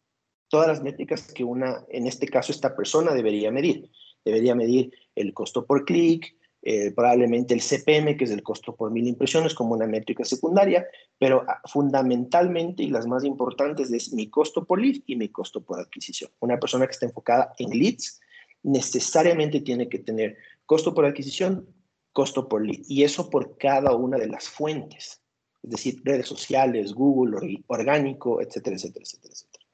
todas 0.48 0.68
las 0.68 0.82
métricas 0.82 1.32
que 1.32 1.44
una, 1.44 1.84
en 1.88 2.06
este 2.06 2.28
caso, 2.28 2.52
esta 2.52 2.76
persona 2.76 3.12
debería 3.12 3.50
medir. 3.50 3.90
Debería 4.24 4.54
medir 4.54 4.92
el 5.14 5.32
costo 5.32 5.64
por 5.64 5.84
clic, 5.84 6.36
eh, 6.70 6.90
probablemente 6.90 7.54
el 7.54 7.62
CPM, 7.62 8.14
que 8.18 8.24
es 8.24 8.30
el 8.30 8.42
costo 8.42 8.76
por 8.76 8.90
mil 8.90 9.08
impresiones, 9.08 9.54
como 9.54 9.72
una 9.72 9.86
métrica 9.86 10.22
secundaria, 10.22 10.86
pero 11.18 11.42
ah, 11.48 11.62
fundamentalmente 11.64 12.82
y 12.82 12.90
las 12.90 13.06
más 13.06 13.24
importantes 13.24 13.90
es 13.90 14.12
mi 14.12 14.28
costo 14.28 14.66
por 14.66 14.78
lead 14.78 15.00
y 15.06 15.16
mi 15.16 15.30
costo 15.30 15.62
por 15.62 15.80
adquisición. 15.80 16.30
Una 16.40 16.60
persona 16.60 16.84
que 16.84 16.92
está 16.92 17.06
enfocada 17.06 17.54
en 17.58 17.70
leads 17.70 18.20
necesariamente 18.62 19.62
tiene 19.62 19.88
que 19.88 20.00
tener 20.00 20.36
costo 20.66 20.92
por 20.92 21.06
adquisición, 21.06 21.66
costo 22.12 22.50
por 22.50 22.66
lead, 22.66 22.82
y 22.86 23.02
eso 23.02 23.30
por 23.30 23.56
cada 23.56 23.94
una 23.94 24.18
de 24.18 24.26
las 24.26 24.46
fuentes, 24.46 25.22
es 25.62 25.70
decir, 25.70 26.02
redes 26.04 26.26
sociales, 26.28 26.92
Google, 26.92 27.64
orgánico, 27.68 28.42
etcétera, 28.42 28.76
etcétera, 28.76 29.04
etcétera, 29.04 29.32
etcétera. 29.32 29.64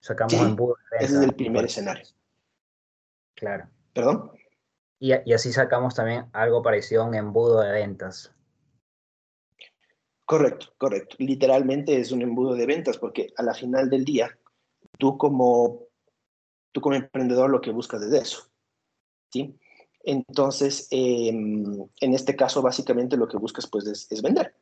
Sacamos 0.00 0.56
de 0.56 1.04
Ese 1.04 1.16
es 1.16 1.20
el 1.20 1.34
primer 1.34 1.66
escenario. 1.66 2.06
Claro. 3.34 3.68
¿Perdón? 3.92 4.39
Y, 5.02 5.12
así 5.32 5.50
sacamos 5.50 5.94
también 5.94 6.26
algo 6.34 6.62
parecido 6.62 7.02
a 7.02 7.06
un 7.06 7.14
embudo 7.14 7.62
de 7.62 7.72
ventas. 7.72 8.34
Correcto, 10.26 10.66
correcto. 10.76 11.16
Literalmente 11.18 11.98
es 11.98 12.12
un 12.12 12.20
embudo 12.20 12.54
de 12.54 12.66
ventas 12.66 12.98
porque 12.98 13.32
a 13.36 13.42
la 13.42 13.54
final 13.54 13.88
del 13.88 14.04
día, 14.04 14.38
tú 14.98 15.16
como, 15.16 15.86
tú 16.70 16.82
como 16.82 16.96
emprendedor 16.96 17.48
lo 17.48 17.62
que 17.62 17.70
buscas 17.70 18.02
es 18.02 18.12
eso. 18.12 18.50
¿sí? 19.32 19.58
Entonces, 20.04 20.86
em, 20.90 21.86
en 22.00 22.14
este 22.14 22.36
caso, 22.36 22.60
básicamente 22.60 23.16
lo 23.16 23.26
que 23.26 23.38
buscas 23.38 23.66
pues 23.66 23.86
es, 23.86 24.22
vender. 24.22 24.54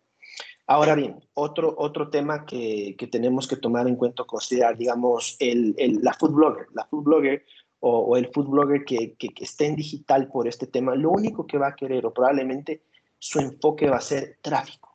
Ahora 0.68 0.94
bien, 0.94 1.18
otro, 1.34 1.74
otro 1.76 2.10
tema 2.10 2.46
que, 2.46 2.94
que, 2.96 3.08
tenemos 3.08 3.48
que 3.48 3.56
tomar 3.56 3.88
en 3.88 3.96
cuenta, 3.96 4.22
considerar, 4.22 4.76
digamos, 4.76 5.36
el, 5.40 5.74
el, 5.78 5.98
la 6.00 6.14
food 6.14 6.30
blogger. 6.30 6.66
La 6.74 6.84
food 6.84 7.02
blogger 7.02 7.44
o, 7.80 8.16
el 8.16 8.28
food 8.32 8.48
blogger 8.48 8.84
que, 8.84 9.14
que, 9.14 9.30
esté 9.38 9.66
en 9.66 9.76
digital 9.76 10.28
por 10.28 10.48
este 10.48 10.66
tema, 10.66 10.94
lo 10.94 11.10
único 11.10 11.46
que 11.46 11.58
va 11.58 11.68
a 11.68 11.76
querer 11.76 12.06
o 12.06 12.12
probablemente 12.12 12.82
su 13.18 13.38
enfoque 13.40 13.88
va 13.88 13.96
a 13.96 14.00
ser 14.00 14.38
tráfico. 14.42 14.88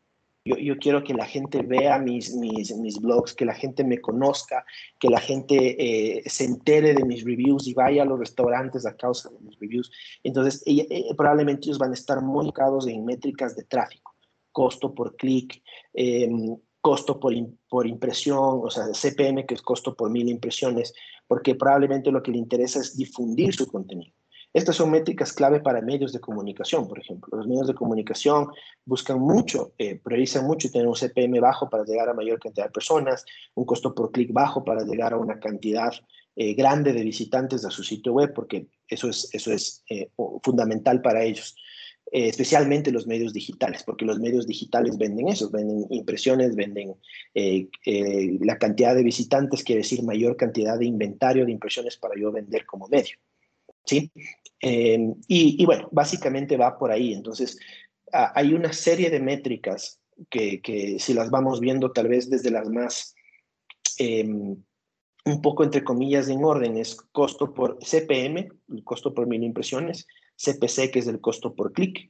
Yo, 0.45 0.57
yo, 0.57 0.77
quiero 0.77 1.05
que 1.05 1.13
la 1.13 1.25
gente 1.25 1.61
vea 1.61 1.97
mis, 1.99 2.35
mis, 2.35 2.75
mis, 2.75 2.99
blogs, 2.99 3.33
que 3.33 3.45
la 3.45 3.53
gente 3.53 3.85
me 3.85 4.01
conozca, 4.01 4.65
que 4.99 5.07
la 5.07 5.21
gente 5.21 6.17
eh, 6.17 6.23
se 6.25 6.43
entere 6.43 6.93
de 6.93 7.05
mis 7.05 7.23
reviews 7.23 7.65
y 7.65 7.73
vaya 7.73 8.03
a 8.03 8.05
los 8.05 8.19
restaurantes 8.19 8.85
a 8.85 8.97
causa 8.97 9.29
de 9.29 9.39
mis 9.39 9.57
reviews. 9.57 9.89
Entonces, 10.21 10.61
eh, 10.65 11.07
probablemente 11.15 11.67
ellos 11.67 11.77
van 11.77 11.91
a 11.91 11.93
estar 11.93 12.21
muy 12.21 12.47
enfocados 12.47 12.87
en 12.87 13.05
métricas 13.05 13.55
de 13.55 13.63
tráfico, 13.63 14.15
costo 14.51 14.93
por 14.93 15.15
clic, 15.15 15.63
em, 15.93 16.57
costo 16.83 17.17
por, 17.17 17.33
por 17.69 17.87
impresión, 17.87 18.59
o 18.61 18.69
sea, 18.69 18.87
CPM, 18.93 19.45
que 19.45 19.53
es 19.53 19.61
costo 19.61 19.95
por 19.95 20.09
mil 20.09 20.27
impresiones, 20.27 20.93
porque 21.27 21.55
probablemente 21.55 22.11
lo 22.11 22.21
que 22.21 22.31
le 22.31 22.37
interesa 22.37 22.81
es 22.81 22.97
difundir 22.97 23.55
su 23.55 23.67
contenido. 23.67 24.13
Estas 24.51 24.75
son 24.75 24.91
métricas 24.91 25.31
clave 25.31 25.61
para 25.61 25.81
medios 25.81 26.11
de 26.11 26.19
comunicación, 26.19 26.89
por 26.89 26.99
ejemplo. 26.99 27.37
Los 27.37 27.47
medios 27.47 27.67
de 27.67 27.73
comunicación 27.73 28.49
buscan 28.85 29.17
mucho, 29.19 29.71
eh, 29.77 29.95
priorizan 29.95 30.45
mucho 30.45 30.69
tener 30.69 30.85
un 30.85 30.95
CPM 30.95 31.39
bajo 31.39 31.69
para 31.69 31.85
llegar 31.85 32.09
a 32.09 32.13
mayor 32.13 32.37
cantidad 32.37 32.65
de 32.65 32.71
personas, 32.71 33.25
un 33.55 33.65
costo 33.65 33.95
por 33.95 34.11
clic 34.11 34.33
bajo 34.33 34.65
para 34.65 34.83
llegar 34.83 35.13
a 35.13 35.17
una 35.17 35.39
cantidad 35.39 35.93
eh, 36.35 36.53
grande 36.53 36.91
de 36.91 37.01
visitantes 37.01 37.63
a 37.63 37.71
su 37.71 37.81
sitio 37.81 38.11
web, 38.11 38.33
porque 38.33 38.67
eso 38.89 39.07
es, 39.07 39.29
eso 39.33 39.53
es 39.53 39.83
eh, 39.89 40.11
fundamental 40.43 41.01
para 41.01 41.23
ellos. 41.23 41.55
Especialmente 42.15 42.91
los 42.91 43.07
medios 43.07 43.33
digitales, 43.33 43.83
porque 43.83 44.05
los 44.05 44.19
medios 44.19 44.45
digitales 44.45 44.97
venden 44.97 45.29
eso, 45.29 45.49
venden 45.49 45.87
impresiones, 45.89 46.55
venden 46.55 46.95
la 47.33 48.57
cantidad 48.57 48.93
de 48.93 49.03
visitantes, 49.03 49.63
quiere 49.63 49.81
decir 49.81 50.03
mayor 50.03 50.37
cantidad 50.37 50.77
de 50.77 50.85
inventario 50.85 51.45
de 51.45 51.51
impresiones 51.51 51.97
para 51.97 52.13
yo 52.19 52.31
vender 52.31 52.65
como 52.65 52.87
medio. 52.87 53.17
¿sí? 53.85 54.11
Eh, 54.61 55.13
y, 55.27 55.65
bueno, 55.65 55.89
básicamente 55.91 56.57
va 56.57 56.77
por 56.77 56.91
ahí. 56.91 57.13
Entonces, 57.13 57.57
hay 58.11 58.53
una 58.53 58.71
serie 58.73 59.09
de 59.09 59.19
métricas 59.19 59.99
que, 60.29 60.61
que, 60.61 60.99
si 60.99 61.13
las 61.13 61.29
vamos 61.29 61.59
viendo 61.59 61.91
tal 61.91 62.07
vez 62.07 62.29
desde 62.29 62.51
las 62.51 62.69
más, 62.69 63.15
em, 63.97 64.55
un 65.25 65.41
poco 65.41 65.63
entre 65.63 65.83
comillas 65.83 66.29
en 66.29 66.43
orden, 66.43 66.77
es 66.77 66.95
costo 66.95 67.53
por 67.53 67.79
CPM, 67.79 68.49
el 68.69 68.83
costo 68.83 69.13
por 69.13 69.27
mil 69.27 69.43
impresiones, 69.43 70.07
CPC, 70.43 70.91
que 70.91 70.99
es 70.99 71.07
el 71.07 71.21
costo 71.21 71.53
por 71.53 71.73
clic, 71.73 72.09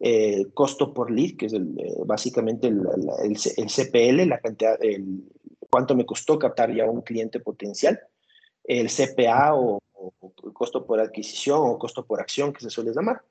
eh, 0.00 0.46
costo 0.54 0.92
por 0.92 1.10
lead, 1.10 1.36
que 1.36 1.46
es 1.46 1.52
el, 1.52 1.78
eh, 1.78 1.94
básicamente 2.04 2.68
el, 2.68 2.80
el, 3.24 3.36
el, 3.56 3.66
CPL, 3.68 4.28
la 4.28 4.40
cantidad, 4.40 4.76
el, 4.82 5.24
cuánto 5.70 5.94
me 5.94 6.04
costó 6.04 6.38
captar 6.38 6.74
ya 6.74 6.84
un 6.86 7.02
cliente 7.02 7.40
potencial, 7.40 8.00
el 8.64 8.88
CPA 8.88 9.54
o 9.54 9.82
costo 10.52 10.84
por 10.86 11.00
adquisición 11.00 11.60
o 11.62 11.78
costo 11.78 12.04
por 12.04 12.20
acción 12.20 12.52
que 12.52 12.60
se 12.60 12.70
suele 12.70 12.92
llamar. 12.92 13.22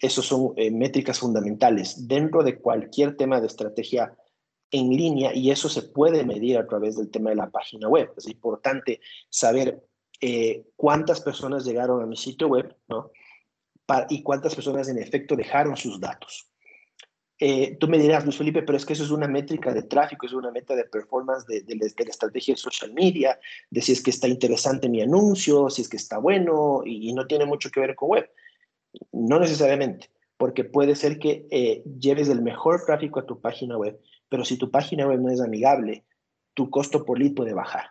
Esos 0.00 0.26
son 0.26 0.52
eh, 0.56 0.70
métricas 0.70 1.18
fundamentales 1.18 2.06
dentro 2.06 2.42
de 2.42 2.58
cualquier 2.58 3.16
tema 3.16 3.40
de 3.40 3.46
estrategia 3.46 4.14
en 4.70 4.90
línea 4.90 5.34
y 5.34 5.50
eso 5.50 5.68
se 5.68 5.82
puede 5.82 6.24
medir 6.24 6.58
a 6.58 6.66
través 6.66 6.96
del 6.96 7.10
tema 7.10 7.30
de 7.30 7.36
la 7.36 7.50
página 7.50 7.88
web. 7.88 8.12
Es 8.16 8.28
importante 8.28 9.00
saber 9.28 9.82
eh, 10.20 10.64
cuántas 10.76 11.20
personas 11.20 11.64
llegaron 11.64 12.02
a 12.02 12.06
mi 12.06 12.16
sitio 12.16 12.48
web 12.48 12.76
¿no? 12.88 13.10
Y 14.08 14.22
cuántas 14.22 14.54
personas 14.54 14.88
en 14.88 14.98
efecto 14.98 15.36
dejaron 15.36 15.76
sus 15.76 16.00
datos. 16.00 16.48
Eh, 17.40 17.76
tú 17.78 17.86
me 17.86 17.98
dirás, 17.98 18.24
Luis 18.24 18.36
Felipe, 18.36 18.62
pero 18.62 18.76
es 18.76 18.84
que 18.84 18.94
eso 18.94 19.04
es 19.04 19.10
una 19.10 19.28
métrica 19.28 19.72
de 19.72 19.82
tráfico, 19.82 20.26
es 20.26 20.32
una 20.32 20.50
meta 20.50 20.74
de 20.74 20.84
performance 20.84 21.46
de, 21.46 21.62
la 21.76 21.86
estrategia 21.86 22.54
de 22.54 22.58
social 22.58 22.92
media, 22.92 23.38
de 23.70 23.80
si 23.80 23.92
es 23.92 24.02
que 24.02 24.10
está 24.10 24.26
interesante 24.26 24.88
mi 24.88 25.02
anuncio, 25.02 25.70
si 25.70 25.82
es 25.82 25.88
que 25.88 25.96
está 25.96 26.18
bueno 26.18 26.82
y, 26.84 27.12
no 27.12 27.26
tiene 27.26 27.46
mucho 27.46 27.70
que 27.70 27.80
ver 27.80 27.94
con 27.94 28.10
web. 28.10 28.28
No 29.12 29.38
necesariamente, 29.38 30.10
porque 30.36 30.64
puede 30.64 30.96
ser 30.96 31.20
que 31.20 31.46
eh, 31.50 31.84
lleves 32.00 32.28
el 32.28 32.42
mejor 32.42 32.84
tráfico 32.84 33.20
a 33.20 33.26
tu 33.26 33.40
página 33.40 33.78
web, 33.78 34.00
pero 34.28 34.44
si 34.44 34.56
tu 34.56 34.70
página 34.70 35.06
web 35.06 35.20
no 35.20 35.30
es 35.30 35.40
amigable, 35.40 36.04
tu 36.54 36.70
costo 36.70 37.04
por 37.04 37.20
lead 37.20 37.34
puede 37.34 37.54
bajar. 37.54 37.90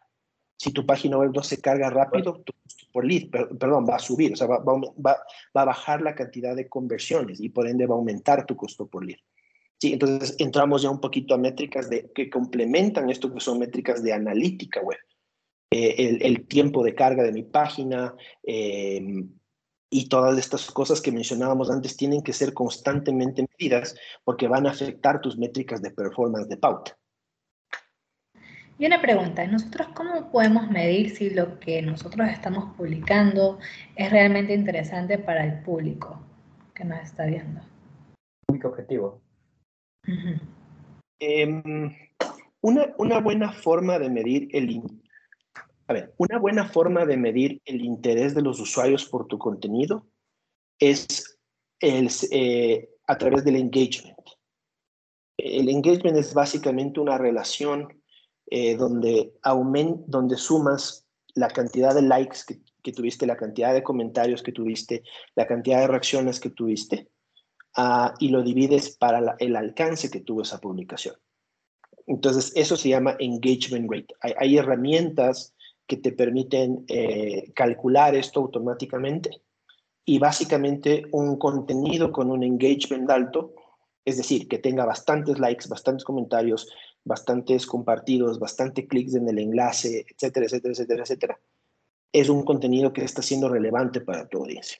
Si 0.58 0.72
tu 0.72 0.86
página 0.86 1.18
web 1.18 1.32
no 1.34 1.44
se 1.44 1.62
carga 1.62 1.90
rápido, 1.90 2.42
tu 2.44 2.54
costo 2.54 2.86
por 2.92 3.06
lead, 3.06 3.30
perdón, 3.30 3.86
va 3.88 3.96
a 3.96 4.00
subir, 4.00 4.34
o 4.34 4.36
sea, 4.36 4.48
va, 4.48 4.60
va 4.60 5.18
a 5.54 5.66
bajar 5.66 6.02
la 6.02 6.16
cantidad 6.16 6.56
de 6.56 6.68
conversiones 6.68 7.40
y 7.40 7.50
por 7.50 7.68
ende 7.68 7.86
va 7.86 7.94
a 7.94 7.98
aumentar 7.98 8.46
tu 8.46 8.56
costo 8.56 8.88
por 8.88 9.06
lead. 9.06 9.20
Sí, 9.80 9.94
entonces 9.94 10.36
entramos 10.40 10.82
ya 10.82 10.90
un 10.90 11.00
poquito 11.00 11.36
a 11.36 11.38
métricas 11.38 11.90
de, 11.90 12.12
que 12.14 12.30
complementan 12.30 13.10
esto 13.10 13.32
que 13.32 13.40
son 13.40 13.60
métricas 13.60 14.04
de 14.04 14.12
analítica 14.12 14.82
web. 14.82 14.98
Eh, 15.70 16.20
el, 16.22 16.48
tiempo 16.48 16.84
de 16.84 16.96
carga 16.96 17.24
de 17.24 17.34
mi 17.34 17.44
página 17.44 18.16
eh, 18.44 19.02
y 19.90 20.08
todas 20.08 20.38
estas 20.38 20.72
cosas 20.72 21.02
que 21.02 21.12
mencionábamos 21.12 21.70
antes 21.70 21.98
tienen 21.98 22.24
que 22.24 22.34
ser 22.34 22.54
constantemente 22.54 23.46
medidas 23.58 23.96
porque 24.24 24.48
van 24.48 24.66
a 24.66 24.72
afectar 24.72 25.20
tus 25.22 25.38
métricas 25.38 25.82
de 25.82 25.92
performance 25.92 26.48
de 26.48 26.58
pauta. 26.58 26.98
Y 28.80 28.86
una 28.86 29.02
pregunta, 29.02 29.46
¿nosotros 29.48 29.88
cómo 29.96 30.32
podemos 30.32 30.70
medir 30.70 31.16
si 31.16 31.32
lo 31.32 31.60
que 31.60 31.82
nosotros 31.82 32.30
estamos 32.30 32.76
publicando 32.76 33.58
es 33.96 34.12
realmente 34.12 34.54
interesante 34.54 35.18
para 35.18 35.44
el 35.46 35.64
público 35.64 36.22
que 36.76 36.84
nos 36.84 37.00
está 37.02 37.26
viendo? 37.26 37.62
Único 38.50 38.68
objetivo. 38.68 39.20
Em, 41.20 41.96
una, 42.62 42.94
una, 43.00 43.20
buena 43.20 43.52
forma 43.52 43.98
de 43.98 44.10
medir 44.10 44.48
el 44.52 44.82
a 45.88 45.94
ver, 45.94 46.14
una 46.18 46.38
buena 46.38 46.68
forma 46.68 47.06
de 47.06 47.18
medir 47.18 47.62
el 47.66 47.82
interés 47.82 48.36
de 48.36 48.42
los 48.42 48.60
usuarios 48.60 49.06
por 49.06 49.26
tu 49.28 49.38
contenido 49.38 50.06
es 50.80 51.40
el, 51.80 52.10
eh, 52.32 52.90
a 53.08 53.18
través 53.18 53.46
del 53.46 53.56
engagement. 53.56 54.18
El 55.38 55.70
engagement 55.70 56.18
es 56.18 56.34
básicamente 56.34 57.00
una 57.00 57.18
relación 57.18 57.97
eh, 58.50 58.76
donde, 58.76 59.34
aument, 59.44 60.06
donde 60.08 60.38
sumas 60.38 61.06
la 61.36 61.48
cantidad 61.50 61.94
de 61.94 62.02
likes 62.02 62.40
que, 62.82 62.92
tuviste, 62.92 63.28
la 63.28 63.36
cantidad 63.36 63.74
de 63.74 63.84
comentarios 63.84 64.42
que 64.42 64.54
tuviste, 64.54 65.04
la 65.36 65.46
cantidad 65.46 65.82
de 65.82 65.88
reacciones 65.88 66.40
que 66.40 66.50
tuviste, 66.50 67.10
Ah, 67.80 68.16
y 68.18 68.30
lo 68.30 68.42
divides 68.42 68.98
para 68.98 69.36
el 69.38 69.56
alcance 69.56 70.10
que 70.10 70.22
tuvo 70.22 70.42
esa 70.42 70.60
publicación. 70.60 71.16
Entonces, 72.08 72.52
eso 72.56 72.76
se 72.76 72.90
llama 72.90 73.16
engagement 73.20 73.88
rate. 73.92 74.16
Hay, 74.40 74.58
herramientas 74.58 75.54
que 75.86 75.98
te 75.98 76.12
permiten 76.12 76.86
eh, 76.88 77.52
calcular 77.54 78.16
esto 78.16 78.40
automáticamente 78.40 79.44
y 80.04 80.18
básicamente 80.18 81.04
un 81.12 81.38
contenido 81.38 82.12
con 82.12 82.32
un 82.32 82.44
engagement 82.44 83.12
alto, 83.12 83.54
es 84.04 84.18
decir, 84.18 84.48
que 84.48 84.58
tenga 84.58 84.84
bastantes 84.84 85.38
likes, 85.38 85.68
bastantes 85.70 86.04
comentarios, 86.04 86.68
bastantes 87.08 87.66
compartidos, 87.66 88.40
bastantes 88.40 88.88
clics 88.88 89.16
en 89.16 89.28
el 89.28 89.40
enlace, 89.40 90.06
etcétera, 90.10 90.46
etcétera, 90.46 90.74
etcétera, 90.74 91.04
etcétera, 91.04 91.40
es 92.12 92.30
un 92.30 92.44
contenido 92.44 92.94
que 92.94 93.04
está 93.04 93.22
siendo 93.22 93.50
relevante 93.50 94.02
para 94.02 94.28
tu 94.28 94.40
audiencia. 94.40 94.78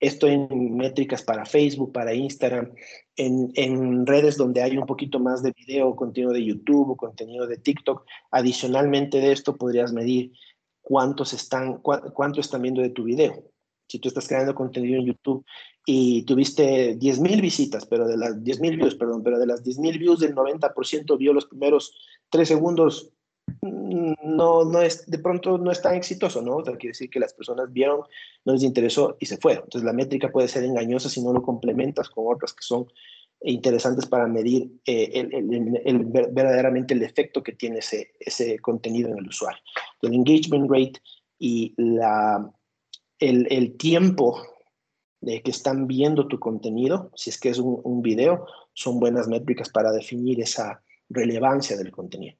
Esto 0.00 0.28
en 0.28 0.76
métricas 0.76 1.22
para 1.22 1.44
Facebook, 1.44 1.92
para 1.92 2.14
Instagram, 2.14 2.72
en, 3.16 3.50
en, 3.54 4.06
redes 4.06 4.36
donde 4.36 4.62
hay 4.62 4.78
un 4.78 4.86
poquito 4.86 5.18
más 5.18 5.42
de 5.42 5.52
video, 5.52 5.96
contenido 5.96 6.32
de 6.32 6.44
YouTube 6.44 6.90
o 6.90 6.96
contenido 6.96 7.48
de 7.48 7.58
TikTok. 7.58 8.04
Adicionalmente 8.30 9.18
de 9.18 9.32
esto 9.32 9.56
podrías 9.56 9.92
medir 9.92 10.32
cuántos 10.80 11.32
están, 11.32 11.78
cuánto 11.78 12.40
están 12.40 12.62
viendo 12.62 12.80
de 12.80 12.90
tu 12.90 13.04
video. 13.04 13.42
Si 13.88 13.98
tú 13.98 14.08
estás 14.08 14.28
creando 14.28 14.54
contenido 14.54 15.00
en 15.00 15.06
YouTube 15.06 15.44
y 15.86 16.22
tuviste 16.24 16.96
10.000 16.98 17.40
visitas, 17.40 17.86
pero 17.86 18.06
de 18.06 18.16
las 18.16 18.36
10.000 18.36 18.76
views, 18.76 18.94
perdón, 18.94 19.22
pero 19.22 19.38
de 19.38 19.46
las 19.46 19.64
10.000 19.64 19.98
views, 19.98 20.22
el 20.22 20.34
90% 20.34 21.16
vio 21.18 21.32
los 21.32 21.46
primeros 21.46 21.92
tres 22.30 22.48
segundos 22.48 23.12
no, 23.62 24.64
no 24.64 24.82
es, 24.82 25.10
de 25.10 25.18
pronto 25.18 25.58
no 25.58 25.70
es 25.70 25.80
tan 25.80 25.94
exitoso, 25.94 26.42
¿no? 26.42 26.56
O 26.56 26.64
sea, 26.64 26.76
quiere 26.76 26.90
decir 26.90 27.10
que 27.10 27.20
las 27.20 27.32
personas 27.32 27.72
vieron, 27.72 28.02
no 28.44 28.52
les 28.52 28.62
interesó 28.62 29.16
y 29.18 29.26
se 29.26 29.38
fueron. 29.38 29.64
Entonces 29.64 29.86
la 29.86 29.92
métrica 29.92 30.30
puede 30.30 30.48
ser 30.48 30.64
engañosa 30.64 31.08
si 31.08 31.22
no 31.22 31.32
lo 31.32 31.42
complementas 31.42 32.10
con 32.10 32.26
otras 32.28 32.52
que 32.52 32.62
son 32.62 32.86
interesantes 33.40 34.06
para 34.06 34.26
medir 34.26 34.70
eh, 34.84 35.10
el, 35.14 36.04
verdaderamente 36.06 36.94
el 36.94 37.02
efecto 37.02 37.42
que 37.42 37.52
tiene 37.52 37.78
ese, 37.78 38.12
ese 38.18 38.58
contenido 38.58 39.10
en 39.10 39.18
el 39.18 39.28
usuario. 39.28 39.62
El 40.02 40.14
engagement 40.14 40.70
rate 40.70 41.00
y 41.38 41.72
la, 41.76 42.50
el, 43.18 43.76
tiempo 43.76 44.42
de 45.20 45.42
que 45.42 45.50
están 45.50 45.86
viendo 45.86 46.28
tu 46.28 46.38
contenido, 46.38 47.10
si 47.14 47.30
es 47.30 47.38
que 47.38 47.48
es 47.48 47.58
un, 47.58 47.80
un 47.84 48.02
video, 48.02 48.46
son 48.72 49.00
buenas 49.00 49.28
métricas 49.28 49.68
para 49.70 49.90
definir 49.90 50.40
esa 50.40 50.82
relevancia 51.08 51.76
del 51.76 51.90
contenido. 51.90 52.36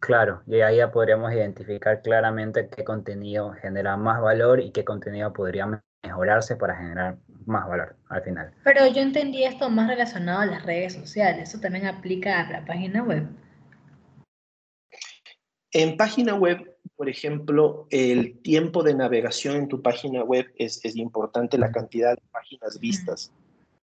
Claro, 0.00 0.42
y 0.46 0.60
ahí 0.60 0.76
ya 0.76 0.92
podríamos 0.92 1.32
identificar 1.32 2.02
claramente 2.02 2.68
qué 2.68 2.84
contenido 2.84 3.52
genera 3.52 3.96
más 3.96 4.20
valor 4.20 4.60
y 4.60 4.70
qué 4.70 4.84
contenido 4.84 5.32
podría 5.32 5.82
mejorarse 6.02 6.56
para 6.56 6.76
generar 6.76 7.16
más 7.46 7.66
valor 7.66 7.96
al 8.10 8.22
final. 8.22 8.52
Pero 8.64 8.86
yo 8.86 9.00
entendí 9.00 9.44
esto 9.44 9.70
más 9.70 9.88
relacionado 9.88 10.40
a 10.40 10.46
las 10.46 10.66
redes 10.66 10.92
sociales. 10.92 11.48
¿Eso 11.48 11.60
también 11.60 11.86
aplica 11.86 12.40
a 12.40 12.50
la 12.50 12.64
página 12.66 13.02
web? 13.02 13.26
En 15.72 15.96
página 15.96 16.34
web, 16.34 16.73
por 16.96 17.08
ejemplo, 17.08 17.86
el 17.90 18.38
tiempo 18.38 18.82
de 18.82 18.94
navegación 18.94 19.56
en 19.56 19.68
tu 19.68 19.82
página 19.82 20.22
web 20.22 20.46
es, 20.56 20.80
importante, 20.96 21.58
la 21.58 21.72
cantidad 21.72 22.14
de 22.14 22.22
páginas 22.30 22.78
vistas 22.78 23.32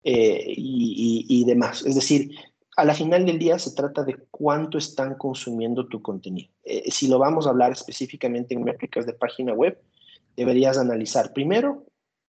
eh, 0.04 0.54
y 0.57 1.44
demás. 1.44 1.84
Es 1.84 1.94
decir, 1.94 2.30
a 2.76 2.84
la 2.84 2.94
final 2.94 3.24
del 3.24 3.38
día 3.38 3.59
se 3.59 3.74
trata 3.74 4.04
de 4.04 4.16
cuánto 4.30 4.76
están 4.76 5.14
consumiendo 5.14 5.88
tu 5.88 6.02
contenido. 6.02 6.50
Eh, 6.62 6.90
si 6.90 7.09
lo 7.09 7.18
vamos 7.18 7.46
a 7.46 7.50
hablar 7.50 7.72
específicamente 7.72 8.54
en 8.54 8.64
métricas 8.64 9.07
de 9.07 9.14
página 9.14 9.54
web, 9.54 9.80
deberías 10.36 10.76
analizar 10.76 11.32
primero 11.32 11.86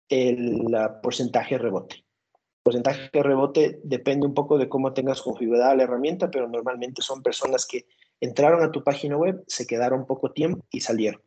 el 0.07 0.65
porcentaje 1.03 1.55
de 1.55 1.59
rebote. 1.59 1.95
El 1.95 2.63
porcentaje 2.63 3.09
de 3.11 3.23
rebote 3.23 3.81
depende 3.83 4.25
un 4.25 4.33
poco 4.33 4.57
de 4.57 4.69
cómo 4.69 4.93
tengas 4.93 5.21
configurada 5.21 5.75
la 5.75 5.83
herramienta, 5.83 6.31
pero 6.31 6.47
normalmente 6.47 7.01
son 7.01 7.21
personas 7.21 7.65
que 7.65 7.85
entraron 8.21 8.63
a 8.63 8.71
tu 8.71 8.83
página 8.83 9.17
web, 9.17 9.43
se 9.47 9.65
quedaron 9.67 10.05
poco 10.05 10.31
tiempo 10.31 10.65
y 10.71 10.81
salieron. 10.81 11.21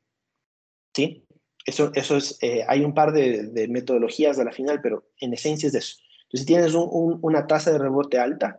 ¿Sí? 0.94 1.26
eso, 1.64 1.90
eso 1.94 2.16
es, 2.16 2.38
eh, 2.42 2.64
hay 2.68 2.84
un 2.84 2.94
par 2.94 3.12
de, 3.12 3.66
metodologías 3.68 4.38
a 4.38 4.44
la 4.44 4.52
final, 4.52 4.80
pero 4.82 5.08
en 5.18 5.32
esencia 5.32 5.68
es 5.68 5.74
eso. 5.74 5.96
Entonces, 6.24 6.40
si 6.40 6.46
tienes 6.46 6.74
una 6.74 7.46
tasa 7.46 7.72
de 7.72 7.78
rebote 7.78 8.18
alta, 8.18 8.58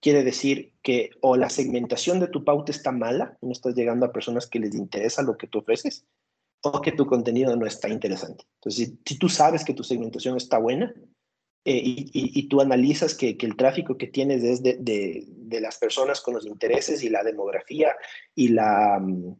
quiere 0.00 0.24
decir 0.24 0.74
que 0.82 1.10
o 1.20 1.36
la 1.36 1.50
segmentación 1.50 2.20
de 2.20 2.28
tu 2.28 2.44
pauta 2.44 2.72
está 2.72 2.92
mala, 2.92 3.36
no 3.42 3.52
estás 3.52 3.74
llegando 3.74 4.06
a 4.06 4.12
personas 4.12 4.46
que 4.46 4.60
les 4.60 4.74
interesa 4.74 5.22
lo 5.22 5.36
que 5.36 5.46
tú 5.46 5.58
ofreces, 5.58 6.06
o 6.62 6.80
que 6.80 6.92
tu 6.92 7.06
contenido 7.06 7.56
no 7.56 7.66
está 7.66 7.88
interesante. 7.88 8.44
Entonces, 8.56 8.92
si, 9.04 9.18
tú 9.18 9.28
sabes 9.28 9.64
que 9.64 9.74
tu 9.74 9.82
segmentación 9.82 10.36
está 10.36 10.58
buena 10.58 10.94
eh, 11.64 11.80
y, 11.84 12.48
tú 12.48 12.60
analizas 12.60 13.14
que, 13.14 13.36
el 13.38 13.56
tráfico 13.56 13.96
que 13.98 14.06
tienes 14.06 14.42
es 14.44 14.62
de, 14.62 14.78
de, 14.80 15.60
las 15.60 15.78
personas 15.78 16.20
con 16.20 16.34
los 16.34 16.46
intereses 16.46 17.02
y 17.02 17.10
la 17.10 17.22
demografía 17.22 17.94
y 18.34 18.48
la, 18.48 18.98
mm, 18.98 19.36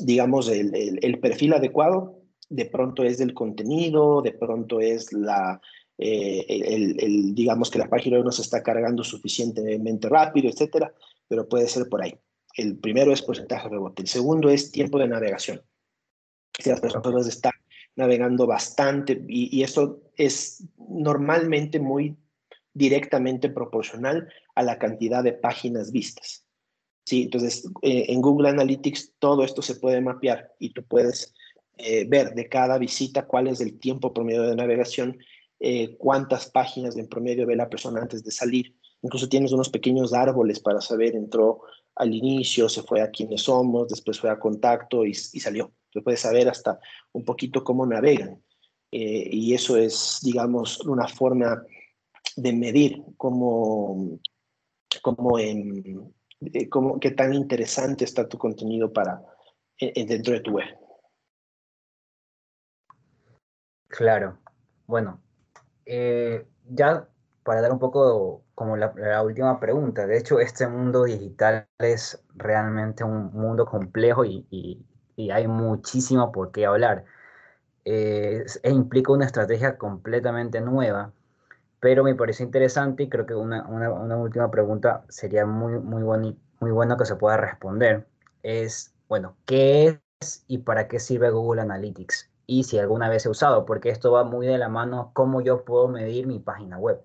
digamos, 0.00 0.48
el, 0.48 0.98
el, 1.02 1.20
perfil 1.20 1.54
adecuado, 1.54 2.22
de 2.48 2.66
pronto 2.66 3.02
es 3.02 3.18
del 3.18 3.34
contenido, 3.34 4.20
de 4.20 4.32
pronto 4.32 4.80
es 4.80 5.12
la, 5.12 5.60
eh, 5.96 6.44
el, 6.48 7.34
digamos 7.34 7.70
que 7.70 7.78
la 7.78 7.88
página 7.88 8.18
no 8.18 8.32
se 8.32 8.42
está 8.42 8.62
cargando 8.62 9.02
suficientemente 9.02 10.08
rápido, 10.08 10.48
etcétera, 10.48 10.92
pero 11.28 11.48
puede 11.48 11.68
ser 11.68 11.88
por 11.88 12.02
ahí. 12.02 12.14
El 12.54 12.78
primero 12.78 13.12
es 13.12 13.22
porcentaje 13.22 13.68
de 13.68 13.70
rebote. 13.70 14.02
El 14.02 14.08
segundo 14.08 14.50
es 14.50 14.70
tiempo 14.70 14.98
de 14.98 15.08
navegación 15.08 15.62
si 16.58 16.70
las 16.70 16.80
personas 16.80 17.26
están 17.26 17.52
navegando 17.96 18.46
bastante 18.46 19.24
y, 19.28 19.62
eso 19.62 20.02
es 20.18 20.64
normalmente 20.76 21.78
muy 21.78 22.16
directamente 22.74 23.48
proporcional 23.48 24.28
a 24.54 24.62
la 24.62 24.78
cantidad 24.78 25.24
de 25.24 25.32
páginas 25.32 25.90
vistas. 25.90 26.44
¿sí? 27.04 27.22
Entonces, 27.22 27.66
eh, 27.82 28.06
en 28.08 28.20
Google 28.20 28.50
Analytics 28.50 29.14
todo 29.18 29.44
esto 29.44 29.62
se 29.62 29.76
puede 29.76 30.00
mapear 30.00 30.52
y 30.58 30.70
tú 30.70 30.84
puedes 30.84 31.34
eh, 31.78 32.04
ver 32.08 32.34
de 32.34 32.48
cada 32.48 32.76
visita 32.78 33.26
cuál 33.26 33.46
es 33.46 33.60
el 33.60 33.78
tiempo 33.78 34.12
promedio 34.12 34.42
de 34.42 34.56
navegación, 34.56 35.18
eh, 35.60 35.96
cuántas 35.96 36.50
páginas 36.50 36.96
en 36.96 37.08
promedio 37.08 37.46
ve 37.46 37.56
la 37.56 37.70
persona 37.70 38.00
antes 38.00 38.24
de 38.24 38.30
salir. 38.30 38.74
Incluso 39.02 39.28
tienes 39.28 39.52
unos 39.52 39.68
pequeños 39.70 40.12
árboles 40.12 40.58
para 40.58 40.80
saber, 40.80 41.14
entró 41.14 41.62
al 41.94 42.12
inicio, 42.12 42.68
se 42.68 42.82
fue 42.82 43.00
a 43.00 43.10
quiénes 43.10 43.42
somos, 43.42 43.88
después 43.88 44.18
fue 44.18 44.30
a 44.30 44.38
contacto 44.38 45.04
y, 45.04 45.10
y 45.10 45.40
salió. 45.40 45.72
Se 45.92 46.00
puede 46.00 46.16
saber 46.16 46.48
hasta 46.48 46.78
un 47.12 47.24
poquito 47.24 47.64
cómo 47.64 47.86
navegan. 47.86 48.42
Eh, 48.90 49.28
y 49.30 49.54
eso 49.54 49.76
es, 49.76 50.20
digamos, 50.22 50.80
una 50.86 51.06
forma 51.08 51.62
de 52.36 52.52
medir 52.52 53.02
cómo, 53.16 54.18
cómo, 55.02 55.38
eh, 55.38 55.94
cómo 56.70 56.98
qué 56.98 57.10
tan 57.10 57.34
interesante 57.34 58.04
está 58.04 58.28
tu 58.28 58.38
contenido 58.38 58.92
para, 58.92 59.22
dentro 59.78 60.34
de 60.34 60.40
tu 60.40 60.52
web. 60.52 60.66
Claro. 63.88 64.38
Bueno, 64.86 65.20
eh, 65.84 66.46
ya 66.64 67.08
para 67.42 67.60
dar 67.60 67.72
un 67.72 67.78
poco 67.78 68.44
como 68.54 68.76
la, 68.76 69.22
última 69.22 69.58
pregunta, 69.60 70.06
de 70.06 70.18
hecho 70.18 70.40
este 70.40 70.66
mundo 70.66 71.04
digital 71.04 71.66
es 71.78 72.22
realmente 72.34 73.04
un 73.04 73.32
mundo 73.32 73.66
complejo 73.66 74.24
y, 74.24 74.46
y 75.16 75.30
hay 75.30 75.46
muchísimo 75.48 76.30
por 76.32 76.52
qué 76.52 76.64
hablar. 76.66 77.04
Eh, 77.90 78.44
e 78.62 78.70
implica 78.70 79.12
una 79.12 79.24
estrategia 79.24 79.78
completamente 79.78 80.60
nueva, 80.60 81.10
pero 81.80 82.04
me 82.04 82.14
parece 82.14 82.42
interesante 82.42 83.04
y 83.04 83.08
creo 83.08 83.24
que 83.24 83.34
una, 83.34 83.66
una, 83.66 84.16
última 84.18 84.50
pregunta 84.50 85.06
sería 85.08 85.46
muy, 85.46 85.78
muy, 85.78 86.02
muy 86.60 86.70
bueno 86.70 86.98
que 86.98 87.06
se 87.06 87.16
pueda 87.16 87.38
responder. 87.38 88.06
Es, 88.42 88.94
bueno, 89.08 89.38
¿qué 89.46 90.02
es 90.20 90.44
y 90.48 90.58
para 90.58 90.86
qué 90.86 91.00
sirve 91.00 91.30
Google 91.30 91.62
Analytics? 91.62 92.30
Y 92.46 92.64
si 92.64 92.78
alguna 92.78 93.08
vez 93.08 93.24
he 93.24 93.30
usado, 93.30 93.64
porque 93.64 93.88
esto 93.88 94.12
va 94.12 94.22
muy 94.22 94.46
de 94.46 94.58
la 94.58 94.68
mano, 94.68 95.10
cómo 95.14 95.40
yo 95.40 95.64
puedo 95.64 95.88
medir 95.88 96.26
mi 96.26 96.40
página 96.40 96.76
web. 96.76 97.00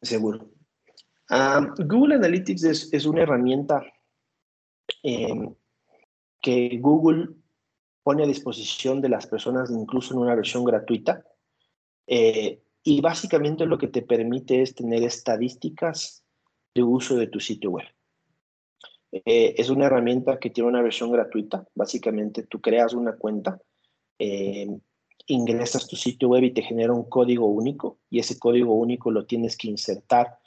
Seguro. 0.00 0.48
Google 1.78 2.16
Analytics 2.16 2.64
es, 2.64 2.92
es, 2.92 3.06
una 3.06 3.22
herramienta 3.22 3.84
eh, 5.04 5.54
que 6.40 6.78
Google 6.80 7.36
pone 8.02 8.24
a 8.24 8.26
disposición 8.26 9.00
de 9.00 9.08
las 9.08 9.26
personas 9.26 9.70
incluso 9.70 10.14
en 10.14 10.20
una 10.20 10.34
versión 10.34 10.64
gratuita. 10.64 11.24
Eh, 12.06 12.60
y 12.82 13.00
básicamente 13.00 13.64
lo 13.66 13.78
que 13.78 13.88
te 13.88 14.02
permite 14.02 14.60
es 14.62 14.74
tener 14.74 15.02
estadísticas 15.04 16.24
de 16.74 16.82
uso 16.82 17.16
de 17.16 17.28
tu 17.28 17.38
sitio 17.38 17.70
web. 17.70 17.86
Eh, 19.12 19.54
es 19.56 19.70
una 19.70 19.86
herramienta 19.86 20.38
que 20.38 20.50
tiene 20.50 20.70
una 20.70 20.82
versión 20.82 21.12
gratuita. 21.12 21.66
Básicamente 21.74 22.42
tú 22.44 22.60
creas 22.60 22.94
una 22.94 23.14
cuenta, 23.14 23.60
eh, 24.18 24.68
ingresas 25.26 25.86
tu 25.86 25.96
sitio 25.96 26.30
web 26.30 26.42
y 26.44 26.50
te 26.52 26.62
genera 26.62 26.92
un 26.92 27.08
código 27.08 27.46
único 27.46 28.00
y 28.10 28.18
ese 28.18 28.38
código 28.38 28.74
único 28.74 29.10
lo 29.10 29.26
tienes 29.26 29.56
que 29.56 29.68
insertar, 29.68 30.38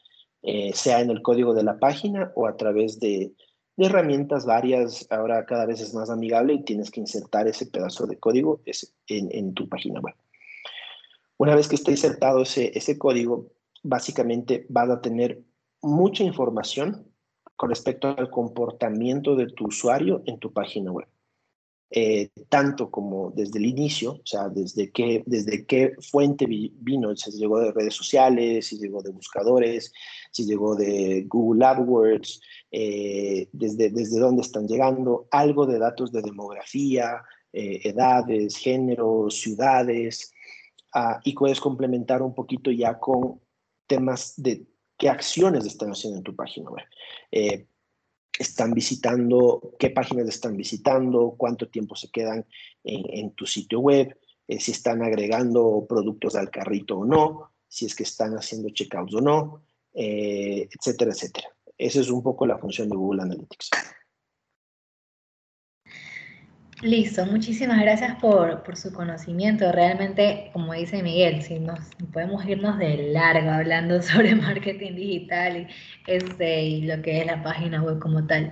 sea 0.74 1.02
en 1.02 1.10
el 1.10 1.24
código 1.24 1.56
de 1.56 1.64
la 1.64 1.80
página 1.80 2.32
o 2.36 2.46
a 2.46 2.56
través 2.56 3.00
de, 3.00 3.34
de 3.78 3.86
herramientas 3.86 4.46
varias, 4.46 5.06
ahora 5.10 5.46
cada 5.46 5.66
vez 5.66 5.82
es 5.82 5.94
más 5.94 6.10
amigable 6.10 6.54
y 6.54 6.64
tienes 6.64 6.92
que 6.92 7.02
insertar 7.02 7.48
ese 7.48 7.66
pedazo 7.66 8.08
de 8.08 8.18
código 8.18 8.62
en, 9.08 9.54
tu 9.54 9.68
página 9.68 10.00
web. 10.00 10.16
Una 11.38 11.56
vez 11.56 11.68
que 11.68 11.76
esté 11.76 11.92
insertado 11.92 12.44
ese, 12.44 12.72
ese 12.78 12.98
código, 12.98 13.48
básicamente 13.84 14.66
vas 14.70 14.90
a 14.90 15.02
tener 15.02 15.42
mucha 15.82 16.24
información 16.24 17.06
con 17.56 17.70
respecto 17.70 18.08
al 18.08 18.30
comportamiento 18.30 19.36
de 19.36 19.48
tu 19.48 19.68
usuario 19.68 20.24
en 20.26 20.40
tu 20.40 20.52
página 20.52 20.92
web. 20.92 21.08
Eh, 21.92 22.30
tanto 22.50 22.90
como 22.90 23.32
desde 23.32 23.60
el 23.60 23.68
inicio, 23.68 24.14
o 24.14 24.26
sea, 24.26 24.50
desde 24.50 24.92
qué, 24.92 25.24
desde 25.28 25.68
qué 25.68 25.94
fuente 26.02 26.48
vino, 26.48 27.16
si 27.16 27.32
llegó 27.32 27.60
de 27.60 27.72
redes 27.72 27.94
sociales, 27.94 28.68
si 28.68 28.80
llegó 28.80 29.04
de 29.04 29.12
buscadores, 29.12 29.94
si 30.32 30.46
llegó 30.46 30.76
de 30.76 31.26
Google 31.28 31.64
AdWords, 31.64 32.42
eh, 32.72 33.48
desde, 33.52 33.92
desde 33.92 34.20
dónde 34.20 34.42
están 34.42 34.68
llegando, 34.68 35.28
algo 35.30 35.68
de 35.68 35.78
datos 35.78 36.12
de 36.12 36.24
demografía, 36.24 37.22
eh, 37.54 37.82
edades, 37.84 38.58
géneros, 38.58 39.40
ciudades, 39.40 40.34
ah, 40.94 41.20
y 41.24 41.34
puedes 41.34 41.62
complementar 41.62 42.24
un 42.24 42.34
poquito 42.34 42.72
ya 42.72 43.00
con 43.00 43.40
temas 43.86 44.34
de 44.38 44.66
qué 44.98 45.08
acciones 45.08 45.66
están 45.66 45.92
haciendo 45.92 46.18
en 46.18 46.24
tu 46.24 46.36
página 46.36 46.72
web 46.72 46.86
están 48.38 48.74
visitando, 48.74 49.76
qué 49.80 49.90
páginas 49.90 50.28
están 50.28 50.58
visitando, 50.58 51.36
cuánto 51.38 51.70
tiempo 51.70 51.96
se 51.96 52.10
quedan 52.10 52.46
en, 52.84 53.32
tu 53.32 53.46
sitio 53.46 53.80
web, 53.80 54.18
eh, 54.48 54.60
si 54.60 54.72
están 54.72 55.02
agregando 55.02 55.86
productos 55.88 56.36
al 56.36 56.50
carrito 56.50 57.00
o 57.00 57.06
no, 57.06 57.52
si 57.68 57.86
es 57.86 57.96
que 57.96 58.04
están 58.04 58.34
haciendo 58.34 58.70
checkouts 58.70 59.16
o 59.16 59.22
no, 59.22 59.64
eh, 59.94 60.68
etcétera, 60.72 61.12
etcétera. 61.12 61.50
Esa 61.78 62.00
es 62.00 62.10
un 62.10 62.22
poco 62.22 62.46
la 62.46 62.58
función 62.58 62.90
de 62.90 62.96
Google 62.96 63.24
Analytics. 63.24 63.70
Listo, 66.82 67.26
muchísimas 67.26 67.82
gracias 67.82 68.16
por, 68.16 68.62
su 68.76 68.92
conocimiento. 68.92 69.72
Realmente, 69.72 70.50
como 70.52 70.74
dice 70.74 71.02
Miguel, 71.02 71.42
si 71.42 71.58
nos 71.58 71.80
podemos 72.12 72.46
irnos 72.46 72.78
de 72.78 73.12
largo 73.14 73.50
hablando 73.50 74.02
sobre 74.04 74.36
marketing 74.36 74.94
digital 74.96 75.58
y, 75.58 75.68
este, 76.12 76.64
y 76.64 76.82
lo 76.82 77.02
que 77.02 77.22
es 77.22 77.26
la 77.26 77.42
página 77.42 77.82
web 77.82 78.00
como 78.00 78.28
tal. 78.28 78.52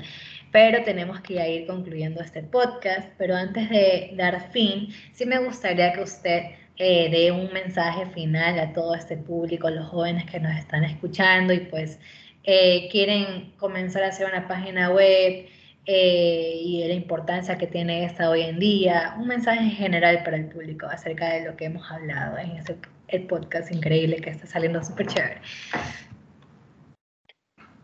Pero 0.54 0.84
tenemos 0.84 1.20
que 1.20 1.34
ir 1.54 1.68
concluyendo 1.68 2.22
este 2.22 2.44
podcast. 2.44 3.10
Pero 3.18 3.36
antes 3.36 3.70
de 3.70 4.14
dar 4.16 4.52
fin, 4.52 4.88
sí 5.12 5.26
me 5.26 5.40
gustaría 5.40 5.92
que 5.92 6.02
usted 6.02 6.44
eh, 6.78 7.10
dé 7.12 7.32
un 7.32 7.52
mensaje 7.52 8.06
final 8.12 8.58
a 8.58 8.72
todo 8.72 8.96
este 8.96 9.18
público, 9.18 9.70
los 9.70 9.88
jóvenes 9.90 10.26
que 10.32 10.40
nos 10.40 10.56
están 10.58 10.86
escuchando 10.86 11.52
y 11.52 11.60
pues 11.60 12.00
eh, 12.46 12.88
quieren 12.90 13.52
comenzar 13.58 14.04
a 14.04 14.08
hacer 14.08 14.28
una 14.28 14.48
página 14.48 14.92
web 14.92 15.46
eh, 15.86 16.54
y 16.62 16.88
la 16.88 16.94
importancia 16.94 17.58
que 17.58 17.68
tiene 17.68 18.06
esta 18.06 18.30
hoy 18.30 18.42
en 18.42 18.58
día, 18.58 19.16
un 19.20 19.28
mensaje 19.28 19.70
general 19.70 20.24
para 20.24 20.38
el 20.38 20.48
público 20.48 20.86
acerca 20.86 21.34
de 21.34 21.46
lo 21.46 21.58
que 21.58 21.66
hemos 21.66 21.90
hablado 21.92 22.38
en 22.38 22.52
este 22.52 22.78
el 23.10 23.28
podcast 23.28 23.72
increíble 23.72 24.16
que 24.18 24.30
está 24.30 24.48
saliendo 24.48 24.84
súper 24.84 25.08
chévere. 25.08 25.42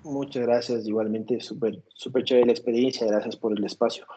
Muchas 0.03 0.43
gracias, 0.43 0.87
igualmente 0.87 1.39
súper 1.39 1.83
super 1.93 2.23
chévere 2.23 2.47
la 2.47 2.53
experiencia, 2.53 3.05
gracias 3.05 3.35
por 3.35 3.55
el 3.55 3.63
espacio. 3.63 4.07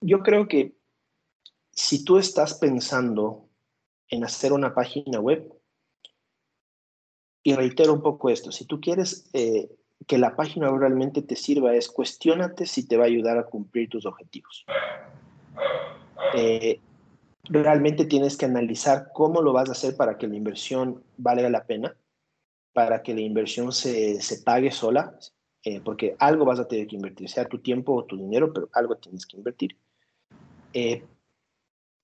yo 0.00 0.18
creo 0.20 0.48
que 0.48 0.74
si 1.70 2.04
tú 2.04 2.18
estás 2.18 2.54
pensando 2.54 3.48
en 4.08 4.24
hacer 4.24 4.52
una 4.52 4.74
página 4.74 5.20
web, 5.20 5.50
y 7.44 7.54
reitero 7.54 7.92
un 7.92 8.02
poco 8.02 8.30
esto, 8.30 8.52
si 8.52 8.66
tú 8.66 8.80
quieres 8.80 9.28
eh, 9.32 9.68
que 10.06 10.18
la 10.18 10.36
página 10.36 10.70
realmente 10.70 11.22
te 11.22 11.36
sirva 11.36 11.74
es 11.74 11.88
cuestionate 11.88 12.66
si 12.66 12.86
te 12.86 12.96
va 12.96 13.04
a 13.04 13.06
ayudar 13.06 13.38
a 13.38 13.44
cumplir 13.44 13.88
tus 13.88 14.06
objetivos. 14.06 14.64
Eh, 16.34 16.80
realmente 17.44 18.04
tienes 18.06 18.36
que 18.36 18.46
analizar 18.46 19.08
cómo 19.12 19.42
lo 19.42 19.52
vas 19.52 19.68
a 19.68 19.72
hacer 19.72 19.96
para 19.96 20.16
que 20.18 20.28
la 20.28 20.36
inversión 20.36 21.02
valga 21.16 21.48
la 21.50 21.64
pena, 21.64 21.96
para 22.72 23.02
que 23.02 23.14
la 23.14 23.20
inversión 23.20 23.72
se, 23.72 24.20
se 24.20 24.42
pague 24.42 24.70
sola. 24.70 25.18
eh, 25.64 25.80
porque 25.80 26.16
algo 26.18 26.44
vas 26.44 26.58
a 26.58 26.66
tener 26.66 26.86
que 26.88 26.96
invertir, 26.96 27.28
sea 27.28 27.46
tu 27.46 27.60
tiempo 27.60 27.94
o 27.94 28.04
tu 28.04 28.16
dinero, 28.16 28.52
pero 28.52 28.68
algo 28.72 28.96
tienes 28.96 29.26
que 29.26 29.36
invertir. 29.36 29.76
Eh, 30.72 31.04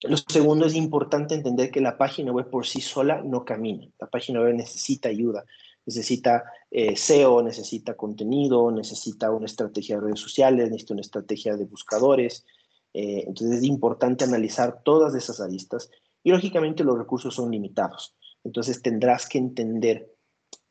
lo 0.03 0.16
segundo 0.16 0.66
es 0.66 0.76
importante 0.76 1.34
entender 1.34 1.70
que 1.70 1.80
la 1.80 1.99
página 1.99 2.30
web 2.30 2.49
por 2.51 2.66
sí 2.66 2.80
sola 2.80 3.20
no 3.24 3.44
camina. 3.44 3.88
La 3.99 4.07
página 4.07 4.40
web 4.40 4.55
necesita 4.55 5.09
ayuda, 5.09 5.44
necesita 5.89 6.45
eh, 6.70 6.95
SEO, 6.97 7.43
necesita 7.43 7.95
contenido, 7.95 8.70
necesita 8.70 9.30
una 9.30 9.47
estrategia 9.47 9.97
de 9.97 10.03
redes 10.03 10.20
sociales, 10.20 10.68
necesita 10.68 10.93
una 10.93 11.01
estrategia 11.01 11.57
de 11.57 11.64
buscadores. 11.64 12.45
Eh, 12.93 13.24
entonces 13.26 13.59
es 13.59 13.64
importante 13.64 14.24
analizar 14.24 14.82
todas 14.84 15.14
esas 15.14 15.41
aristas 15.41 15.91
y 16.22 16.30
lógicamente 16.30 16.84
los 16.84 16.99
recursos 16.99 17.34
son 17.34 17.51
limitados. 17.51 18.14
Entonces 18.45 18.82
tendrás 18.82 19.26
que 19.26 19.39
entender 19.39 20.14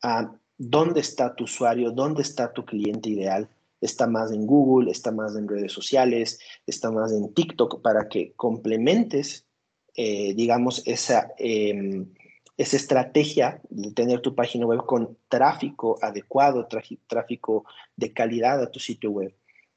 a 0.03 0.31
dónde 0.55 0.99
está 0.99 1.35
tu 1.35 1.45
usuario, 1.45 1.91
dónde 1.91 2.21
está 2.21 2.53
tu 2.53 2.63
cliente 2.63 3.09
ideal, 3.09 3.49
está 3.81 4.05
más 4.05 4.31
en 4.31 4.45
Google, 4.45 4.91
está 4.91 5.11
más 5.11 5.35
en 5.35 5.47
redes 5.47 5.71
sociales, 5.71 6.39
está 6.67 6.91
más 6.91 7.11
en 7.11 7.33
TikTok 7.33 7.81
para 7.81 8.07
que 8.07 8.33
complementes, 8.33 9.47
eh, 9.95 10.35
digamos, 10.35 10.83
esa, 10.85 11.33
em, 11.39 12.13
esa 12.57 12.75
estrategia 12.75 13.61
de 13.69 13.91
tener 13.91 14.21
tu 14.21 14.33
página 14.33 14.65
web 14.65 14.83
con 14.85 15.17
tráfico 15.29 15.97
adecuado, 16.01 16.67
tráfico 17.07 17.65
de 17.95 18.13
calidad 18.13 18.61
a 18.61 18.71
tu 18.71 18.79
sitio 18.79 19.11
web. 19.11 19.33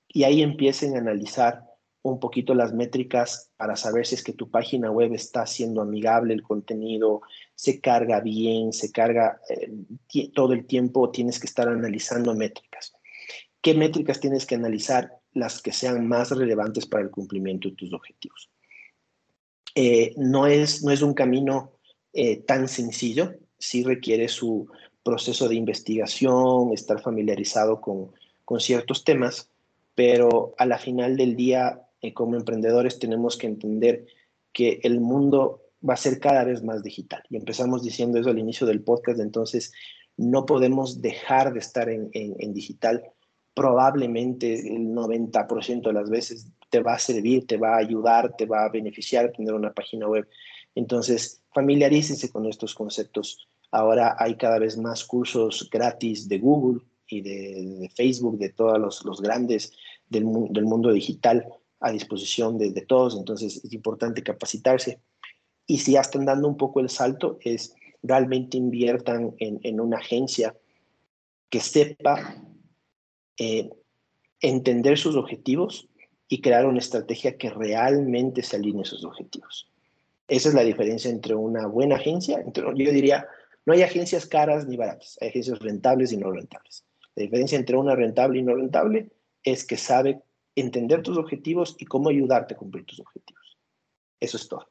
Y 0.08 0.24
ahí 0.24 0.42
empiecen 0.42 0.96
a 0.96 1.00
analizar 1.00 1.70
un 2.02 2.18
poquito 2.18 2.54
las 2.54 2.72
métricas 2.72 3.50
para 3.58 3.76
saber 3.76 4.06
si 4.06 4.14
es 4.14 4.24
que 4.24 4.32
tu 4.32 4.50
página 4.50 4.90
web 4.90 5.12
está 5.12 5.46
siendo 5.46 5.82
amigable, 5.82 6.32
el 6.32 6.42
contenido 6.42 7.20
se 7.54 7.80
carga 7.80 8.20
bien, 8.20 8.72
se 8.72 8.90
carga 8.90 9.40
eh, 9.50 9.70
todo 10.34 10.54
el 10.54 10.66
tiempo, 10.66 11.10
tienes 11.10 11.38
que 11.38 11.46
estar 11.46 11.68
analizando 11.68 12.34
métricas. 12.34 12.94
¿Qué 13.60 13.74
métricas 13.74 14.20
tienes 14.20 14.46
que 14.46 14.54
analizar? 14.54 15.18
Las 15.32 15.60
que 15.60 15.72
sean 15.72 16.08
más 16.08 16.30
relevantes 16.30 16.86
para 16.86 17.04
el 17.04 17.10
cumplimiento 17.10 17.68
de 17.68 17.76
tus 17.76 17.92
objetivos. 17.92 18.50
Eh, 19.74 20.14
no, 20.16 20.46
es, 20.46 20.82
no 20.82 20.90
es 20.90 21.02
un 21.02 21.14
camino 21.14 21.79
eh, 22.12 22.36
tan 22.38 22.68
sencillo, 22.68 23.34
sí 23.58 23.82
requiere 23.82 24.28
su 24.28 24.68
proceso 25.02 25.48
de 25.48 25.54
investigación, 25.54 26.72
estar 26.72 27.00
familiarizado 27.00 27.80
con, 27.80 28.12
con 28.44 28.60
ciertos 28.60 29.04
temas, 29.04 29.48
pero 29.94 30.54
a 30.58 30.66
la 30.66 30.78
final 30.78 31.16
del 31.16 31.36
día, 31.36 31.82
eh, 32.02 32.12
como 32.12 32.36
emprendedores, 32.36 32.98
tenemos 32.98 33.36
que 33.36 33.46
entender 33.46 34.06
que 34.52 34.80
el 34.82 35.00
mundo 35.00 35.62
va 35.88 35.94
a 35.94 35.98
ser 35.98 36.20
cada 36.20 36.44
vez 36.44 36.62
más 36.62 36.82
digital. 36.82 37.22
Y 37.30 37.36
empezamos 37.36 37.82
diciendo 37.82 38.18
eso 38.18 38.30
al 38.30 38.38
inicio 38.38 38.66
del 38.66 38.82
podcast, 38.82 39.20
entonces 39.20 39.72
no 40.16 40.44
podemos 40.44 41.00
dejar 41.00 41.52
de 41.52 41.60
estar 41.60 41.88
en, 41.88 42.10
en, 42.12 42.36
en 42.38 42.52
digital 42.52 43.04
probablemente 43.54 44.54
el 44.54 44.88
90% 44.88 45.82
de 45.82 45.92
las 45.92 46.08
veces 46.08 46.46
te 46.70 46.80
va 46.80 46.94
a 46.94 46.98
servir, 46.98 47.46
te 47.46 47.56
va 47.56 47.74
a 47.74 47.78
ayudar, 47.78 48.34
te 48.36 48.46
va 48.46 48.64
a 48.64 48.70
beneficiar 48.70 49.32
tener 49.32 49.52
una 49.52 49.72
página 49.72 50.08
web. 50.08 50.26
Entonces, 50.74 51.42
familiarícense 51.52 52.30
con 52.30 52.46
estos 52.46 52.74
conceptos. 52.74 53.48
Ahora 53.70 54.16
hay 54.18 54.36
cada 54.36 54.58
vez 54.58 54.76
más 54.76 55.04
cursos 55.04 55.68
gratis 55.70 56.28
de 56.28 56.38
Google 56.38 56.82
y 57.08 57.20
de, 57.20 57.90
Facebook, 57.94 58.38
de 58.38 58.50
todos 58.50 59.04
los, 59.04 59.20
grandes 59.20 59.72
del, 60.08 60.24
mundo 60.24 60.92
digital 60.92 61.46
a 61.80 61.90
disposición 61.90 62.58
de, 62.58 62.72
todos. 62.82 63.16
Entonces, 63.16 63.64
es 63.64 63.72
importante 63.72 64.22
capacitarse. 64.22 65.00
Y 65.66 65.78
si 65.78 65.92
ya 65.92 66.00
están 66.00 66.24
dando 66.24 66.48
un 66.48 66.56
poco 66.56 66.80
el 66.80 66.88
salto, 66.88 67.38
es 67.42 67.74
realmente 68.02 68.56
inviertan 68.56 69.34
en, 69.38 69.80
una 69.80 69.98
agencia 69.98 70.56
que 71.48 71.60
sepa 71.60 72.42
eh, 73.38 73.70
entender 74.40 74.98
sus 74.98 75.16
objetivos 75.16 75.88
y 76.28 76.40
crear 76.40 76.66
una 76.66 76.78
estrategia 76.78 77.36
que 77.36 77.50
realmente 77.50 78.42
se 78.42 78.56
alinee 78.56 78.82
a 78.82 78.84
sus 78.84 79.04
objetivos. 79.04 79.69
Esa 80.30 80.48
es 80.48 80.54
la 80.54 80.62
diferencia 80.62 81.10
entre 81.10 81.34
una 81.34 81.66
buena 81.66 81.96
agencia, 81.96 82.40
yo 82.54 82.72
diría, 82.72 83.26
no 83.66 83.72
hay 83.72 83.82
agencias 83.82 84.26
caras 84.26 84.64
ni 84.64 84.76
baratas, 84.76 85.18
hay 85.20 85.28
agencias 85.28 85.58
rentables 85.58 86.12
y 86.12 86.18
no 86.18 86.30
rentables. 86.30 86.84
La 87.16 87.24
diferencia 87.24 87.58
entre 87.58 87.76
una 87.76 87.96
rentable 87.96 88.38
y 88.38 88.42
no 88.42 88.54
rentable 88.54 89.10
es 89.42 89.66
que 89.66 89.76
sabe 89.76 90.22
entender 90.54 91.02
tus 91.02 91.18
objetivos 91.18 91.74
y 91.80 91.84
cómo 91.84 92.10
ayudarte 92.10 92.54
a 92.54 92.56
cumplir 92.56 92.86
tus 92.86 93.00
objetivos. 93.00 93.58
Eso 94.20 94.36
es 94.36 94.48
todo. 94.48 94.68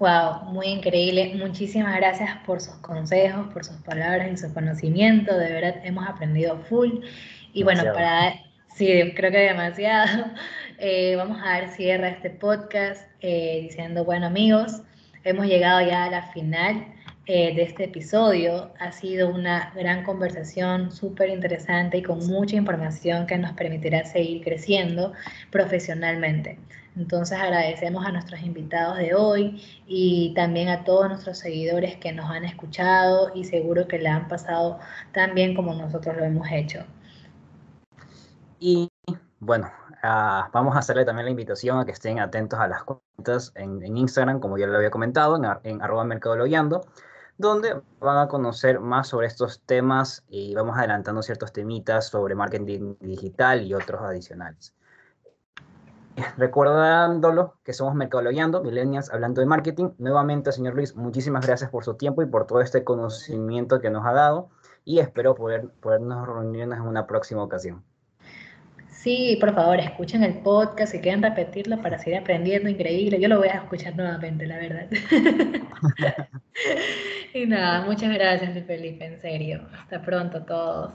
Wow, 0.00 0.52
muy 0.52 0.66
increíble. 0.66 1.36
Muchísimas 1.36 1.96
gracias 1.96 2.28
por 2.44 2.60
sus 2.60 2.74
consejos, 2.78 3.46
por 3.52 3.64
sus 3.64 3.76
palabras 3.76 4.28
y 4.32 4.36
su 4.36 4.52
conocimiento. 4.52 5.38
De 5.38 5.52
verdad, 5.52 5.80
hemos 5.84 6.06
aprendido 6.06 6.58
full. 6.64 7.00
Y 7.52 7.62
bueno, 7.62 7.84
para, 7.94 8.34
sí, 8.74 8.88
creo 9.14 9.30
que 9.30 9.38
demasiado. 9.38 10.32
Eh, 10.78 11.16
vamos 11.16 11.38
a 11.42 11.60
dar 11.60 11.70
cierre 11.70 12.06
a 12.06 12.10
este 12.10 12.28
podcast 12.28 13.08
eh, 13.20 13.60
diciendo, 13.62 14.04
bueno 14.04 14.26
amigos, 14.26 14.82
hemos 15.24 15.46
llegado 15.46 15.80
ya 15.80 16.04
a 16.04 16.10
la 16.10 16.22
final 16.32 16.86
eh, 17.24 17.54
de 17.54 17.62
este 17.62 17.84
episodio. 17.84 18.72
Ha 18.78 18.92
sido 18.92 19.30
una 19.30 19.72
gran 19.74 20.04
conversación 20.04 20.92
súper 20.92 21.30
interesante 21.30 21.96
y 21.96 22.02
con 22.02 22.26
mucha 22.26 22.56
información 22.56 23.26
que 23.26 23.38
nos 23.38 23.52
permitirá 23.52 24.04
seguir 24.04 24.44
creciendo 24.44 25.14
profesionalmente. 25.50 26.58
Entonces 26.94 27.38
agradecemos 27.38 28.04
a 28.04 28.12
nuestros 28.12 28.42
invitados 28.42 28.98
de 28.98 29.14
hoy 29.14 29.62
y 29.86 30.34
también 30.34 30.68
a 30.68 30.84
todos 30.84 31.08
nuestros 31.08 31.38
seguidores 31.38 31.96
que 31.96 32.12
nos 32.12 32.30
han 32.30 32.44
escuchado 32.44 33.32
y 33.34 33.44
seguro 33.44 33.88
que 33.88 33.98
le 33.98 34.08
han 34.08 34.28
pasado 34.28 34.78
tan 35.12 35.34
bien 35.34 35.54
como 35.54 35.74
nosotros 35.74 36.16
lo 36.16 36.24
hemos 36.24 36.48
hecho. 36.50 36.84
Y 38.60 38.88
bueno, 39.40 39.70
ah, 40.06 40.50
vamos 40.52 40.76
a 40.76 40.78
hacerle 40.80 41.04
también 41.04 41.26
la 41.26 41.30
invitación 41.30 41.78
a 41.78 41.84
que 41.84 41.92
estén 41.92 42.18
atentos 42.20 42.58
a 42.58 42.68
las 42.68 42.84
cuentas 42.84 43.52
en, 43.54 43.96
Instagram, 43.96 44.40
como 44.40 44.58
ya 44.58 44.66
lo 44.66 44.76
había 44.76 44.90
comentado, 44.90 45.36
en, 45.36 45.44
en 45.64 45.82
arroba 45.82 46.04
mercadologueando 46.04 46.82
donde 47.38 47.80
van 48.00 48.18
a 48.18 48.28
conocer 48.28 48.80
más 48.80 49.08
sobre 49.08 49.26
estos 49.26 49.60
temas 49.60 50.24
y 50.28 50.54
vamos 50.54 50.78
adelantando 50.78 51.22
ciertos 51.22 51.52
temitas 51.52 52.08
sobre 52.08 52.34
marketing 52.34 52.94
digital 53.00 53.62
y 53.62 53.74
otros 53.74 54.00
adicionales. 54.02 54.74
Recordándolo 56.38 57.56
que 57.62 57.74
somos 57.74 57.94
Mercadologueando, 57.94 58.62
Millennials 58.62 59.10
hablando 59.12 59.42
de 59.42 59.46
marketing. 59.46 59.90
Nuevamente, 59.98 60.50
señor 60.50 60.74
Luis, 60.74 60.96
muchísimas 60.96 61.46
gracias 61.46 61.70
por 61.70 61.84
su 61.84 61.94
tiempo 61.94 62.22
y 62.22 62.26
por 62.26 62.46
todo 62.46 62.62
este 62.62 62.84
conocimiento 62.84 63.80
que 63.80 63.90
nos 63.90 64.06
ha 64.06 64.12
dado 64.12 64.48
y 64.84 65.00
espero 65.00 65.34
poder 65.34 65.68
podernos 65.80 66.26
reunirnos 66.26 66.78
en 66.78 66.84
una 66.86 67.06
próxima 67.06 67.42
ocasión. 67.42 67.84
Sí, 69.06 69.36
por 69.38 69.54
favor, 69.54 69.78
escuchen 69.78 70.24
el 70.24 70.38
podcast, 70.38 70.90
si 70.90 70.98
quieren 70.98 71.22
repetirlo 71.22 71.80
para 71.80 71.96
seguir 71.96 72.18
aprendiendo, 72.18 72.68
increíble. 72.68 73.20
Yo 73.20 73.28
lo 73.28 73.38
voy 73.38 73.46
a 73.46 73.58
escuchar 73.58 73.94
nuevamente, 73.94 74.48
la 74.48 74.58
verdad. 74.58 74.88
y 77.32 77.46
nada, 77.46 77.86
muchas 77.86 78.12
gracias, 78.12 78.66
Felipe, 78.66 79.04
en 79.04 79.20
serio. 79.20 79.68
Hasta 79.78 80.02
pronto 80.02 80.44
todos. 80.44 80.94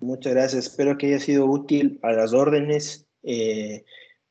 Muchas 0.00 0.32
gracias, 0.32 0.64
espero 0.68 0.96
que 0.96 1.08
haya 1.08 1.20
sido 1.20 1.44
útil 1.44 1.98
a 2.00 2.12
las 2.12 2.32
órdenes 2.32 3.06
eh, 3.22 3.84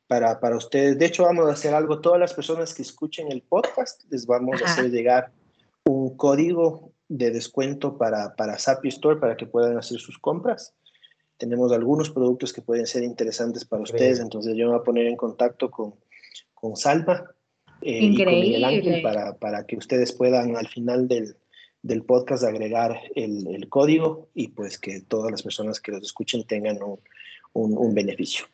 para, 0.08 0.40
para 0.40 0.58
ustedes. 0.58 0.98
De 0.98 1.06
hecho, 1.06 1.22
vamos 1.22 1.48
a 1.48 1.54
hacer 1.54 1.76
algo, 1.76 2.02
todas 2.02 2.20
las 2.20 2.34
personas 2.34 2.74
que 2.74 2.82
escuchen 2.82 3.32
el 3.32 3.44
podcast, 3.44 4.06
les 4.10 4.26
vamos 4.26 4.60
a 4.60 4.66
hacer 4.66 4.90
llegar 4.90 5.32
un 5.86 6.18
código 6.18 6.94
de 7.08 7.30
descuento 7.30 7.96
para, 7.96 8.34
para 8.36 8.58
Sapi 8.58 8.88
Store 8.88 9.20
para 9.20 9.38
que 9.38 9.46
puedan 9.46 9.78
hacer 9.78 10.00
sus 10.00 10.18
compras 10.18 10.74
tenemos 11.38 11.72
algunos 11.72 12.10
productos 12.10 12.54
que 12.54 12.62
pueden 12.62 12.88
ser 12.88 13.04
interesantes 13.04 13.66
para 13.66 13.84
ustedes, 13.84 14.20
entonces 14.20 14.56
yo 14.56 14.66
me 14.66 14.74
voy 14.74 14.82
a 14.82 14.84
poner 14.84 15.08
en 15.08 15.16
contacto 15.16 15.70
con, 15.70 15.96
con 16.54 16.76
Salva 16.76 17.32
eh, 17.82 18.00
y 18.02 18.24
con 18.24 18.34
Miguel 18.34 18.64
Ángel 18.64 19.02
para, 19.02 19.38
para, 19.38 19.66
que 19.66 19.76
ustedes 19.76 20.14
puedan 20.14 20.56
al 20.56 20.68
final 20.68 21.08
del, 21.08 21.36
del 21.82 22.04
podcast 22.04 22.44
agregar 22.44 23.00
el, 23.16 23.48
el, 23.48 23.70
código 23.70 24.30
y 24.34 24.50
pues 24.50 24.78
que 24.78 25.02
todas 25.02 25.32
las 25.32 25.44
personas 25.44 25.80
que 25.80 25.92
los 25.92 26.02
escuchen 26.04 26.46
tengan 26.46 26.82
un, 26.82 27.00
un, 27.54 27.78
un 27.78 27.94
beneficio. 27.94 28.46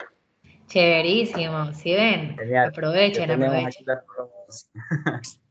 Chéverísimo, 0.67 1.73
si 1.73 1.93
ven, 1.93 2.35
aprovechen, 2.55 3.31
aprovechen. 3.31 3.85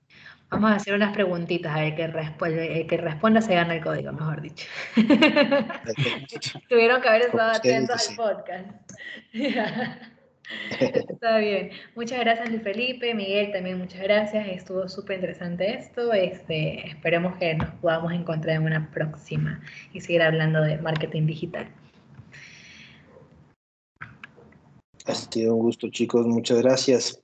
Vamos 0.51 0.71
a 0.71 0.77
hacer 0.77 0.95
unas 0.95 1.13
preguntitas, 1.13 1.77
a 1.77 1.81
ver 1.81 1.95
que, 1.95 2.07
responde, 2.07 2.87
que 2.87 2.97
responda 2.97 3.43
se 3.43 3.55
gana 3.55 3.75
el 3.75 3.83
código, 3.83 4.13
mejor 4.13 4.41
dicho. 4.41 4.67
Tuvieron 6.69 7.03
que 7.03 7.09
haber 7.09 7.23
estado 7.23 7.51
atentos 7.53 8.09
al 8.09 8.17
podcast. 8.17 8.93
Está 10.81 11.39
bien. 11.39 11.71
Muchas 11.95 12.21
gracias, 12.21 12.49
Luis 12.49 12.63
Felipe. 12.63 13.15
Miguel, 13.15 13.53
también 13.53 13.79
muchas 13.79 14.01
gracias. 14.01 14.49
Estuvo 14.49 14.89
súper 14.89 15.17
interesante 15.17 15.75
esto. 15.75 16.13
Este, 16.13 16.89
esperemos 16.89 17.37
que 17.37 17.55
nos 17.55 17.69
podamos 17.75 18.13
encontrar 18.13 18.57
en 18.57 18.63
una 18.63 18.91
próxima 18.91 19.61
y 19.93 20.01
seguir 20.01 20.23
hablando 20.23 20.63
de 20.63 20.79
marketing 20.79 21.27
digital. 21.27 21.69
Ha 25.05 25.15
sido 25.15 25.55
un 25.55 25.63
gusto, 25.63 25.89
chicos. 25.91 26.27
Muchas 26.27 26.63
gracias. 26.63 27.23